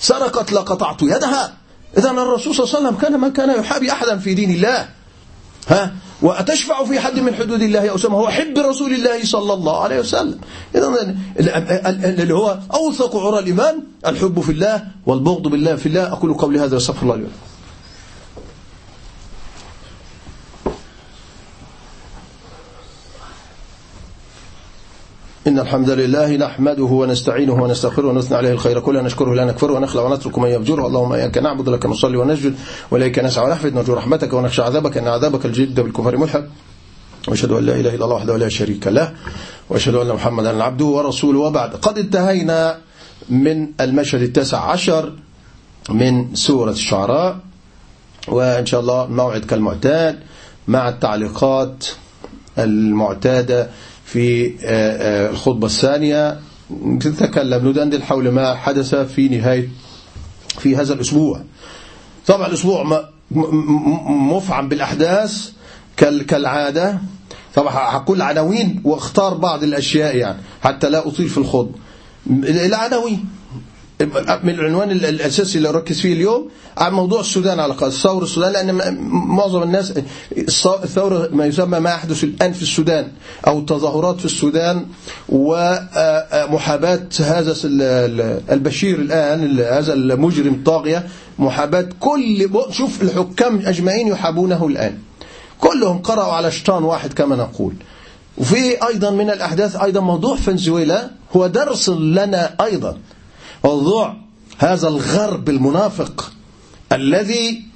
سرقت 0.00 0.52
لقطعت 0.52 1.02
يدها 1.02 1.44
إذا 1.98 2.10
الرسول 2.10 2.54
صلى 2.54 2.64
الله 2.64 2.76
عليه 2.76 2.86
وسلم 2.86 2.96
كان 3.02 3.14
ما 3.20 3.28
كان 3.28 3.60
يحابي 3.60 3.92
أحدا 3.92 4.18
في 4.18 4.34
دين 4.34 4.50
الله. 4.50 4.88
ها؟ 5.68 5.92
وأتشفع 6.22 6.84
في 6.84 7.00
حد 7.00 7.18
من 7.18 7.34
حدود 7.34 7.62
الله 7.62 7.88
أو 7.90 7.96
سمه 7.96 8.18
هو 8.18 8.28
حب 8.28 8.58
رسول 8.58 8.92
الله 8.92 9.24
صلى 9.24 9.52
الله 9.52 9.82
عليه 9.82 10.00
وسلم. 10.00 10.38
إذا 10.74 11.16
اللي 12.22 12.34
هو 12.34 12.58
أوثق 12.74 13.16
عرى 13.16 13.38
الإيمان 13.38 13.82
الحب 14.06 14.40
في 14.40 14.52
الله 14.52 14.84
والبغض 15.06 15.48
بالله 15.48 15.76
في 15.76 15.86
الله. 15.86 16.12
أقول 16.12 16.34
قولي 16.34 16.58
هذا 16.60 16.74
واستغفر 16.74 17.02
الله 17.02 17.16
لي 17.16 17.26
إن 25.46 25.58
الحمد 25.58 25.90
لله 25.90 26.36
نحمده 26.36 26.84
ونستعينه 26.84 27.62
ونستغفره 27.62 28.08
ونثنى 28.08 28.36
عليه 28.36 28.52
الخير 28.52 28.80
كله 28.80 29.02
نشكره 29.02 29.34
لا 29.34 29.44
نكفره 29.44 29.72
ونخلع 29.72 30.02
ونترك 30.02 30.38
من 30.38 30.48
يفجره. 30.48 30.86
اللهم 30.86 31.12
إياك 31.12 31.38
نعبد 31.38 31.68
لك 31.68 31.86
نصلي 31.86 32.16
ونسجد 32.16 32.54
وإليك 32.90 33.18
نسعى 33.18 33.44
ونحفظ 33.44 33.66
نرجو 33.66 33.94
رحمتك 33.94 34.32
ونخشى 34.32 34.62
عذابك 34.62 34.96
إن 34.96 35.08
عذابك 35.08 35.46
الجد 35.46 35.80
بالكفر 35.80 36.16
ملحق 36.16 36.44
وأشهد 37.28 37.52
أن 37.52 37.66
لا 37.66 37.74
إله 37.74 37.94
إلا 37.94 38.04
الله 38.04 38.16
وحده 38.16 38.36
لا 38.36 38.48
شريك 38.48 38.86
له. 38.86 39.12
وأشهد 39.70 39.94
أن 39.94 40.08
محمدا 40.08 40.62
عبده 40.64 40.84
ورسوله. 40.84 41.38
وبعد 41.38 41.74
قد 41.74 41.98
انتهينا 41.98 42.78
من 43.30 43.68
المشهد 43.80 44.22
التاسع 44.22 44.70
عشر 44.70 45.12
من 45.90 46.34
سورة 46.34 46.70
الشعراء. 46.70 47.38
وإن 48.28 48.66
شاء 48.66 48.80
الله 48.80 49.06
موعد 49.06 49.44
كالمعتاد 49.44 50.18
مع 50.68 50.88
التعليقات 50.88 51.86
المعتادة 52.58 53.70
في 54.06 54.46
آه، 54.46 54.52
آه، 54.64 55.30
الخطبة 55.30 55.66
الثانية. 55.66 56.40
نتكلم 56.84 57.68
ندندن 57.68 58.02
حول 58.02 58.28
ما 58.28 58.54
حدث 58.54 58.94
في 58.94 59.28
نهاية 59.28 59.68
في 60.58 60.76
هذا 60.76 60.94
الأسبوع. 60.94 61.42
طبعا 62.26 62.46
الأسبوع 62.46 63.04
مفعم 64.10 64.68
بالأحداث 64.68 65.50
كالعادة. 65.96 66.98
طبعا 67.54 67.72
هقول 67.74 68.22
عناوين 68.22 68.80
واختار 68.84 69.34
بعض 69.34 69.62
الأشياء 69.62 70.16
يعني 70.16 70.38
حتى 70.62 70.90
لا 70.90 71.08
أطيل 71.08 71.28
في 71.28 71.38
الخطبة 71.38 71.78
العناوين 72.30 73.24
من 74.42 74.54
العنوان 74.54 74.90
الأساسي 74.90 75.58
اللي 75.58 75.68
أركز 75.68 76.00
فيه 76.00 76.12
اليوم 76.12 76.48
عن 76.76 76.92
موضوع 76.92 77.20
السودان 77.20 77.60
على 77.60 77.72
الأقل 77.72 77.92
ثورة 77.92 78.24
السودان 78.24 78.52
لأن 78.52 78.96
معظم 79.10 79.62
الناس 79.62 79.92
الثورة 80.84 81.28
ما 81.32 81.46
يسمى 81.46 81.80
ما 81.80 81.90
يحدث 81.90 82.24
الآن 82.24 82.52
في 82.52 82.62
السودان 82.62 83.08
أو 83.46 83.58
التظاهرات 83.58 84.18
في 84.18 84.24
السودان 84.24 84.86
ومحاباة 85.28 87.08
هذا 87.20 87.54
البشير 88.52 88.98
الآن 88.98 89.60
هذا 89.60 89.92
المجرم 89.92 90.54
الطاغية 90.54 91.06
محاباة 91.38 91.88
كل 92.00 92.50
شوف 92.70 93.02
الحكام 93.02 93.62
أجمعين 93.66 94.08
يحابونه 94.08 94.66
الآن. 94.66 94.98
كلهم 95.60 95.98
قرأوا 95.98 96.32
على 96.32 96.50
شيطان 96.50 96.84
واحد 96.84 97.12
كما 97.12 97.36
نقول. 97.36 97.74
وفي 98.38 98.86
أيضا 98.88 99.10
من 99.10 99.30
الأحداث 99.30 99.76
أيضا 99.76 100.00
موضوع 100.00 100.36
فنزويلا 100.36 101.10
هو 101.36 101.46
درس 101.46 101.88
لنا 101.88 102.54
أيضا. 102.60 102.98
موضوع 103.64 104.16
هذا 104.58 104.88
الغرب 104.88 105.48
المنافق 105.48 106.32
الذي 106.92 107.66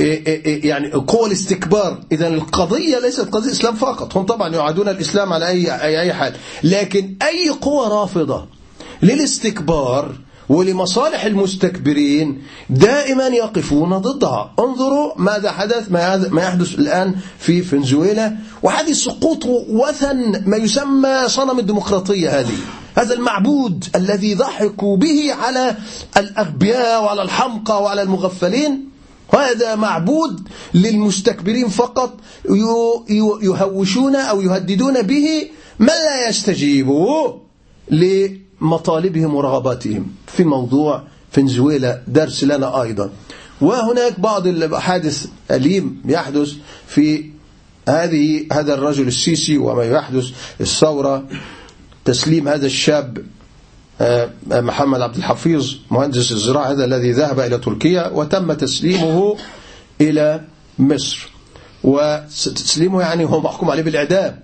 إيه، 0.00 0.26
إيه، 0.26 0.44
إيه، 0.44 0.68
يعني 0.68 0.90
قوى 0.92 1.26
الاستكبار. 1.26 2.00
إذا 2.12 2.28
القضية 2.28 2.98
ليست 2.98 3.20
قضية 3.20 3.50
إسلام 3.50 3.74
فقط 3.74 4.16
هم 4.16 4.26
طبعا 4.26 4.48
يعادون 4.54 4.88
الإسلام 4.88 5.32
على 5.32 5.48
أي, 5.48 6.00
أي 6.00 6.12
حال. 6.12 6.36
لكن 6.62 7.16
أي 7.22 7.48
قوة 7.48 7.88
رافضة 7.88 8.46
للاستكبار 9.02 10.14
ولمصالح 10.48 11.24
المستكبرين 11.24 12.42
دائما 12.70 13.26
يقفون 13.26 13.98
ضدها. 13.98 14.54
انظروا 14.58 15.12
ماذا 15.16 15.50
حدث 15.50 15.90
ما 15.90 16.42
يحدث 16.42 16.74
الآن 16.78 17.14
في 17.38 17.62
فنزويلا. 17.62 18.36
وهذه 18.62 18.92
سقوط 18.92 19.44
وثن 19.68 20.42
ما 20.46 20.56
يسمى 20.56 21.22
صنم 21.26 21.58
الديمقراطية 21.58 22.40
هذه. 22.40 22.56
هذا 22.96 23.14
المعبود 23.14 23.84
الذي 23.94 24.34
ضحكوا 24.34 24.96
به 24.96 25.34
على 25.42 25.76
الأغبياء 26.16 27.04
وعلى 27.04 27.22
الحمقى 27.22 27.82
وعلى 27.82 28.02
المغفلين. 28.02 28.88
هذا 29.34 29.74
معبود 29.74 30.48
للمستكبرين 30.74 31.68
فقط. 31.68 32.12
يهوشون 33.42 34.16
أو 34.16 34.40
يهددون 34.40 35.02
به 35.02 35.48
ما 35.78 35.92
لا 35.92 36.28
يستجيبوا 36.28 37.32
لمطالبهم 38.60 39.34
ورغباتهم 39.34 40.06
في 40.26 40.44
موضوع 40.44 41.02
فنزويلا 41.32 42.02
درس 42.06 42.44
لنا 42.44 42.82
أيضا. 42.82 43.10
وهناك 43.60 44.20
بعض 44.20 44.46
الحادث 44.46 45.26
أليم 45.50 46.02
يحدث 46.04 46.52
في 46.86 47.30
هذه 47.88 48.46
هذا 48.52 48.74
الرجل 48.74 49.08
السيسي 49.08 49.58
وما 49.58 49.84
يحدث 49.84 50.30
الثورة 50.60 51.24
تسليم 52.04 52.48
هذا 52.48 52.66
الشاب 52.66 53.24
آه، 54.00 54.30
محمد 54.50 55.00
عبد 55.00 55.16
الحفيظ 55.16 55.74
مهندس 55.90 56.32
الزراعة 56.32 56.70
هذا 56.70 56.84
الذي 56.84 57.12
ذهب 57.12 57.40
إلى 57.40 57.58
تركيا 57.58 58.08
وتم 58.08 58.52
تسليمه 58.52 59.36
إلى 60.00 60.40
مصر. 60.78 61.28
وتسليمه 61.84 63.00
يعني 63.00 63.24
هو 63.24 63.40
محكوم 63.40 63.70
عليه 63.70 63.82
بالإعدام. 63.82 64.40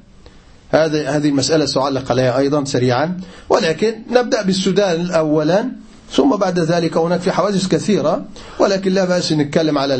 هذه 0.70 1.16
هذه 1.16 1.28
المسألة 1.28 1.66
سأعلق 1.66 2.11
عليها 2.11 2.38
أيضا 2.38 2.64
سريعا. 2.64 3.20
ولكن 3.48 3.94
نبدأ 4.11 4.42
بالسودان 4.42 5.11
أولا 5.11 5.70
ثم 6.12 6.37
بعد 6.37 6.59
ذلك 6.59 6.96
هناك 6.96 7.20
في 7.20 7.33
حوادث 7.33 7.68
كثيرة 7.68 8.24
ولكن 8.59 8.92
لا 8.92 9.04
بأس 9.04 9.33
نتكلم 9.33 9.78
على 9.78 9.94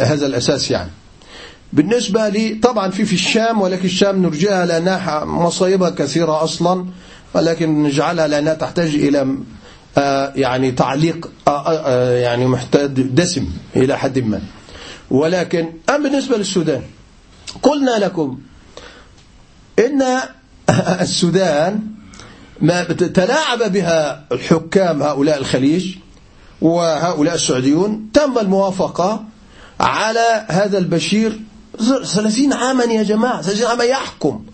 هذا 0.00 0.26
الأساس 0.26 0.70
يعني. 0.70 0.90
بالنسبة 1.72 2.28
لي 2.28 2.54
طبعا 2.54 2.90
في 2.90 3.04
في 3.04 3.12
الشام 3.12 3.60
ولكن 3.60 3.84
الشام 3.84 4.22
نرجعها 4.22 4.66
لأنها 4.66 5.24
مصايبها 5.24 5.90
كثيرة 5.90 6.44
أصلا 6.44 6.86
ولكن 7.34 7.82
نجعلها 7.82 8.28
لأنها 8.28 8.54
تحتاج 8.54 8.94
إلى 8.94 9.36
آه 9.98 10.32
يعني 10.36 10.72
تعليق 10.72 11.30
آه 11.48 11.68
آه 11.68 12.12
يعني 12.18 12.46
محتاج 12.46 12.88
دسم 12.90 13.48
إلى 13.76 13.98
حد 13.98 14.18
ما. 14.18 14.40
ولكن 15.10 15.72
أم 15.90 16.02
بالنسبة 16.02 16.36
للسودان 16.36 16.82
قلنا 17.62 17.98
لكم 17.98 18.38
إن 19.78 20.02
السودان 21.00 21.80
ما 22.60 22.82
تلاعب 22.84 23.72
بها 23.72 24.24
الحكام 24.32 25.02
هؤلاء 25.02 25.38
الخليج 25.38 25.96
وهؤلاء 26.62 27.34
السعوديون. 27.34 28.10
تم 28.14 28.38
الموافقة 28.38 29.24
على 29.80 30.46
هذا 30.48 30.78
البشير 30.78 31.40
ثلاثين 32.04 32.52
عاما 32.52 32.84
يا 32.84 33.02
جماعة 33.02 33.42
ثلاثين 33.42 33.66
عاما 33.66 33.84
يحكم. 33.84 34.44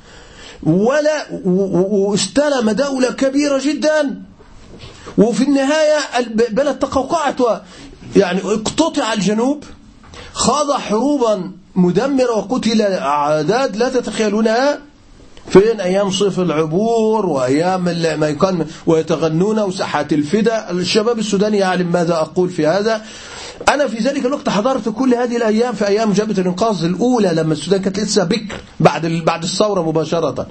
ولا 0.63 1.27
واستلم 1.45 2.71
دولة 2.71 3.11
كبيرة 3.11 3.61
جدا. 3.65 4.23
وفي 5.19 5.45
النهاية 5.45 5.99
البلد 6.19 6.79
تقوقعت 6.79 7.63
يعني 8.17 8.41
اقتطع 8.45 9.13
الجنوب 9.13 9.65
خاض 10.33 10.73
حروبا 10.73 11.53
مدمرة 11.77 12.37
وقتل 12.37 12.83
أعداد 12.83 13.77
لا 13.77 13.89
تتخيلونها. 13.89 14.92
فين 15.49 15.81
أيام 15.81 16.11
صيف 16.11 16.41
العبور 16.41 17.27
وأيام 17.27 17.85
ما 18.21 18.29
يكون 18.29 18.67
ويتغنون 18.87 19.59
وساحات 19.59 20.13
الفدا؟ 20.13 20.71
الشباب 20.71 21.19
السوداني 21.19 21.59
يعلم 21.59 21.93
ماذا 21.93 22.15
أقول 22.15 22.51
في 22.51 22.67
هذا. 22.67 23.03
أنا 23.69 23.87
في 23.87 23.99
ذلك 23.99 24.27
الوقت 24.27 24.49
حضرت 24.49 24.89
كل 24.89 25.15
هذه 25.15 25.37
الأيام 25.37 25.75
في 25.75 25.87
أيام 25.87 26.13
جبهة 26.13 26.41
الإنقاذ 26.41 26.85
الأولى 26.85 27.29
لما 27.29 27.53
السودان 27.53 27.83
كانت 27.83 27.99
لسه 28.01 28.25
بكر 28.25 28.57
بعد 28.81 29.07
بعد 29.07 29.43
الثورة 29.43 29.83
مباشرة. 29.83 30.47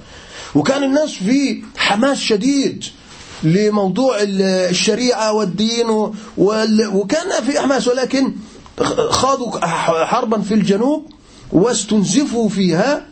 وكان 0.55 0.83
الناس 0.83 1.13
في 1.13 1.63
حماس 1.77 2.17
شديد 2.17 2.83
لموضوع 3.43 4.15
الشريعة 4.21 5.33
والدين 5.33 5.89
وكان 6.93 7.43
في 7.45 7.59
حماس 7.59 7.87
ولكن 7.87 8.33
خاضوا 9.09 9.65
حربا 10.05 10.41
في 10.41 10.53
الجنوب 10.53 11.05
واستنزفوا 11.51 12.49
فيها. 12.49 13.10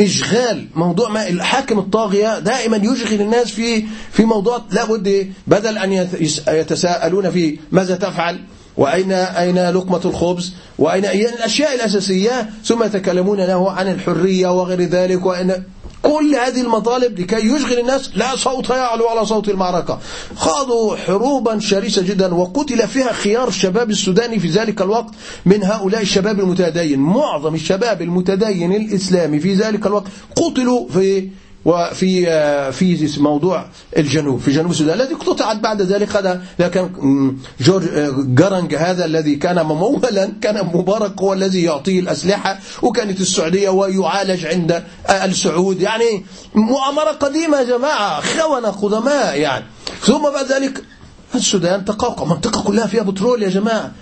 إشغال 0.00 0.66
موضوع 0.74 1.08
ما 1.08 1.28
الحاكم 1.28 1.78
الطاغية 1.78 2.38
دائما 2.38 2.76
يشغل 2.76 3.20
الناس 3.20 3.50
في 3.50 3.84
في 4.12 4.24
موضوع 4.24 4.62
لا 4.70 4.84
بد 4.84 5.32
بدل 5.46 5.78
أن 5.78 5.92
يتساءلون 6.48 7.30
في 7.30 7.58
ماذا 7.72 7.96
تفعل 7.96 8.40
وأين 8.76 9.12
أين 9.12 9.70
لقمة 9.70 10.00
الخبز 10.04 10.52
وأين 10.78 11.04
الأشياء 11.04 11.74
الأساسية 11.74 12.50
ثم 12.64 12.82
يتكلمون 12.82 13.40
له 13.40 13.70
عن 13.70 13.88
الحرية 13.88 14.60
وغير 14.60 14.82
ذلك 14.82 15.26
وأن 15.26 15.62
كل 16.04 16.34
هذه 16.34 16.60
المطالب 16.60 17.20
لكي 17.20 17.36
يشغل 17.36 17.78
الناس 17.78 18.10
لا 18.14 18.36
صوت 18.36 18.70
يعلو 18.70 19.08
على 19.08 19.26
صوت 19.26 19.48
المعركة. 19.48 19.98
خاضوا 20.36 20.96
حروبا 20.96 21.58
شرسة 21.58 22.02
جدا 22.02 22.34
وقتل 22.34 22.88
فيها 22.88 23.12
خيار 23.12 23.48
الشباب 23.48 23.90
السوداني 23.90 24.38
في 24.38 24.48
ذلك 24.48 24.82
الوقت 24.82 25.14
من 25.46 25.64
هؤلاء 25.64 26.02
الشباب 26.02 26.40
المتدين. 26.40 27.00
معظم 27.00 27.54
الشباب 27.54 28.02
المتدين 28.02 28.72
الإسلامي 28.72 29.40
في 29.40 29.54
ذلك 29.54 29.86
الوقت 29.86 30.06
قتلوا 30.36 30.88
في 30.88 31.28
وفي 31.64 32.72
في 32.72 33.20
موضوع 33.20 33.66
الجنوب 33.96 34.40
في 34.40 34.50
جنوب 34.52 34.70
السودان 34.70 35.00
الذي 35.00 35.14
اقتطعت 35.14 35.56
بعد 35.56 35.82
ذلك 35.82 36.16
هذا 36.16 36.42
كان 36.58 37.36
جورج 37.60 37.84
جرنج 38.34 38.74
هذا 38.74 39.04
الذي 39.04 39.36
كان 39.36 39.66
ممولا 39.66 40.32
كان 40.40 40.66
مبارك 40.66 41.20
هو 41.20 41.32
الذي 41.32 41.62
يعطيه 41.62 42.00
الأسلحة 42.00 42.58
وكانت 42.82 43.20
السعودية 43.20 43.68
ويعالج 43.68 44.46
عند 44.46 44.84
السعود. 45.10 45.80
يعني 45.80 46.24
مؤامرة 46.54 47.10
قديمة 47.10 47.58
يا 47.58 47.64
جماعة 47.64 48.20
خونة 48.20 48.68
قدماء 48.68 49.40
يعني. 49.40 49.64
ثم 50.00 50.22
بعد 50.22 50.52
ذلك 50.52 50.82
السودان 51.34 51.84
تقوقع 51.84 52.24
منطقة 52.24 52.62
كلها 52.62 52.86
فيها 52.86 53.02
بترول 53.02 53.42
يا 53.42 53.48
جماعة. 53.48 53.92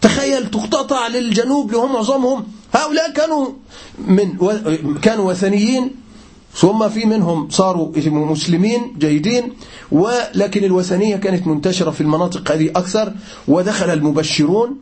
تخيل 0.00 0.50
تقتطع 0.50 1.06
للجنوب 1.06 1.66
اللي 1.66 1.78
هم 1.78 1.92
معظمهم 1.92 2.46
هؤلاء 2.74 3.12
كانوا 3.12 3.48
من 3.98 4.36
كانوا 5.02 5.30
وثنيين 5.30 6.05
ثم 6.56 6.88
في 6.88 7.04
منهم 7.04 7.48
صاروا 7.50 7.92
مسلمين 8.06 8.94
جيدين 8.98 9.52
ولكن 9.92 10.64
الوثنية 10.64 11.16
كانت 11.16 11.46
منتشرة 11.46 11.90
في 11.90 12.00
المناطق 12.00 12.52
هذه 12.52 12.70
أكثر 12.76 13.12
ودخل 13.48 13.90
المبشرون 13.90 14.76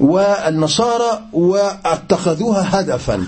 والنصارى 0.00 1.24
واتخذوها 1.32 2.80
هدفا. 2.80 3.26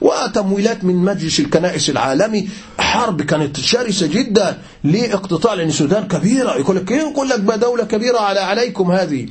وتمويلات 0.00 0.84
من 0.84 0.94
مجلس 0.96 1.40
الكنائس 1.40 1.90
العالمي 1.90 2.48
حرب 2.78 3.22
كانت 3.22 3.60
شرسة 3.60 4.06
جدا 4.06 4.58
لاقتطاع 4.84 5.54
لأن 5.54 5.68
السودان 5.68 6.08
كبيرة 6.08 6.56
يقول 6.56 6.76
لك 6.76 6.90
يقول 6.90 7.28
لك 7.28 7.40
دولة 7.40 7.84
كبيرة 7.84 8.18
على 8.18 8.40
عليكم 8.40 8.90
هذه 8.90 9.28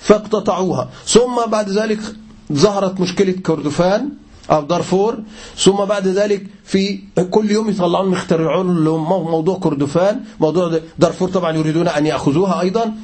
فاقتطعوها. 0.00 0.90
ثم 1.06 1.50
بعد 1.50 1.70
ذلك 1.70 2.00
ظهرت 2.52 3.00
مشكلة 3.00 3.32
كردفان 3.32 4.08
أو 4.50 4.62
دارفور. 4.62 5.18
ثم 5.56 5.72
بعد 5.72 6.06
ذلك 6.08 6.46
في 6.64 7.00
كل 7.30 7.50
يوم 7.50 7.70
يطلعون 7.70 8.12
يخترعون 8.12 8.84
لهم 8.84 9.08
موضوع 9.08 9.58
كردفان 9.58 10.20
موضوع 10.40 10.80
دارفور 10.98 11.28
طبعا 11.28 11.56
يريدون 11.56 11.88
أن 11.88 12.06
يأخذوها 12.06 12.60
أيضا. 12.60 12.94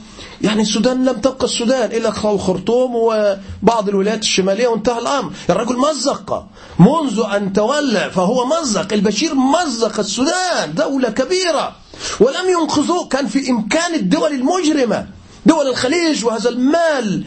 يعني 0.42 0.62
السودان 0.62 1.04
لم 1.04 1.16
تبقى 1.20 1.44
السودان 1.44 1.90
إلا 1.92 2.10
خرطوم 2.10 2.94
وبعض 2.94 3.88
الولايات 3.88 4.22
الشمالية 4.22 4.68
وانتهى 4.68 4.98
الأمر. 4.98 5.32
الرجل 5.50 5.76
مزق. 5.78 6.46
منذ 6.78 7.22
أن 7.36 7.52
تولى 7.52 8.10
فهو 8.14 8.46
مزق. 8.46 8.92
البشير 8.92 9.34
مزق 9.34 9.98
السودان 9.98 10.74
دولة 10.74 11.10
كبيرة. 11.10 11.76
ولم 12.20 12.48
ينقذوه 12.60 13.08
كان 13.08 13.26
في 13.26 13.50
إمكان 13.50 13.94
الدول 13.94 14.32
المجرمة 14.32 15.06
دول 15.46 15.68
الخليج 15.68 16.24
وهذا 16.24 16.48
المال 16.48 17.24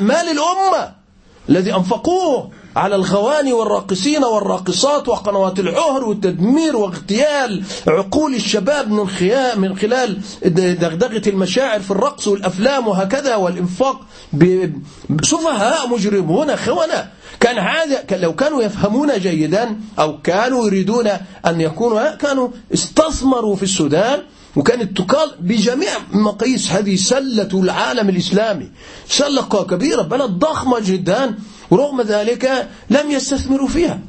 مال 0.00 0.28
الأمة 0.30 0.92
الذي 1.48 1.74
أنفقوه. 1.74 2.50
على 2.76 2.94
الغواني 2.94 3.52
والراقصين 3.52 4.24
والراقصات 4.24 5.08
وقنوات 5.08 5.58
العهر 5.58 6.04
والتدمير 6.04 6.76
واغتيال 6.76 7.62
عقول 7.88 8.34
الشباب 8.34 8.90
من 8.90 9.06
من 9.56 9.78
خلال 9.78 10.20
دغدغة 10.80 11.22
المشاعر 11.26 11.80
في 11.80 11.90
الرقص 11.90 12.28
والأفلام 12.28 12.88
وهكذا 12.88 13.36
والإنفاق 13.36 14.00
بسفهاء 15.10 15.88
مجرمون 15.88 16.56
خونة. 16.56 17.10
كان 17.40 17.58
هذا 17.58 18.04
لو 18.10 18.34
كانوا 18.34 18.62
يفهمون 18.62 19.18
جيدا 19.18 19.80
أو 19.98 20.20
كانوا 20.22 20.66
يريدون 20.66 21.06
أن 21.46 21.60
يكونوا 21.60 22.14
كانوا 22.14 22.48
استثمروا 22.74 23.56
في 23.56 23.62
السودان 23.62 24.22
وكانت 24.56 24.98
تقال 24.98 25.30
بجميع 25.40 25.90
مقاييس 26.12 26.72
هذه 26.72 26.96
سلة 26.96 27.48
العالم 27.54 28.08
الإسلامي. 28.08 28.70
سلة 29.08 29.42
كبيرة 29.42 30.02
بلد 30.02 30.30
ضخمة 30.30 30.80
جدا 30.80 31.34
ورغم 31.70 32.00
ذلك 32.00 32.68
لم 32.90 33.10
يستثمروا 33.10 33.68
فيها. 33.68 34.00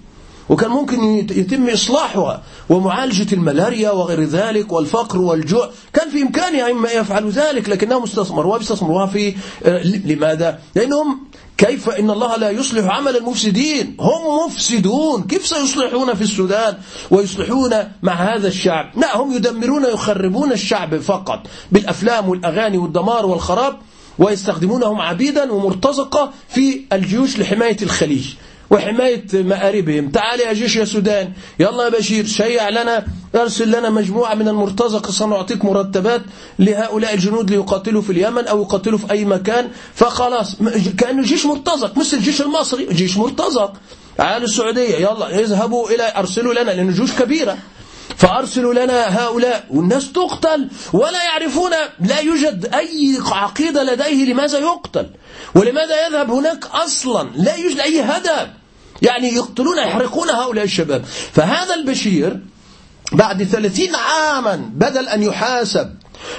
وكان 0.49 0.69
ممكن 0.69 1.03
يتم 1.31 1.69
إصلاحها 1.69 2.43
ومعالجة 2.69 3.33
الملاريا 3.33 3.91
وغير 3.91 4.23
ذلك 4.23 4.71
والفقر 4.71 5.21
والجوع. 5.21 5.69
كان 5.93 6.09
في 6.09 6.21
إمكانهم 6.21 6.85
أن 6.85 7.01
يفعلوا 7.01 7.31
ذلك 7.31 7.69
لكنهم 7.69 8.01
بيستثمروها 8.01 9.07
في 9.07 9.35
آه، 9.63 9.83
لماذا؟ 9.83 10.59
لأنهم 10.75 11.19
كيف 11.57 11.89
إن 11.89 12.09
الله 12.09 12.37
لا 12.37 12.49
يصلح 12.49 12.85
عمل 12.85 13.17
المفسدين؟ 13.17 13.97
هم 13.99 14.45
مفسدون. 14.45 15.23
كيف 15.23 15.47
سيصلحون 15.47 16.13
في 16.13 16.21
السودان 16.21 16.77
ويصلحون 17.11 17.71
مع 18.03 18.13
هذا 18.13 18.47
الشعب؟ 18.47 18.91
لا 18.97 19.17
هم 19.17 19.31
يدمرون 19.31 19.83
يخربون 19.83 20.51
الشعب 20.51 20.97
فقط 20.97 21.47
بالأفلام 21.71 22.29
والأغاني 22.29 22.77
والدمار 22.77 23.25
والخراب 23.25 23.77
ويستخدمونهم 24.19 25.01
عبيدا 25.01 25.51
ومرتزقة 25.51 26.31
في 26.49 26.81
الجيوش 26.93 27.39
لحماية 27.39 27.77
الخليج. 27.81 28.27
وحماية 28.71 29.25
مآربهم. 29.33 30.09
تعال 30.09 30.39
يا 30.39 30.53
جيش 30.53 30.75
يا 30.75 30.85
سودان. 30.85 31.31
يلا 31.59 31.83
يا 31.83 31.89
بشير 31.89 32.25
شيع 32.25 32.69
لنا 32.69 33.05
أرسل 33.35 33.67
لنا 33.67 33.89
مجموعة 33.89 34.35
من 34.35 34.47
المرتزقة. 34.47 35.11
سنعطيك 35.11 35.65
مرتبات 35.65 36.21
لهؤلاء 36.59 37.13
الجنود 37.13 37.51
ليقاتلوا 37.51 38.01
في 38.01 38.09
اليمن 38.09 38.47
أو 38.47 38.61
يقاتلوا 38.61 38.97
في 38.97 39.11
أي 39.11 39.25
مكان. 39.25 39.69
فخلاص 39.93 40.55
كأنه 40.97 41.23
جيش 41.23 41.45
مرتزق 41.45 41.97
مثل 41.97 42.17
الجيش 42.17 42.41
المصري 42.41 42.85
جيش 42.91 43.17
مرتزق. 43.17 43.73
على 44.19 44.43
السعودية 44.43 44.95
يلا 44.95 45.39
اذهبوا 45.39 45.89
إلى 45.89 46.13
أرسلوا 46.17 46.53
لنا 46.53 46.71
لأن 46.71 46.93
جيوش 46.93 47.11
كبيرة. 47.11 47.57
فأرسلوا 48.17 48.73
لنا 48.73 49.21
هؤلاء 49.21 49.65
والناس 49.69 50.11
تقتل 50.11 50.69
ولا 50.93 51.23
يعرفون 51.23 51.71
لا 51.99 52.19
يوجد 52.19 52.75
أي 52.75 53.19
عقيدة 53.25 53.83
لديه 53.83 54.33
لماذا 54.33 54.59
يقتل 54.59 55.09
ولماذا 55.55 56.07
يذهب 56.07 56.31
هناك 56.31 56.65
أصلا 56.65 57.29
لا 57.35 57.55
يوجد 57.55 57.79
أي 57.79 58.01
هدف. 58.01 58.47
يعني 59.01 59.27
يقتلون 59.27 59.77
يحرقون 59.77 60.29
هؤلاء 60.29 60.63
الشباب. 60.63 61.05
فهذا 61.33 61.75
البشير 61.75 62.39
بعد 63.11 63.43
ثلاثين 63.43 63.95
عاما 63.95 64.55
بدل 64.55 65.07
أن 65.07 65.23
يحاسب 65.23 65.95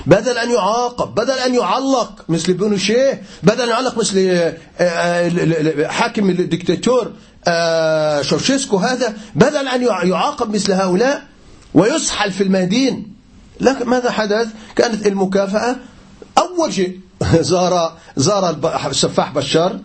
بدل 0.06 0.38
أن 0.38 0.50
يعاقب 0.50 1.14
بدل 1.14 1.38
أن 1.38 1.54
يعلق 1.54 2.24
مثل 2.28 2.52
بونوشيه 2.52 3.22
بدل 3.42 3.62
أن 3.62 3.68
يعلق 3.68 3.98
مثل 3.98 4.18
آه، 4.18 4.56
آه، 4.80 5.88
حاكم 5.88 6.30
الدكتاتور 6.30 7.12
آه، 7.48 8.22
شوشيسكو 8.22 8.76
هذا 8.76 9.16
بدل 9.34 9.68
أن 9.68 9.82
يعاقب 9.82 10.54
مثل 10.54 10.72
هؤلاء 10.72 11.22
ويسحل 11.74 12.32
في 12.32 12.42
الميادين 12.42 13.16
لكن 13.60 13.86
ماذا 13.88 14.10
حدث؟ 14.10 14.48
كانت 14.76 15.06
المكافأة 15.06 15.76
أول 16.38 16.72
شيء 16.72 17.00
زار 17.50 17.92
زار 18.16 18.56
السفاح 18.90 19.32
بشار 19.32 19.80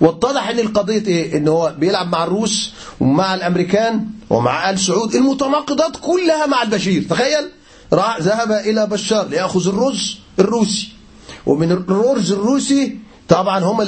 واتضح 0.00 0.48
ان 0.48 0.58
القضية 0.58 1.06
إيه؟ 1.06 1.38
إن 1.38 1.48
هو 1.48 1.74
بيلعب 1.78 2.08
مع 2.08 2.24
الروس 2.24 2.72
ومع 3.00 3.34
الأمريكان 3.34 4.06
ومع 4.30 4.70
آل 4.70 4.78
سعود 4.78 5.14
المتناقضات 5.14 5.96
كلها 5.96 6.46
مع 6.46 6.62
البشير. 6.62 7.06
تخيل! 7.10 7.48
راح 7.92 8.20
ذهب 8.20 8.52
إلى 8.52 8.86
بشار 8.86 9.28
ليأخذ 9.28 9.68
الرز 9.68 10.18
الروسي. 10.38 10.88
ومن 11.46 11.72
الرز 11.72 12.32
الروسي 12.32 12.98
طبعا 13.28 13.64
هم 13.64 13.82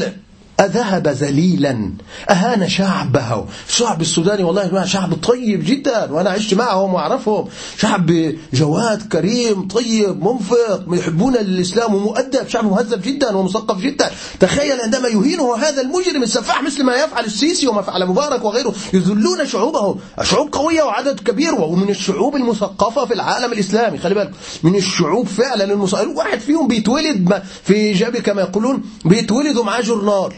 أذهب 0.60 1.08
ذليلا. 1.08 1.92
أهان 2.30 2.68
شعبه. 2.68 3.44
الشعب 3.68 4.00
السوداني 4.00 4.42
والله 4.42 4.66
جماعة 4.66 4.86
شعب 4.86 5.14
طيب 5.14 5.64
جدا. 5.64 6.12
وأنا 6.12 6.30
عشت 6.30 6.54
معهم 6.54 6.94
وأعرفهم. 6.94 7.48
شعب 7.78 8.34
جواد 8.52 9.08
كريم 9.12 9.68
طيب 9.68 10.24
منفق. 10.24 10.84
يحبون 10.92 11.36
الإسلام 11.36 11.94
ومؤدب. 11.94 12.48
شعب 12.48 12.64
مهذب 12.64 13.02
جدا 13.02 13.36
ومثقف 13.36 13.80
جدا. 13.80 14.10
تخيل 14.40 14.80
عندما 14.80 15.08
يهينه 15.08 15.56
هذا 15.56 15.80
المجرم 15.82 16.22
السفاح 16.22 16.62
مثل 16.62 16.82
ما 16.82 16.94
يفعل 16.94 17.24
السيسي 17.24 17.66
وما 17.66 17.82
فعل 17.82 18.06
مبارك 18.06 18.44
وغيره. 18.44 18.74
يذلون 18.92 19.46
شعوبه 19.46 19.96
شعوب 20.22 20.54
قوية 20.54 20.82
وعدد 20.82 21.20
كبير. 21.20 21.54
ومن 21.54 21.88
الشعوب 21.88 22.36
المثقفة 22.36 23.04
في 23.04 23.14
العالم 23.14 23.52
الإسلامي. 23.52 23.98
خلي 23.98 24.14
بالك. 24.14 24.30
من 24.62 24.74
الشعوب 24.76 25.26
فعلا 25.26 25.64
المصائر 25.64 26.08
واحد 26.08 26.38
فيهم 26.38 26.68
بيتولد 26.68 27.42
في 27.64 27.92
جابي 27.92 28.20
كما 28.20 28.42
يقولون. 28.42 28.82
بيتولدوا 29.04 29.64
معاه 29.64 29.80
جورنال. 29.80 30.32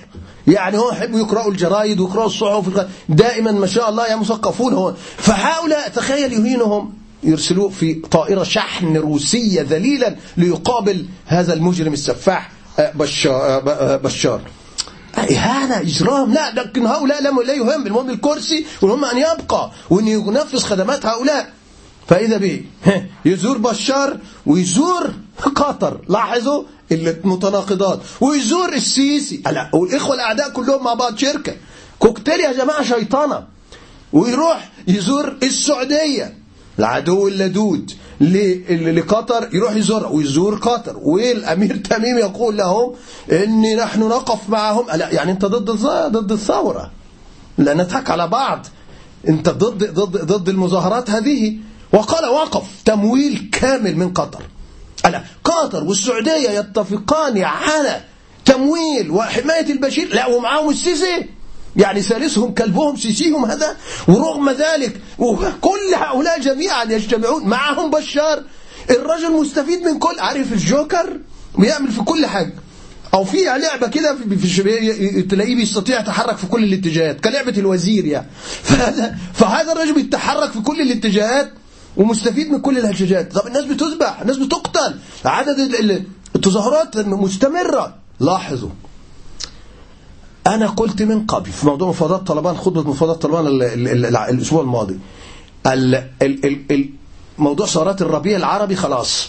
يعني 0.46 0.78
هو 0.78 0.90
يحبوا 0.90 1.18
يقرأوا 1.18 1.50
الجرايد 1.50 2.00
ويقرأوا 2.00 2.26
الصحف 2.26 2.86
دائما 3.08 3.52
ما 3.52 3.66
شاء 3.66 3.90
الله 3.90 4.06
يا 4.06 4.16
مثقفون 4.16 4.74
هون. 4.74 4.94
فهؤلاء 5.16 5.88
تخيل 5.88 6.32
يهينهم 6.32 6.92
يرسلوه 7.22 7.68
في 7.68 7.94
طائرة 7.94 8.42
شحن 8.42 8.96
روسية 8.96 9.62
ذليلا 9.62 10.16
ليقابل 10.36 11.06
هذا 11.26 11.54
المجرم 11.54 11.92
السفاح 11.92 12.50
آه، 12.78 12.92
بشار, 12.94 13.34
آه، 13.34 13.70
آه، 13.70 13.96
بشار. 13.96 14.40
إهانة 15.18 15.80
إجرام. 15.80 16.32
لا 16.32 16.52
لكن 16.54 16.86
هؤلاء 16.86 17.22
لا 17.22 17.52
يهم 17.54 17.86
المهم 17.86 18.10
الكرسي 18.10 18.66
والهم 18.82 19.04
أن 19.04 19.18
يبقى 19.18 19.70
وأن 19.90 20.08
ينفذ 20.08 20.58
خدمات 20.58 21.06
هؤلاء. 21.06 21.52
فإذا 22.08 22.36
به 22.36 22.64
يزور 23.24 23.58
بشار 23.58 24.18
ويزور 24.46 25.10
قطر. 25.42 26.00
لاحظوا 26.08 26.62
المتناقضات 26.92 28.00
ويزور 28.20 28.72
السيسي. 28.72 29.42
لا 29.46 29.70
والإخوة 29.72 30.14
الأعداء 30.14 30.50
كلهم 30.50 30.84
مع 30.84 30.94
بعض 30.94 31.16
شركة. 31.16 31.54
كوكتيل 31.98 32.40
يا 32.40 32.52
جماعة 32.52 32.82
شيطانة. 32.82 33.46
ويروح 34.12 34.70
يزور 34.88 35.36
السعودية. 35.42 36.34
العدو 36.78 37.28
اللدود. 37.28 37.92
لقطر 38.70 39.48
يروح 39.52 39.76
يزورها 39.76 40.08
ويزور 40.08 40.54
قطر. 40.54 40.96
والأمير 40.96 41.76
تميم 41.76 42.18
يقول 42.18 42.56
لهم 42.56 42.94
إني 43.32 43.76
نحن 43.76 44.00
نقف 44.00 44.48
معهم. 44.48 44.86
لا 44.94 45.10
يعني 45.10 45.32
أنت 45.32 45.44
ضد 45.44 45.70
ضد 46.12 46.32
الثورة. 46.32 46.90
لا 47.58 47.74
نضحك 47.74 48.10
على 48.10 48.28
بعض. 48.28 48.66
أنت 49.28 49.48
ضد 49.48 49.94
ضد 49.94 50.16
ضد 50.24 50.48
المظاهرات 50.48 51.10
هذه. 51.10 51.56
وقال 51.92 52.28
وقف 52.28 52.64
تمويل 52.84 53.50
كامل 53.52 53.96
من 53.96 54.12
قطر. 54.12 54.42
قطر 55.44 55.84
والسعودية 55.84 56.50
يتفقان 56.50 57.42
على 57.42 58.00
تمويل 58.44 59.10
وحماية 59.10 59.72
البشير 59.72 60.14
لا 60.14 60.26
ومعاهم 60.26 60.70
السيسي. 60.70 61.26
يعني 61.76 62.02
ثالثهم 62.02 62.54
كلبهم 62.54 62.96
سيسيهم 62.96 63.44
هذا. 63.44 63.76
ورغم 64.08 64.50
ذلك 64.50 65.00
كل 65.60 65.94
هؤلاء 65.94 66.40
جميعا 66.40 66.84
يجتمعون 66.84 67.48
معهم 67.48 67.90
بشار. 67.90 68.42
الرجل 68.90 69.32
مستفيد 69.32 69.82
من 69.82 69.98
كل 69.98 70.18
عارف 70.18 70.52
الجوكر؟ 70.52 71.20
بيعمل 71.58 71.92
في 71.92 72.00
كل 72.00 72.26
حاجة. 72.26 72.54
أو 73.14 73.24
في 73.24 73.44
لعبة 73.44 73.86
كده 73.86 74.16
في 74.40 75.22
تلاقيه 75.22 75.54
بيستطيع 75.54 76.00
يتحرك 76.00 76.36
في 76.36 76.46
كل 76.46 76.64
الاتجاهات 76.64 77.20
كلعبة 77.20 77.58
الوزير 77.58 78.04
يعني. 78.04 78.26
فهذا 78.68 79.16
فهذا 79.34 79.72
الرجل 79.72 79.92
بيتحرك 79.92 80.52
في 80.52 80.60
كل 80.60 80.80
الاتجاهات. 80.80 81.52
ومستفيد 81.96 82.50
من 82.50 82.60
كل 82.60 82.78
الهججات 82.78 83.32
طب 83.32 83.46
الناس 83.46 83.64
بتذبح 83.64 84.20
الناس 84.20 84.36
بتقتل. 84.36 84.94
عدد 85.24 85.58
التظاهرات 86.36 86.96
مستمرة. 86.96 87.94
لاحظوا. 88.20 88.70
أنا 90.46 90.66
قلت 90.66 91.02
من 91.02 91.26
قبل 91.26 91.50
في 91.52 91.66
موضوع 91.66 91.88
مفاوضات 91.88 92.20
طلبان 92.26 92.56
خطبة 92.56 92.90
مفاوضات 92.90 93.22
طلبان 93.22 93.46
الأسبوع 94.30 94.62
الماضي. 94.62 94.98
موضوع 97.38 97.66
ثورات 97.66 98.02
الربيع 98.02 98.36
العربي 98.36 98.76
خلاص. 98.76 99.28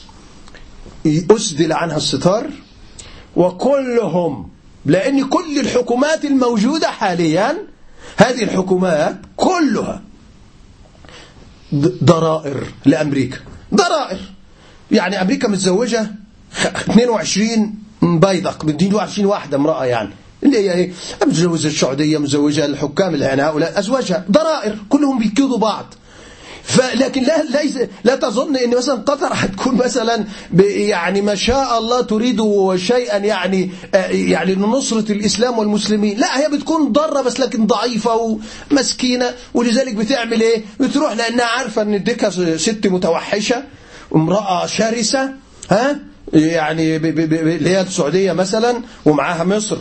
أسدل 1.06 1.74
عنها 1.74 1.98
الستار 1.98 2.50
وكلهم 3.36 4.50
لأن 4.86 5.30
كل 5.30 5.60
الحكومات 5.60 6.26
الموجودة 6.26 6.88
حاليا 6.88 7.58
هذه 8.18 8.44
الحكومات 8.44 9.18
كلها 9.36 10.02
ضرائر 12.04 12.64
لأمريكا. 12.86 13.38
ضرائر. 13.76 14.20
يعني 14.92 15.22
أمريكا 15.22 15.48
متزوجة 15.48 16.12
22 16.56 17.76
بيضق 18.02 18.66
من 18.66 18.74
22 18.76 19.26
واحدة 19.28 19.58
امرأة 19.58 19.86
يعني. 19.86 20.10
اللي 20.44 20.58
هي 20.58 20.74
إيه؟ 20.74 20.92
متزوجة 21.26 21.68
السعودية 21.68 22.18
متزوجة 22.18 22.66
الحكام 22.66 23.16
يعني 23.16 23.42
هؤلاء 23.42 23.80
أزواجها. 23.80 24.26
ضرائر. 24.32 24.78
كلهم 24.90 25.20
بيكيدوا 25.20 25.58
بعض. 25.58 25.94
فلكن 26.68 27.24
لا 27.24 27.44
ليس 27.44 27.78
لا 28.04 28.16
تظن 28.16 28.56
إن 28.56 28.78
مثلا 28.78 28.96
قطر 28.96 29.30
هتكون 29.32 29.76
مثلا 29.76 30.26
يعني 30.60 31.22
ما 31.22 31.36
شاء 31.36 31.78
الله 31.78 32.02
تريد 32.02 32.42
شيئا 32.76 33.18
يعني 33.18 33.72
آه، 33.96 34.08
يعني 34.08 34.56
لنصرة 34.56 35.12
الإسلام 35.12 35.58
والمسلمين. 35.60 36.18
لا 36.18 36.40
هي 36.40 36.50
بتكون 36.50 36.92
ضارة 36.92 37.22
بس 37.22 37.40
لكن 37.40 37.66
ضعيفة 37.66 38.40
ومسكينة. 38.72 39.34
ولذلك 39.54 39.94
بتعمل 39.96 40.42
إيه؟ 40.42 40.64
بتروح 40.80 41.14
لأنها 41.14 41.46
عارفة 41.46 41.82
إن 41.82 42.04
ديكا 42.04 42.58
ست 42.58 42.88
متوحشة 42.88 43.64
امرأة 44.16 44.66
شرسة 44.66 45.34
ها؟ 45.72 46.00
يعني 46.34 46.96
اللي 46.96 47.70
هي 47.70 47.82
السعودية 47.82 48.34
مثلا 48.34 48.82
ومعاها 49.06 49.44
مصر. 49.44 49.78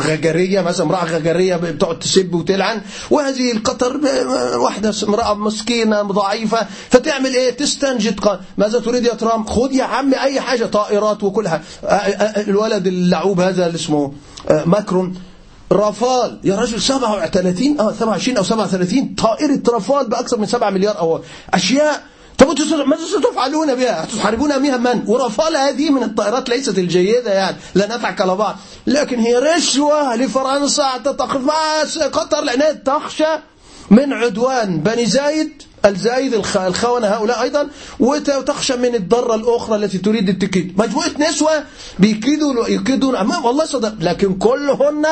غجرية 0.00 0.60
مثلا 0.60 0.86
امرأة 0.86 1.04
غجرية 1.04 1.56
بتقعد 1.56 1.98
تسب 1.98 2.34
وتلعن. 2.34 2.80
وهذه 3.10 3.52
القطر 3.52 4.00
واحدة 4.58 4.94
امرأة 5.08 5.34
مسكينة 5.34 6.02
ضعيفة 6.02 6.66
فتعمل 6.90 7.34
إيه؟ 7.34 7.50
تستنجد. 7.50 8.20
ماذا 8.58 8.78
تريد 8.80 9.04
يا 9.04 9.14
ترامب 9.14 9.48
خذ 9.48 9.72
يا 9.72 9.84
عمي 9.84 10.20
أي 10.20 10.40
حاجة 10.40 10.64
طائرات 10.64 11.24
وكلها. 11.24 11.62
الولد 12.48 12.86
اللعوب 12.86 13.40
هذا 13.40 13.66
اللي 13.66 13.76
اسمه 13.76 14.12
ماكرون. 14.66 15.14
رافال. 15.72 16.40
يا 16.44 16.56
رجل 16.56 16.80
37 16.80 17.80
آه 17.80 17.92
27 17.92 18.36
أو 18.36 18.42
37 18.42 19.14
طائرة 19.14 19.62
رافال 19.68 20.08
بأكثر 20.08 20.38
من 20.38 20.46
7 20.46 20.70
مليار 20.70 20.98
أو 20.98 21.20
أشياء. 21.54 22.02
طب 22.40 22.48
ماذا 22.86 23.04
ستفعلون 23.04 23.74
بها 23.74 24.04
تحاربون 24.04 24.58
بها 24.58 24.76
من؟ 24.76 25.02
ورافال 25.06 25.56
هذه 25.56 25.90
من 25.90 26.02
الطائرات 26.02 26.48
ليست 26.48 26.78
الجيدة 26.78 27.32
يعني 27.32 27.56
لا 27.74 27.96
نضحك 27.96 28.20
على 28.20 28.34
بعض. 28.36 28.56
لكن 28.86 29.18
هي 29.18 29.38
رشوة 29.38 30.16
لفرنسا 30.16 30.98
تتخذ 31.04 31.40
مع 31.40 31.54
قطر 32.12 32.40
لأنها 32.40 32.72
تخشى 32.72 33.38
من 33.90 34.12
عدوان 34.12 34.80
بني 34.80 35.06
زايد 35.06 35.62
الزايد 35.84 36.34
الخونة 36.56 37.06
هؤلاء 37.06 37.42
أيضا 37.42 37.68
وتخشى 38.00 38.76
من 38.76 38.94
الضرة 38.94 39.34
الأخرى 39.34 39.76
التي 39.76 39.98
تريد 39.98 40.28
التكيد 40.28 40.78
مجموعة 40.78 41.10
نسوة 41.18 41.64
بيكيدوا 41.98 42.68
يكيدون 42.68 43.16
أمام 43.16 43.44
والله 43.44 43.64
صدق 43.64 43.94
لكن 44.00 44.34
كلهن 44.34 45.06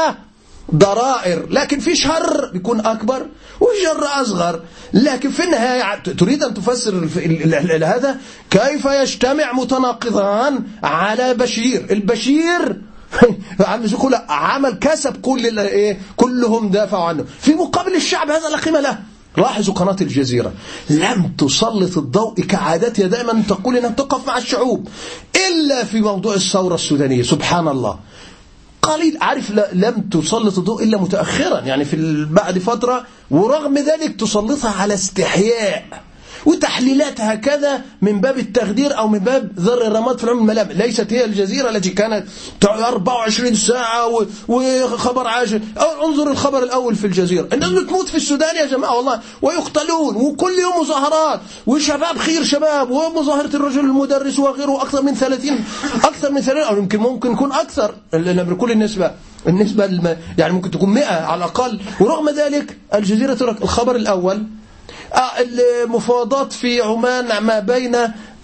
ضرائر 0.75 1.47
لكن 1.51 1.79
في 1.79 1.97
شر 1.97 2.51
بيكون 2.53 2.87
أكبر 2.87 3.27
وشر 3.61 4.23
أصغر 4.23 4.61
لكن 4.93 5.31
في 5.31 5.45
النهاية 5.45 6.03
تريد 6.03 6.43
أن 6.43 6.55
تفسر 6.55 6.95
هذا 7.85 8.19
كيف 8.51 8.85
يجتمع 8.85 9.53
متناقضان 9.53 10.63
على 10.83 11.35
بشير؟ 11.35 11.87
البشير 11.91 12.81
عمل 14.29 14.71
كسب 14.71 15.17
كل 15.17 15.59
إيه 15.59 16.01
كلهم 16.17 16.71
دافعوا 16.71 17.05
عنه. 17.05 17.25
في 17.41 17.55
مقابل 17.55 17.95
الشعب 17.95 18.31
هذا 18.31 18.49
لا 18.49 18.57
قيمة 18.57 18.81
له. 18.81 18.99
لاحظوا 19.37 19.75
قناة 19.75 19.97
الجزيرة. 20.01 20.53
لم 20.91 21.33
تسلط 21.39 21.99
الضوء 21.99 22.41
كعادتها 22.41 23.07
دائما 23.07 23.43
تقول 23.49 23.77
إنها 23.77 23.91
تقف 23.91 24.27
مع 24.27 24.39
الشعوب 24.39 24.89
إلا 25.49 25.85
في 25.85 26.01
موضوع 26.01 26.35
الثورة 26.35 26.75
السودانية. 26.75 27.23
سبحان 27.23 27.69
الله. 27.69 27.99
قليل. 28.83 29.19
عارف 29.21 29.51
لم 29.73 30.01
تسلط 30.01 30.59
الضوء 30.59 30.83
إلا 30.85 30.99
متأخرا. 30.99 31.61
يعني 31.61 31.85
في 31.85 32.25
بعد 32.31 32.59
فترة 32.59 33.05
ورغم 33.31 33.79
ذلك 33.79 34.21
تسلطها 34.21 34.71
على 34.71 34.95
استحياء. 34.95 36.08
وتحليلات 36.47 37.21
هكذا 37.21 37.83
من 38.03 38.21
باب 38.21 38.39
التخدير 38.39 38.99
أو 38.99 39.09
من 39.09 39.19
باب 39.19 39.53
ذر 39.59 39.87
الرماد 39.87 40.19
في 40.19 40.25
العلم 40.25 40.39
الملام 40.39 40.69
ليست 40.71 41.13
هي 41.13 41.25
الجزيرة 41.25 41.71
التي 41.71 41.91
كانت 41.91 42.27
24 42.65 43.55
ساعة 43.55 44.27
وخبر 44.49 45.27
عاجل. 45.29 45.63
انظر 46.05 46.31
الخبر 46.31 46.63
الأول 46.63 46.95
في 46.95 47.07
الجزيرة. 47.07 47.49
الناس 47.53 47.71
بتموت 47.71 48.09
في 48.09 48.17
السودان 48.17 48.57
يا 48.57 48.67
جماعة 48.67 48.97
والله. 48.97 49.21
ويقتلون 49.43 50.17
وكل 50.17 50.53
يوم 50.63 50.81
مظاهرات. 50.81 51.41
وشباب 51.67 52.19
خير 52.19 52.45
شباب 52.45 52.91
ومظاهرة 52.91 53.57
الرجل 53.57 53.81
المدرس 53.81 54.39
وغيره 54.39 54.83
أكثر 54.83 55.03
من 55.03 55.15
30 55.15 55.65
أكثر 56.05 56.31
من 56.33 56.41
30 56.41 56.63
أو 56.63 56.77
يمكن 56.77 56.99
ممكن 56.99 57.33
يكون 57.33 57.53
أكثر. 57.53 57.95
بكل 58.13 58.73
النسبة. 58.73 59.11
النسبة. 59.49 60.17
يعني 60.39 60.53
ممكن 60.53 60.71
تكون 60.71 60.91
100 60.95 61.05
على 61.05 61.39
الأقل. 61.39 61.81
ورغم 62.01 62.29
ذلك 62.31 62.79
الجزيرة 62.95 63.57
الخبر 63.63 63.97
الأول 63.97 64.43
المفاوضات 65.41 66.53
في 66.53 66.81
عمان 66.81 67.39
ما 67.39 67.59
بين 67.61 67.95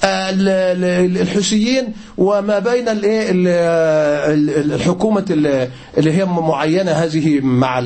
آه، 0.05 0.31
الحوثيين 1.23 1.93
وما 2.19 2.59
بين 2.59 2.85
الحكومة 4.73 5.25
اللي 5.99 6.13
هي 6.13 6.25
معينة 6.25 6.93
هذه 6.93 7.41
مع 7.41 7.79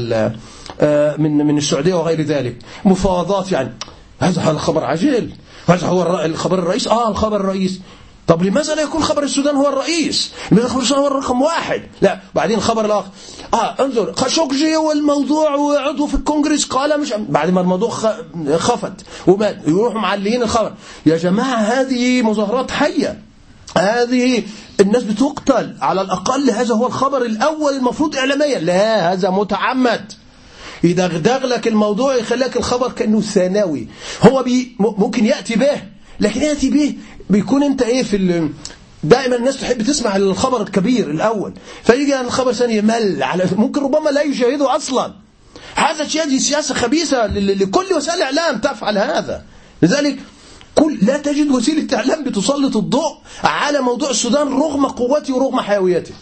آه، 0.81 1.17
من 1.17 1.47
من 1.47 1.59
السعودية 1.59 1.95
وغير 1.95 2.23
ذلك. 2.23 2.57
مفاوضات 2.85 3.53
يعني 3.53 3.73
هذا 4.21 4.51
الخبر 4.51 4.85
عجل 4.85 5.31
هذا 5.69 5.87
هو 5.87 6.25
الخبر 6.25 6.59
الرئيس. 6.59 6.89
آه 6.89 7.09
الخبر 7.09 7.37
الرئيس. 7.37 7.81
طب 8.29 8.43
لماذا 8.43 8.75
لا 8.75 8.83
يكون 8.83 9.03
خبر 9.03 9.23
السودان 9.23 9.57
هو 9.57 9.69
الرئيس؟ 9.69 10.33
لماذا 10.53 10.69
خبر 10.69 10.83
السودان 10.83 11.03
هو 11.03 11.09
الرقم 11.09 11.43
واحد؟ 11.43 11.83
لا 12.03 12.21
بعدين 12.35 12.57
الخبر 12.57 12.85
الآخر. 12.85 13.09
آه 13.55 13.85
انظر 13.85 14.13
خاشقجي 14.13 14.77
والموضوع 14.77 15.55
وعضو 15.55 16.07
في 16.07 16.15
الكونغرس 16.15 16.65
قال 16.65 17.01
مش 17.01 17.13
بعد 17.29 17.51
ما 17.51 17.61
الموضوع 17.61 17.91
خفت 18.57 18.93
ومات 19.27 19.59
يروحوا 19.67 20.01
معلين 20.01 20.43
الخبر. 20.43 20.73
يا 21.07 21.17
جماعة 21.17 21.57
هذه 21.57 22.23
مظاهرات 22.23 22.71
حية. 22.71 23.23
هذه 23.77 24.43
الناس 24.81 25.03
بتقتل. 25.03 25.77
على 25.81 26.01
الأقل 26.01 26.51
هذا 26.51 26.75
هو 26.75 26.87
الخبر 26.87 27.23
الأول 27.23 27.73
المفروض 27.73 28.17
إعلاميا. 28.17 28.59
لا 28.59 29.13
هذا 29.13 29.31
متعمد. 29.31 30.13
يدغدغ 30.85 31.47
لك 31.47 31.69
الموضوع 31.69 32.17
يخليك 32.17 32.57
الخبر 32.57 32.93
كأنه 32.93 33.21
ثانوي. 33.21 33.89
هو 34.23 34.43
بي 34.43 34.77
ممكن 34.79 35.25
يأتي 35.25 35.57
به 35.57 35.83
لكن 36.21 36.41
يأتي 36.43 36.71
به 36.71 36.95
بيكون 37.31 37.63
انت 37.63 37.83
إيه 37.83 38.03
في 38.03 38.49
دائما 39.05 39.37
الناس 39.37 39.61
تحب 39.61 39.83
تسمع 39.83 40.17
الخبر 40.17 40.63
الكبير 40.63 41.11
الأول. 41.11 41.53
فيجي 41.85 42.21
الخبر 42.21 42.53
ثاني 42.53 42.77
يمل 42.77 43.23
على 43.23 43.47
ممكن 43.57 43.83
ربما 43.83 44.11
لا 44.11 44.23
يشاهده 44.23 44.77
أصلا. 44.77 45.15
هذا 45.75 46.09
شيء 46.09 46.39
سياسة 46.39 46.75
خبيثة 46.75 47.27
لكل 47.27 47.95
وسائل 47.97 48.19
الإعلام 48.19 48.59
تفعل 48.59 48.99
هذا. 48.99 49.45
لذلك 49.83 50.19
كل 50.75 50.99
لا 51.03 51.19
تجد 51.19 51.51
وسيلة 51.51 51.97
إعلام 51.97 52.25
بتسلط 52.25 52.77
الضوء 52.77 53.17
على 53.45 53.81
موضوع 53.81 54.11
السودان 54.11 54.49
رغم 54.49 54.87
قوته 54.87 55.35
ورغم 55.35 55.61
حيويته. 55.61 56.15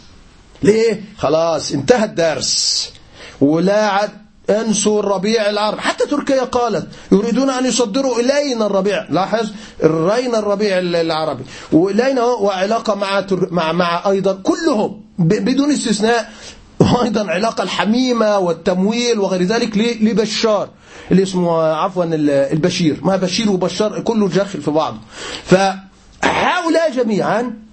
ليه؟ 0.63 1.05
خلاص 1.19 1.73
انتهى 1.73 2.05
الدرس. 2.05 2.93
ولا 3.41 3.89
عد 3.89 4.26
أنسوا 4.51 5.01
الربيع 5.01 5.51
العربي 5.51 5.81
حتى 5.81 6.07
تركيا 6.07 6.43
قالت 6.43 6.87
يريدون 7.13 7.51
أن 7.51 7.67
يصدروا 7.67 8.21
إلينا 8.21 8.67
الربيع. 8.67 9.07
لاحظ؟ 9.11 9.51
رينا 9.85 10.39
الربيع 10.39 10.79
العربي. 10.79 11.45
وإلينا 11.73 12.25
وعلاقة 12.25 12.95
مع, 12.95 13.27
مع, 13.51 13.73
مع 13.73 14.11
أيضا 14.11 14.33
كلهم. 14.33 15.01
بدون 15.19 15.71
استثناء. 15.71 16.33
وأيضا 16.81 17.31
علاقة 17.31 17.63
الحميمة 17.63 18.39
والتمويل 18.39 19.19
وغير 19.19 19.43
ذلك 19.43 19.79
لبشار. 20.03 20.69
اللي 21.11 21.23
اسمه 21.23 21.63
عفوا 21.63 22.05
البشير. 22.53 23.01
ما 23.03 23.17
بشير 23.17 23.51
وبشار 23.51 24.01
كله 24.01 24.29
داخل 24.29 24.63
في 24.63 24.71
بعض. 24.71 24.97
فهؤلاء 25.45 26.93
جميعا 26.97 27.66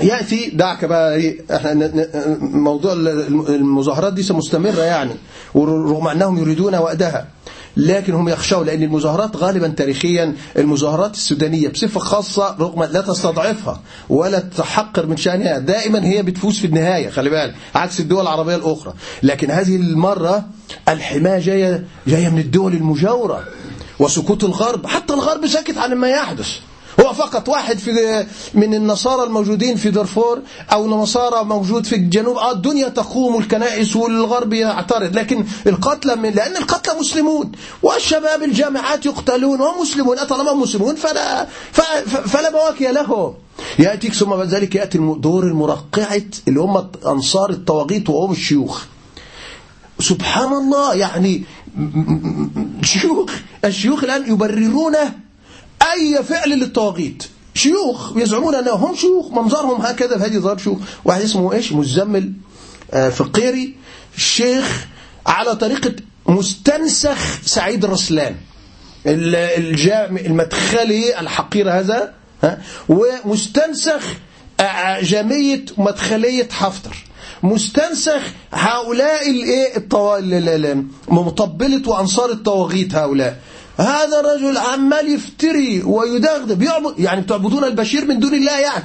يأتي 0.00 0.50
دعك 0.50 0.84
بقى 0.84 1.14
إيه 1.14 1.40
إحنا 1.56 1.90
موضوع 2.40 2.92
المظاهرات 2.92 4.12
دي 4.12 4.32
مستمرة 4.32 4.82
يعني 4.82 5.14
ورغم 5.54 6.08
أنهم 6.08 6.38
يريدون 6.38 6.74
وأدها 6.74 7.28
لكن 7.76 8.12
هم 8.14 8.28
يخشوا 8.28 8.64
لأن 8.64 8.82
المظاهرات 8.82 9.36
غالبا 9.36 9.68
تاريخيا 9.68 10.34
المظاهرات 10.58 11.14
السودانية 11.14 11.68
بصفة 11.68 12.00
خاصة 12.00 12.56
رغم 12.60 12.84
لا 12.84 13.00
تستضعفها 13.00 13.80
ولا 14.08 14.38
تحقر 14.38 15.06
من 15.06 15.16
شأنها 15.16 15.58
دائما 15.58 16.04
هي 16.06 16.22
بتفوز 16.22 16.58
في 16.58 16.66
النهاية 16.66 17.10
خلي 17.10 17.30
بالك 17.30 17.54
عكس 17.74 18.00
الدول 18.00 18.20
العربية 18.22 18.56
الأخرى. 18.56 18.94
لكن 19.22 19.50
هذه 19.50 19.76
المرة 19.76 20.44
الحماية 20.88 21.38
جاية, 21.38 21.84
جاية 22.06 22.28
من 22.28 22.38
الدول 22.38 22.72
المجاورة 22.74 23.44
وسكوت 23.98 24.44
الغرب 24.44 24.86
حتى 24.86 25.14
الغرب 25.14 25.46
ساكت 25.46 25.78
عن 25.78 25.94
ما 25.94 26.08
يحدث. 26.08 26.48
هو 27.00 27.12
فقط 27.12 27.48
واحد 27.48 27.78
في 27.78 28.26
من 28.54 28.74
النصارى 28.74 29.24
الموجودين 29.24 29.76
في 29.76 29.90
دارفور 29.90 30.42
أو 30.72 31.02
نصارى 31.02 31.44
موجود 31.44 31.86
في 31.86 31.94
الجنوب. 31.94 32.36
آه 32.36 32.52
الدنيا 32.52 32.88
تقوم 32.88 33.40
الكنائس 33.40 33.96
والغرب 33.96 34.52
يعترض. 34.52 35.18
لكن 35.18 35.44
القتلى 35.66 36.16
من 36.16 36.30
لأن 36.30 36.56
القتلى 36.56 37.00
مسلمون. 37.00 37.52
والشباب 37.82 38.42
الجامعات 38.42 39.06
يقتلون. 39.06 39.60
وهم 39.60 39.82
مسلمون. 39.82 40.16
طالما 40.16 40.52
مسلمون 40.52 40.94
فلا, 40.94 41.46
فلا 42.26 42.50
بواكي 42.50 42.92
لهم. 42.92 43.34
يأتيك 43.78 44.12
ثم 44.12 44.30
بعد 44.30 44.48
ذلك 44.48 44.74
يأتي 44.74 44.98
دور 44.98 45.44
المرقعة 45.44 46.22
اللي 46.48 46.60
هم 46.60 46.90
أنصار 47.06 47.50
الطواغيت 47.50 48.10
وهم 48.10 48.32
الشيوخ. 48.32 48.84
سبحان 50.00 50.52
الله 50.52 50.94
يعني 50.94 51.44
شيوخ 52.82 53.30
الشيوخ 53.64 54.04
الآن 54.04 54.32
يبررونه. 54.32 55.23
أي 55.92 56.24
فعل 56.24 56.50
للطواغيت 56.50 57.22
شيوخ 57.54 58.16
يزعمون 58.16 58.54
أنهم 58.54 58.96
شيوخ 58.96 59.32
منظرهم 59.32 59.80
هكذا 59.80 60.16
بهذه 60.16 60.38
ظهر 60.38 60.58
شيوخ. 60.58 60.78
واحد 61.04 61.20
اسمه 61.20 61.52
إيش؟ 61.52 61.72
مزمل 61.72 62.32
آه، 62.92 63.08
فقيري 63.08 63.74
الشيخ 64.16 64.86
على 65.26 65.56
طريقة 65.56 65.92
مستنسخ 66.26 67.18
سعيد 67.44 67.84
الرسلان. 67.84 68.36
المدخلي 69.06 71.20
الحقير 71.20 71.70
هذا 71.70 72.14
ومستنسخ 72.88 74.02
آه، 74.60 74.62
آه، 74.62 75.02
جامية 75.02 75.64
مدخلية 75.78 76.48
حفتر. 76.50 76.96
مستنسخ 77.42 78.22
هؤلاء 78.52 79.30
الايه 79.30 79.76
مطبلة 81.08 81.88
وأنصار 81.88 82.30
الطواغيت 82.30 82.94
هؤلاء. 82.94 83.38
هذا 83.78 84.20
الرجل 84.20 84.58
عمال 84.58 85.14
يفتري 85.14 85.82
ويدغدغ 85.82 86.54
بيعبد 86.54 86.98
يعني 86.98 87.20
بتعبدون 87.20 87.64
البشير 87.64 88.04
من 88.04 88.20
دون 88.20 88.34
الله 88.34 88.60
يعني. 88.60 88.84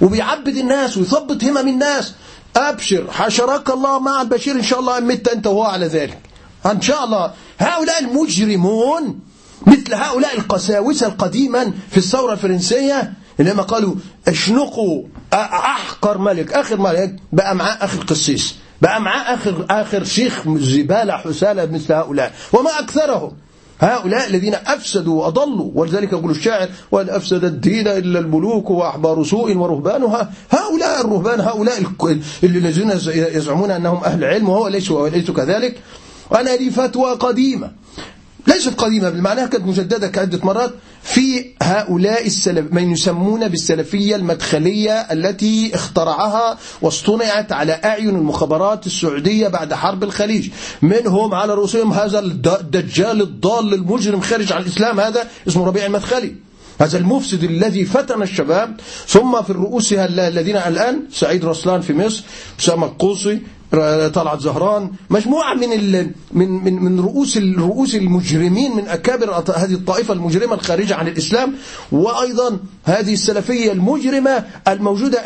وبيعبد 0.00 0.56
الناس 0.56 0.96
ويثبط 0.96 1.44
همم 1.44 1.68
الناس. 1.68 2.12
أبشر 2.56 3.10
حشرك 3.10 3.70
الله 3.70 3.98
مع 4.00 4.22
البشير 4.22 4.54
إن 4.54 4.62
شاء 4.62 4.80
الله 4.80 5.00
مت 5.00 5.28
أنت 5.28 5.46
وهو 5.46 5.62
على 5.62 5.86
ذلك. 5.86 6.18
إن 6.66 6.80
شاء 6.80 7.04
الله. 7.04 7.32
هؤلاء 7.58 7.98
المجرمون 8.00 9.20
مثل 9.66 9.94
هؤلاء 9.94 10.36
القساوسة 10.38 11.06
القديما 11.06 11.72
في 11.90 11.96
الثورة 11.96 12.32
الفرنسية 12.32 13.12
لما 13.38 13.62
قالوا 13.62 13.94
اشنقوا 14.28 15.02
أحقر 15.32 16.18
ملك 16.18 16.52
آخر 16.52 16.76
ملك 16.76 17.16
بقى 17.32 17.54
معاه 17.54 17.84
آخر 17.84 18.02
قسيس. 18.02 18.54
بقى 18.82 19.00
معاه 19.00 19.34
آخر, 19.34 19.66
آخر 19.70 20.04
شيخ 20.04 20.48
زبالة 20.48 21.16
حسالة 21.16 21.66
مثل 21.66 21.92
هؤلاء. 21.92 22.32
وما 22.52 22.78
أكثرهم. 22.78 23.32
هؤلاء 23.80 24.28
الذين 24.28 24.54
أفسدوا 24.54 25.22
وأضلوا 25.22 25.70
ولذلك 25.74 26.12
يقول 26.12 26.30
الشاعر 26.30 26.68
وأن 26.90 27.08
أفسد 27.08 27.44
الدين 27.44 27.88
إلا 27.88 28.18
الملوك 28.18 28.70
وأحبار 28.70 29.24
سوء 29.24 29.56
ورهبانها. 29.56 30.32
هؤلاء 30.50 31.00
الرهبان 31.00 31.40
هؤلاء 31.40 31.78
الذين 32.42 32.90
يزعمون 33.36 33.70
أنهم 33.70 34.04
أهل 34.04 34.24
علم 34.24 34.48
وهو 34.48 34.68
ليس, 34.68 34.92
كذلك. 35.30 35.80
أنا 36.34 36.50
لي 36.50 36.70
فتوى 36.70 37.10
قديمة. 37.10 37.70
ليست 38.46 38.80
قديمة 38.80 39.10
بالمعنى 39.10 39.48
كانت 39.48 39.66
مجددة 39.66 40.08
كعدة 40.08 40.40
مرات 40.42 40.74
في 41.02 41.46
هؤلاء 41.62 42.26
السلف 42.26 42.72
من 42.72 42.90
يسمون 42.90 43.48
بالسلفية 43.48 44.16
المدخلية 44.16 44.92
التي 44.92 45.74
اخترعها 45.74 46.58
واصطنعت 46.82 47.52
على 47.52 47.72
أعين 47.72 48.08
المخابرات 48.08 48.86
السعودية 48.86 49.48
بعد 49.48 49.74
حرب 49.74 50.04
الخليج. 50.04 50.50
منهم 50.82 51.34
على 51.34 51.54
رؤوسهم 51.54 51.92
هذا 51.92 52.18
الدجال 52.18 53.22
الضال 53.22 53.74
المجرم 53.74 54.20
خارج 54.20 54.52
عن 54.52 54.62
الإسلام 54.62 55.00
هذا 55.00 55.28
اسمه 55.48 55.66
ربيع 55.66 55.86
المدخلي. 55.86 56.34
هذا 56.80 56.98
المفسد 56.98 57.44
الذي 57.44 57.84
فتن 57.84 58.22
الشباب. 58.22 58.80
ثم 59.06 59.42
في 59.42 59.52
رؤوسها 59.52 60.06
الذين 60.28 60.56
الآن 60.56 61.02
سعيد 61.12 61.44
رسلان 61.44 61.80
في 61.80 61.94
مصر 61.94 62.22
أسامة 62.60 62.86
القوصي 62.86 63.40
طلعت 64.14 64.40
زهران 64.40 64.90
مجموعة 65.10 65.54
من 65.54 65.72
ال 65.72 66.10
من 66.32 66.48
من 66.64 66.82
من 66.82 67.00
رؤوس 67.00 67.36
الرؤوس 67.36 67.94
المجرمين 67.94 68.76
من 68.76 68.88
أكابر 68.88 69.30
هذه 69.56 69.74
الطائفة 69.74 70.14
المجرمة 70.14 70.54
الخارجة 70.54 70.94
عن 70.94 71.08
الإسلام 71.08 71.54
وأيضا 71.92 72.58
هذه 72.84 73.12
السلفية 73.12 73.72
المجرمة 73.72 74.44
الموجودة 74.68 75.22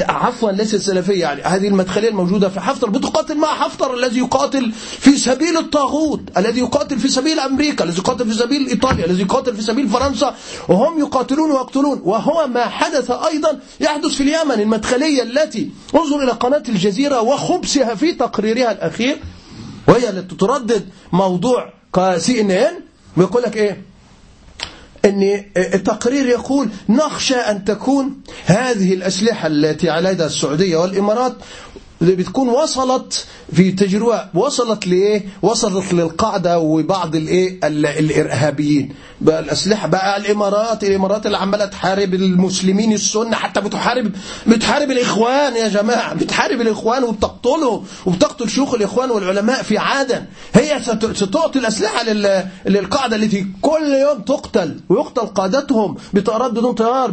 عفوا 0.00 0.50
ليست 0.50 0.74
السلفية 0.74 1.20
يعني 1.20 1.42
هذه 1.42 1.68
المدخلية 1.68 2.08
الموجودة 2.08 2.48
في 2.48 2.60
حفتر 2.60 2.90
بتقاتل 2.90 3.38
مع 3.38 3.48
حفتر 3.48 3.94
الذي 3.94 4.18
يقاتل 4.18 4.72
في 5.00 5.16
سبيل 5.16 5.56
الطاغوت 5.56 6.20
الذي 6.36 6.60
يقاتل 6.60 6.98
في 6.98 7.08
سبيل 7.08 7.40
أمريكا 7.40 7.84
الذي 7.84 7.98
يقاتل 7.98 8.28
في 8.28 8.34
سبيل 8.34 8.66
إيطاليا 8.68 9.06
الذي 9.06 9.22
يقاتل 9.22 9.56
في 9.56 9.62
سبيل 9.62 9.88
فرنسا 9.88 10.34
وهم 10.68 10.98
يقاتلون 10.98 11.50
ويقتلون 11.50 12.00
وهو 12.04 12.46
ما 12.46 12.64
حدث 12.64 13.10
أيضا 13.10 13.58
يحدث 13.80 14.10
في 14.10 14.22
اليمن 14.22 14.60
المدخلية 14.60 15.22
التي 15.22 15.70
انظر 15.94 16.22
إلى 16.22 16.32
قناة 16.32 16.62
الجزيرة 16.68 17.20
وخبثها 17.76 17.94
في 17.94 18.12
تقريرها 18.12 18.72
الأخير 18.72 19.16
وهي 19.88 20.10
التي 20.10 20.36
تردد 20.36 20.88
موضوع 21.12 21.72
سي 22.16 22.40
ان 22.40 22.50
ان 22.50 22.72
ويقول 23.16 23.42
لك 23.42 23.56
إيه؟ 23.56 23.82
إن 25.04 25.44
التقرير 25.56 26.26
يقول 26.26 26.68
نخشى 26.88 27.34
أن 27.34 27.64
تكون 27.64 28.20
هذه 28.46 28.94
الأسلحة 28.94 29.46
التي 29.46 29.90
على 29.90 30.08
يد 30.08 30.20
السعودية 30.20 30.76
والإمارات 30.76 31.36
بتكون 32.04 32.48
وصلت 32.48 33.26
في 33.52 33.72
تجربة 33.72 34.24
وصلت 34.34 34.86
لإيه؟ 34.86 35.22
وصلت 35.42 35.94
للقاعدة 35.94 36.58
وبعض 36.58 37.16
الإيه؟ 37.16 37.60
الإرهابيين. 37.64 38.94
بقى 39.20 39.40
الأسلحة 39.40 39.88
بقى 39.88 40.16
الإمارات 40.16 40.84
الإمارات 40.84 41.26
اللي 41.26 41.38
عمالة 41.38 41.64
تحارب 41.64 42.14
المسلمين 42.14 42.92
السنة 42.92 43.36
حتى 43.36 43.60
بتحارب 43.60 44.10
بتحارب 44.46 44.90
الإخوان 44.90 45.56
يا 45.56 45.68
جماعة 45.68 46.14
بتحارب 46.14 46.60
الإخوان 46.60 47.04
وبتقتلهم 47.04 47.84
وبتقتل 48.06 48.48
شيوخ 48.50 48.74
الإخوان 48.74 49.10
والعلماء 49.10 49.62
في 49.62 49.78
عدن 49.78 50.24
هي 50.54 50.80
ستعطي 51.14 51.58
الأسلحة 51.58 52.02
للقاعدة 52.66 53.16
التي 53.16 53.46
كل 53.62 53.92
يوم 54.02 54.20
تقتل 54.20 54.80
ويقتل 54.88 55.26
قادتهم 55.26 55.96
بطائرات 56.14 56.50
بدون 56.50 56.72
طيار 56.72 57.12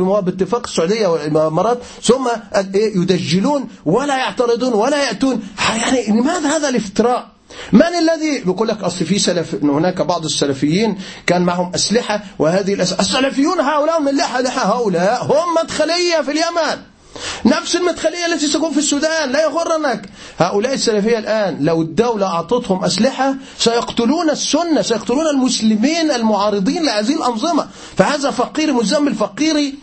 مع 0.00 0.20
باتفاق 0.20 0.66
السعودية 0.66 1.06
والإمارات 1.06 1.78
ثم 2.02 2.28
يدجلون 2.74 3.64
ولا 4.02 4.16
يعترضون 4.16 4.72
ولا 4.72 5.04
يأتون. 5.04 5.48
يعني 5.76 6.06
لماذا 6.20 6.56
هذا 6.56 6.68
الافتراء؟ 6.68 7.32
من 7.72 7.82
الذي 7.82 8.38
بيقول 8.44 8.68
لك 8.68 8.82
أصل 8.82 9.04
في 9.04 9.18
سلف 9.18 9.54
هناك 9.62 10.02
بعض 10.02 10.24
السلفيين 10.24 10.98
كان 11.26 11.42
معهم 11.42 11.72
أسلحة 11.74 12.20
وهذه 12.38 12.74
الأسلحة 12.74 13.00
السلفيون 13.00 13.60
هؤلاء 13.60 14.00
من 14.00 14.16
لحى 14.16 14.42
لحى 14.42 14.60
هؤلاء 14.60 15.24
هم 15.24 15.54
مدخلية 15.62 16.20
في 16.22 16.30
اليمن. 16.30 16.82
نفس 17.44 17.76
المدخلية 17.76 18.26
التي 18.26 18.46
ستكون 18.46 18.72
في 18.72 18.78
السودان 18.78 19.32
لا 19.32 19.42
يغرنك. 19.42 20.08
هؤلاء 20.38 20.74
السلفية 20.74 21.18
الآن 21.18 21.64
لو 21.64 21.82
الدولة 21.82 22.26
أعطتهم 22.26 22.84
أسلحة 22.84 23.34
سيقتلون 23.58 24.30
السنة 24.30 24.82
سيقتلون 24.82 25.26
المسلمين 25.26 26.10
المعارضين 26.10 26.82
لهذه 26.84 27.14
الأنظمة. 27.16 27.68
فهذا 27.96 28.30
فقير 28.30 28.72
مزمل 28.72 29.14
فقير 29.14 29.74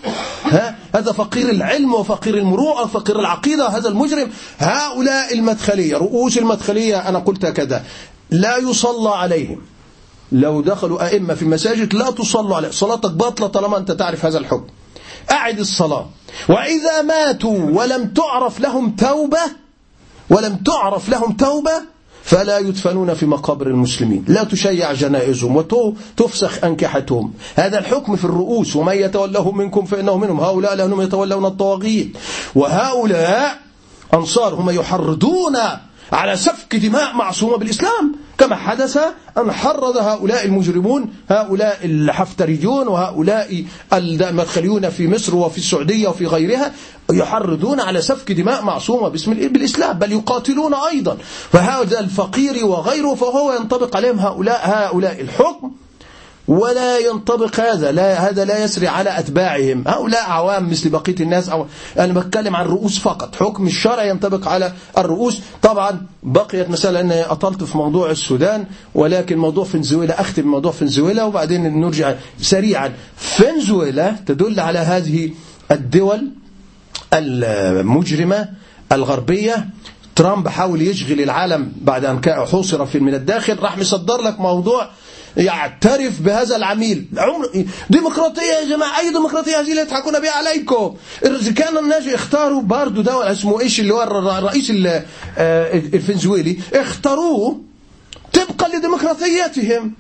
ها 0.44 0.76
هذا 0.96 1.12
فقير 1.12 1.50
العلم 1.50 1.94
وفقير 1.94 2.38
المروءة 2.38 2.84
وفقير 2.84 3.20
العقيدة 3.20 3.68
هذا 3.68 3.90
المجرم. 3.90 4.30
هؤلاء 4.60 5.34
المدخلية 5.34 5.98
رؤوس 5.98 6.38
المدخلية 6.38 7.10
أنا 7.10 7.20
قلت 7.20 7.46
كذا 7.46 7.84
لا 8.32 8.58
يصلى 8.58 9.10
عليهم. 9.10 9.62
لو 10.32 10.62
دخلوا 10.62 11.08
أئمة 11.08 11.34
في 11.34 11.42
المساجد 11.42 11.94
لا 11.94 12.12
تصلوا 12.12 12.56
عليه 12.56 12.70
صلاتك 12.70 13.12
باطلة 13.12 13.48
طالما 13.48 13.78
أنت 13.78 13.92
تعرف 13.92 14.26
هذا 14.26 14.38
الحكم. 14.38 14.68
أعد 15.32 15.60
الصلاة. 15.60 16.06
وإذا 16.50 17.02
ماتوا 17.02 17.60
ولم 17.72 18.14
تعرف 18.14 18.60
لهم 18.60 18.96
توبة 18.96 19.42
ولم 20.30 20.56
تعرف 20.56 21.10
لهم 21.10 21.32
توبة 21.32 21.72
فلا 22.24 22.58
يدفنون 22.58 23.14
في 23.14 23.26
مقابر 23.26 23.68
المسلمين. 23.68 24.26
لا 24.28 24.44
تشيع 24.44 24.94
جنائزهم 24.94 25.56
وتفسخ 25.56 26.64
أنكحتهم. 26.64 27.34
هذا 27.56 27.80
الحكم 27.80 28.16
في 28.16 28.26
الرؤوس. 28.26 28.76
ومن 28.76 28.94
يتوله 28.94 29.52
منكم 29.52 29.86
فإنه 29.86 30.18
منهم. 30.18 30.40
هؤلاء 30.40 30.76
لأنهم 30.76 31.02
يتولون 31.02 31.46
الطواغيت. 31.46 32.18
وهؤلاء 32.56 33.60
أنصار 34.14 34.54
هم 34.54 34.70
يحرضون 34.70 35.58
على 36.12 36.36
سفك 36.36 36.76
دماء 36.76 37.16
معصومة 37.16 37.58
بالإسلام. 37.58 38.16
كما 38.40 38.56
حدث 38.56 39.00
أن 39.38 39.52
حرض 39.52 39.98
هؤلاء 39.98 40.46
المجرمون 40.46 41.14
هؤلاء 41.30 41.80
الحفتريون 41.84 42.88
وهؤلاء 42.88 43.66
المدخليون 43.94 44.90
في 44.90 45.08
مصر 45.08 45.36
وفي 45.36 45.58
السعودية 45.58 46.08
وفي 46.08 46.26
غيرها 46.26 46.72
يحرضون 47.12 47.80
على 47.80 48.02
سفك 48.02 48.32
دماء 48.32 48.64
معصومة 48.64 49.08
باسم 49.08 49.34
بالإسلام 49.34 50.00
بل 50.00 50.12
يقاتلون 50.12 50.74
أيضا. 50.74 51.18
فهذا 51.52 52.00
الفقير 52.00 52.66
وغيره 52.66 53.16
فهو 53.16 53.54
ينطبق 53.54 53.96
عليهم 53.96 54.20
هؤلاء 54.20 54.62
هؤلاء 54.64 55.22
الحكم 55.22 55.72
ولا 56.50 56.98
ينطبق 56.98 57.60
هذا 57.60 57.92
لا 57.92 58.30
هذا 58.30 58.46
لا 58.46 58.64
يسري 58.64 58.88
على 58.88 59.20
أتباعهم. 59.20 59.84
هؤلاء 59.88 60.24
عوام 60.24 60.70
مثل 60.70 60.90
بقية 60.90 61.16
الناس 61.20 61.50
أو 61.50 61.66
أنا 62.00 62.14
بتكلم 62.14 62.56
عن 62.56 62.66
الرؤوس 62.66 63.00
فقط. 63.00 63.36
حكم 63.36 63.68
الشرع 63.68 64.04
ينطبق 64.04 64.48
على 64.48 64.74
الرؤوس. 64.98 65.40
طبعا 65.62 66.02
بقيت 66.24 66.70
مسألة 66.70 67.00
أن 67.00 67.12
أطلت 67.12 67.64
في 67.64 67.78
موضوع 67.78 68.12
السودان 68.12 68.66
ولكن 68.96 69.38
موضوع 69.38 69.64
فنزويلا 69.64 70.22
أختم 70.22 70.48
موضوع 70.48 70.72
فنزويلا 70.72 71.24
وبعدين 71.24 71.80
نرجع 71.80 72.16
سريعا. 72.42 72.94
فنزويلا 73.16 74.16
تدل 74.26 74.60
على 74.60 74.80
هذه 74.80 75.30
الدول 75.72 76.30
المجرمة 77.14 78.50
الغربية. 78.92 79.70
ترامب 80.16 80.48
حاول 80.48 80.82
يشغل 80.82 81.22
العالم 81.22 81.72
بعد 81.82 82.06
أن 82.06 82.22
حوصر 82.26 82.86
في 82.86 83.00
من 83.00 83.14
الداخل. 83.14 83.60
راح 83.60 83.78
مصدر 83.78 84.22
لك 84.22 84.40
موضوع 84.40 84.90
يعترف 85.38 86.22
بهذا 86.22 86.56
العميل. 86.56 87.06
عمر 87.18 87.66
ديمقراطية 87.90 88.42
يا 88.42 88.70
جماعة 88.76 89.00
أي 89.00 89.10
ديمقراطية 89.10 89.60
هذه 89.60 89.70
اللي 89.70 89.82
يضحكون 89.82 90.20
بها 90.20 90.32
عليكم؟ 90.32 90.96
كان 91.56 91.78
الناس 91.78 92.08
اختاروا 92.08 92.62
باردو 92.62 93.02
ده 93.02 93.32
اسمه 93.32 93.60
إيش 93.62 93.80
اللي 93.80 93.94
هو 93.94 94.04
الرئيس 94.04 94.72
الفنزويلي 95.94 96.58
اختاروه 96.74 97.62
طبقا 98.34 98.78
لديمقراطيتهم 98.78 99.94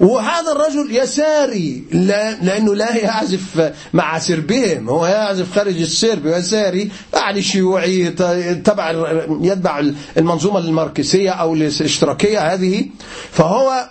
وهذا 0.00 0.52
الرجل 0.52 0.96
يساري 0.96 1.84
لأنه 2.42 2.74
لا 2.74 2.96
يعزف 2.96 3.72
مع 3.92 4.18
سربهم 4.18 4.88
هو 4.88 5.06
يعزف 5.06 5.54
خارج 5.54 5.80
السرب 5.80 6.26
يساري 6.26 6.90
يعني 7.14 7.42
شيوعي 7.42 8.10
تبع 8.64 8.90
يتبع 9.42 9.84
المنظومة 10.16 10.58
الماركسية 10.58 11.30
أو 11.30 11.54
الاشتراكية 11.54 12.54
هذه. 12.54 12.86
فهو 13.32 13.88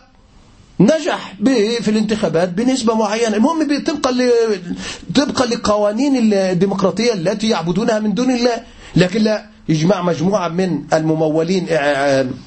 نجح 0.80 1.34
في 1.82 1.88
الانتخابات 1.88 2.49
بنسبة 2.49 2.93
معينة. 2.93 3.36
المهم 3.36 3.84
طبقا 3.84 4.15
طبقا 5.15 5.45
لقوانين 5.45 6.34
الديمقراطية 6.34 7.13
التي 7.13 7.49
يعبدونها 7.49 7.99
من 7.99 8.13
دون 8.13 8.32
الله. 8.32 8.63
لكن 8.95 9.21
لا 9.21 9.45
يجمع 9.69 10.01
مجموعة 10.01 10.47
من 10.47 10.84
الممولين 10.93 11.67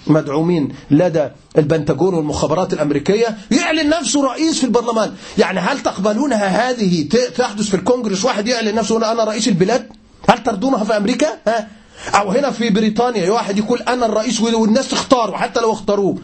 مدعومين 0.07 0.69
لدى 0.91 1.29
البنتاجون 1.59 2.15
والمخابرات 2.15 2.73
الأمريكية 2.73 3.37
يعلن 3.51 3.89
نفسه 3.89 4.25
رئيس 4.25 4.59
في 4.59 4.65
البرلمان. 4.65 5.13
يعني 5.39 5.61
هل 5.61 5.81
تقبلونها 5.83 6.71
هذه 6.71 7.09
تحدث 7.37 7.69
في 7.69 7.75
الكونغرس 7.75 8.25
واحد 8.25 8.49
يعلن 8.49 8.75
نفسه 8.75 9.13
أنا 9.13 9.25
رئيس 9.25 9.49
البلاد؟ 9.49 9.89
هل 10.29 10.43
ترضونها 10.43 10.85
في 10.85 10.97
أمريكا؟ 10.97 11.27
ها؟ 11.49 11.69
أو 12.15 12.31
هنا 12.31 12.51
في 12.51 12.71
بريطانيا 12.71 13.31
واحد 13.31 13.59
يقول 13.59 13.83
أنا 13.83 14.07
الرئيس 14.07 14.41
والناس 14.41 14.89
تختار 14.89 15.31
وحتى 15.31 15.61
لو 15.61 15.73
اختاروه. 15.73 16.19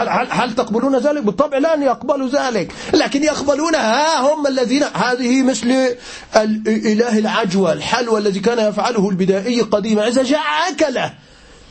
هل, 0.00 0.08
هل, 0.08 0.26
هل 0.30 0.54
تقبلون 0.54 0.96
ذلك؟ 0.98 1.22
بالطبع 1.22 1.58
لن 1.58 1.82
يقبلوا 1.82 2.28
ذلك. 2.28 2.72
لكن 2.94 3.22
يقبلونها 3.24 4.20
هم 4.20 4.46
الذين 4.46 4.84
هذه 4.94 5.42
مثل 5.42 5.96
الإله 6.36 7.18
العجوة 7.18 7.72
الحلوى 7.72 8.20
الذي 8.20 8.40
كان 8.40 8.58
يفعله 8.58 9.08
البدائي 9.08 9.60
قديما 9.60 10.08
إذا 10.08 10.22
جاء 10.22 10.40
أكله 10.70 11.14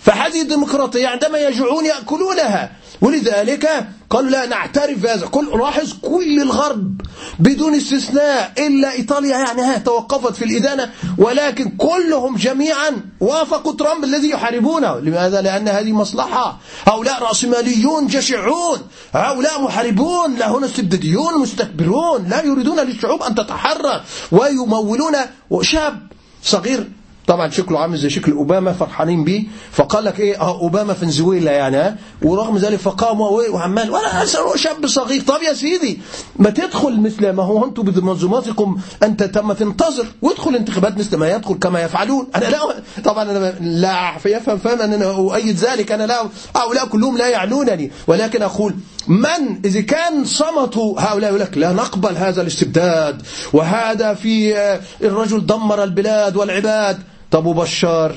فهذه 0.02 0.42
الديمقراطية 0.42 1.08
عندما 1.08 1.38
يجوعون 1.40 1.86
يأكلونها. 1.86 2.72
ولذلك 3.02 3.70
قالوا 4.10 4.30
لا 4.30 4.46
نعترف 4.46 5.04
بهذا 5.04 5.26
كل 5.28 5.60
لاحظ 5.60 5.94
كل 6.02 6.42
الغرب 6.42 7.02
بدون 7.40 7.74
استثناء 7.76 8.54
إلا 8.58 8.92
إيطاليا 8.92 9.38
يعني 9.38 9.62
ها 9.62 9.78
توقفت 9.78 10.36
في 10.36 10.46
الإدانة. 10.46 10.92
ولكن 11.18 11.70
كلهم 11.78 12.36
جميعا 12.36 12.92
وافقوا 13.20 13.74
ترامب 13.74 14.04
الذي 14.04 14.30
يحاربونه. 14.30 15.00
لماذا؟ 15.00 15.42
لأن 15.42 15.68
هذه 15.68 15.92
مصلحة. 15.92 16.60
هؤلاء 16.88 17.24
رأسماليون 17.24 18.08
جشعون. 18.08 18.80
هؤلاء 19.14 19.62
محاربون. 19.62 20.36
لا 20.36 20.52
هنا 20.52 20.66
استبداديون 20.66 21.40
مستكبرون. 21.40 22.28
لا 22.30 22.44
يريدون 22.44 22.80
للشعوب 22.80 23.24
أن 23.24 23.36
تتحرر. 23.36 24.02
ويمولون 24.32 25.16
شاب 25.62 26.08
صغير 26.44 26.99
طبعا 27.30 27.50
شكله 27.50 27.80
عامل 27.80 27.98
زي 27.98 28.10
شكل 28.10 28.32
أوباما 28.32 28.74
فرحانين 28.74 29.24
بيه. 29.24 29.44
فقال 29.72 30.06
لك 30.06 30.20
إيه؟ 30.20 30.42
أه 30.42 30.60
أوباما 30.60 30.94
فنزويلا 30.94 31.52
يعني 31.52 31.78
ها؟ 31.78 31.98
ورغم 32.22 32.58
ذلك 32.58 32.80
فقام 32.80 33.22
وعمال 33.22 33.92
ولا 33.92 34.26
شاب 34.56 34.88
صغير 34.88 35.22
طب 35.22 35.42
يا 35.48 35.54
سيدي 35.54 36.00
ما 36.36 36.50
تدخل 36.50 37.00
مثل 37.00 37.30
ما 37.30 37.44
هو 37.44 37.66
أنتم 37.66 37.84
بمنظوماتكم 37.84 38.78
أنت 39.04 39.24
تم 39.24 39.54
تنتظر 39.54 40.06
وادخل 40.22 40.56
انتخابات 40.56 40.98
مثل 40.98 41.18
ما 41.18 41.32
يدخل 41.32 41.54
كما 41.54 41.82
يفعلون. 41.82 42.28
أنا 42.36 42.46
لا 42.46 42.60
طبعا 43.04 43.24
أنا 43.24 43.54
لا 43.62 44.12
يفهم 44.26 44.58
فهم 44.58 44.82
ان 44.82 44.94
أنا 44.94 45.06
أؤيد 45.06 45.56
ذلك. 45.56 45.92
أنا 45.92 46.04
لا 46.08 46.26
هؤلاء 46.56 46.88
كلهم 46.88 47.18
لا 47.18 47.28
يعنونني. 47.30 47.92
ولكن 48.08 48.42
أقول 48.42 48.76
من 49.08 49.60
إذا 49.66 49.82
كان 49.82 50.26
صمتوا 50.26 51.02
هؤلاء 51.02 51.30
يقول 51.30 51.42
لك 51.42 51.58
لا 51.58 51.72
نقبل 51.74 52.18
هذا 52.18 52.42
الاستبداد. 52.42 53.22
وهذا 53.54 54.14
في 54.14 54.56
الرجل 55.04 55.46
دمر 55.46 55.84
البلاد 55.84 56.36
والعباد. 56.38 57.00
طب 57.32 57.46
وبشار 57.46 58.16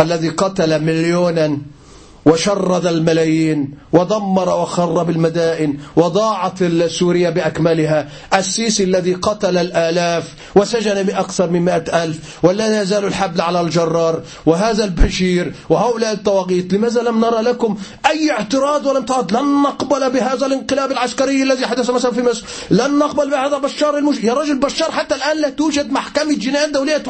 الذي 0.00 0.28
قتل 0.28 0.82
مليونا 0.84 1.58
وشرد 2.24 2.86
الملايين 2.86 3.74
ودمر 3.92 4.48
وخرب 4.48 5.10
المدائن 5.10 5.78
وضاعت 5.96 6.64
سوريا 6.86 7.30
بأكملها. 7.30 8.08
السيسي 8.34 8.84
الذي 8.84 9.14
قتل 9.14 9.58
الآلاف 9.58 10.34
وسجن 10.54 11.02
بأكثر 11.02 11.50
من 11.50 11.62
مئة 11.62 12.04
ألف 12.04 12.18
ولا 12.42 12.82
يزال 12.82 13.04
الحبل 13.04 13.40
على 13.40 13.60
الجرار. 13.60 14.22
وهذا 14.46 14.84
البشير 14.84 15.54
وهؤلاء 15.68 16.12
الطواغيت 16.12 16.72
لماذا 16.72 17.02
لم 17.02 17.20
نرى 17.20 17.42
لكم 17.42 17.76
أي 18.06 18.30
اعتراض 18.30 18.86
ولم 18.86 19.04
تعد؟ 19.04 19.32
لن 19.32 19.62
نقبل 19.62 20.10
بهذا 20.10 20.46
الانقلاب 20.46 20.92
العسكري 20.92 21.42
الذي 21.42 21.66
حدث 21.66 21.90
مثلا 21.90 22.12
في 22.12 22.22
مصر. 22.22 22.44
لن 22.70 22.98
نقبل 22.98 23.30
بهذا 23.30 23.58
بشار 23.58 23.98
المش... 23.98 24.16
يا 24.24 24.34
رجل 24.34 24.58
بشار 24.58 24.90
حتى 24.90 25.14
الآن 25.14 25.40
لا 25.40 25.50
توجد 25.50 25.92
محكمة 25.92 26.34
جنايات 26.34 26.70
دولية 26.70 27.02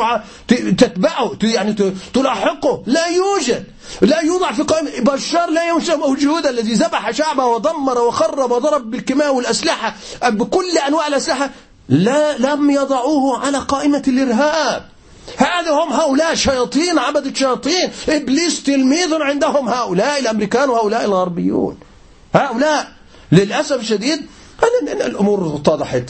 تتبعه 0.49 1.33
يعني 1.43 1.93
تلاحقه. 2.15 2.83
لا 2.87 3.07
يوجد. 3.07 3.65
لا 4.01 4.21
يوضع 4.21 4.53
في 4.53 4.63
قائمة 4.63 4.91
بشار 5.01 5.51
لا 5.51 5.69
ينسى 5.69 5.97
موجودا 5.97 6.51
الذي 6.51 6.73
ذبح 6.73 7.11
شعبه 7.11 7.47
ودمر 7.47 7.99
وخرب 7.99 8.51
وضرب 8.51 8.91
بالكيماء 8.91 9.35
والأسلحة 9.35 9.95
بكل 10.23 10.79
أنواع 10.89 11.07
الأسلحة. 11.07 11.51
لا 11.89 12.39
لم 12.39 12.71
يضعوه 12.71 13.39
على 13.39 13.59
قائمة 13.59 14.03
الإرهاب. 14.09 14.89
هذا 15.37 15.71
هم 15.71 15.93
هؤلاء 15.93 16.35
شياطين 16.35 16.99
عبدة 16.99 17.35
شياطين 17.35 17.91
إبليس 18.09 18.63
تلميذ 18.63 19.15
عندهم 19.15 19.69
هؤلاء 19.69 20.21
الأمريكان 20.21 20.71
وهؤلاء 20.71 21.05
الغربيون. 21.05 21.79
هؤلاء 22.35 22.93
للأسف 23.33 23.81
الشديد 23.81 24.27
الأمور 24.83 25.57
اتضحت. 25.57 26.05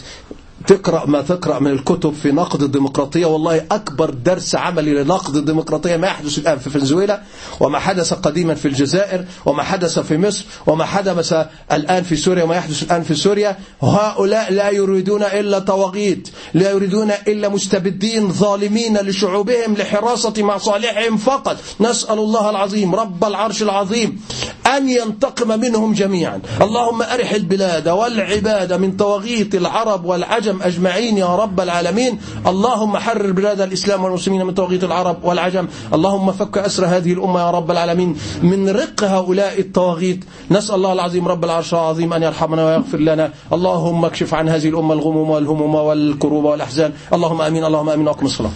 تقرأ 0.66 1.06
ما 1.06 1.20
تقرأ 1.20 1.58
من 1.58 1.70
الكتب 1.70 2.14
في 2.14 2.32
نقد 2.32 2.62
الديمقراطية. 2.62 3.26
والله 3.26 3.66
أكبر 3.70 4.10
درس 4.10 4.54
عملي 4.54 4.94
لنقد 4.94 5.36
الديمقراطية 5.36 5.96
ما 5.96 6.06
يحدث 6.06 6.38
الآن 6.38 6.58
في 6.58 6.70
فنزويلا. 6.70 7.22
وما 7.60 7.78
حدث 7.78 8.12
قديما 8.12 8.54
في 8.54 8.68
الجزائر. 8.68 9.24
وما 9.46 9.62
حدث 9.62 9.98
في 9.98 10.18
مصر. 10.18 10.44
وما 10.66 10.84
حدث 10.84 11.34
الآن 11.72 12.02
في 12.02 12.16
سوريا. 12.16 12.44
وما 12.44 12.56
يحدث 12.56 12.82
الآن 12.82 13.02
في 13.02 13.14
سوريا. 13.14 13.56
هؤلاء 13.82 14.52
لا 14.52 14.70
يريدون 14.70 15.22
إلا 15.22 15.58
طواغيت 15.58 16.28
لا 16.54 16.70
يريدون 16.70 17.10
إلا 17.10 17.48
مستبدين 17.48 18.32
ظالمين 18.32 18.98
لشعوبهم 18.98 19.74
لحراسة 19.74 20.34
مصالحهم 20.38 21.16
فقط. 21.16 21.56
نسأل 21.80 22.18
الله 22.18 22.50
العظيم 22.50 22.94
رب 22.94 23.24
العرش 23.24 23.62
العظيم 23.62 24.20
أن 24.76 24.88
ينتقم 24.88 25.60
منهم 25.60 25.92
جميعا. 25.92 26.40
اللهم 26.60 27.02
أرح 27.02 27.32
البلاد 27.32 27.88
والعباد 27.88 28.72
من 28.72 28.96
طواغيت 28.96 29.54
العرب 29.54 30.04
والعجم 30.04 30.51
العجم 30.53 30.82
أجمعين 30.82 31.18
يا 31.18 31.36
رب 31.36 31.61
العالمين. 31.61 32.20
اللهم 32.46 32.96
حرر 32.96 33.32
بلاد 33.32 33.61
الإسلام 33.61 34.05
والمسلمين 34.05 34.46
من 34.46 34.55
طواغيت 34.55 34.84
العرب 34.84 35.24
والعجم. 35.24 35.66
اللهم 35.94 36.32
فك 36.32 36.59
أسر 36.59 36.86
هذه 36.86 37.12
الأمة 37.12 37.40
يا 37.40 37.50
رب 37.50 37.70
العالمين. 37.70 38.16
من 38.42 38.68
رق 38.68 39.05
هؤلاء 39.05 39.61
الطواغيت 39.61 40.24
نسأل 40.50 40.74
الله 40.74 40.92
العظيم 40.92 41.28
رب 41.28 41.44
العرش 41.44 41.74
العظيم 41.74 42.12
أن 42.12 42.22
يرحمنا 42.22 42.66
ويغفر 42.66 42.98
لنا. 42.98 43.32
اللهم 43.53 44.05
اكشف 44.05 44.34
عن 44.34 44.48
هذه 44.48 44.68
الأمة 44.68 44.94
الغموم 44.94 45.30
والهموم 45.30 45.74
والكروب 45.74 46.44
والأحزان. 46.44 46.92
اللهم 47.12 47.40
آمين 47.40 47.64
اللهم 47.64 47.88
آمين 47.88 48.07
وأقم 48.09 48.26
الصلاة. 48.26 48.50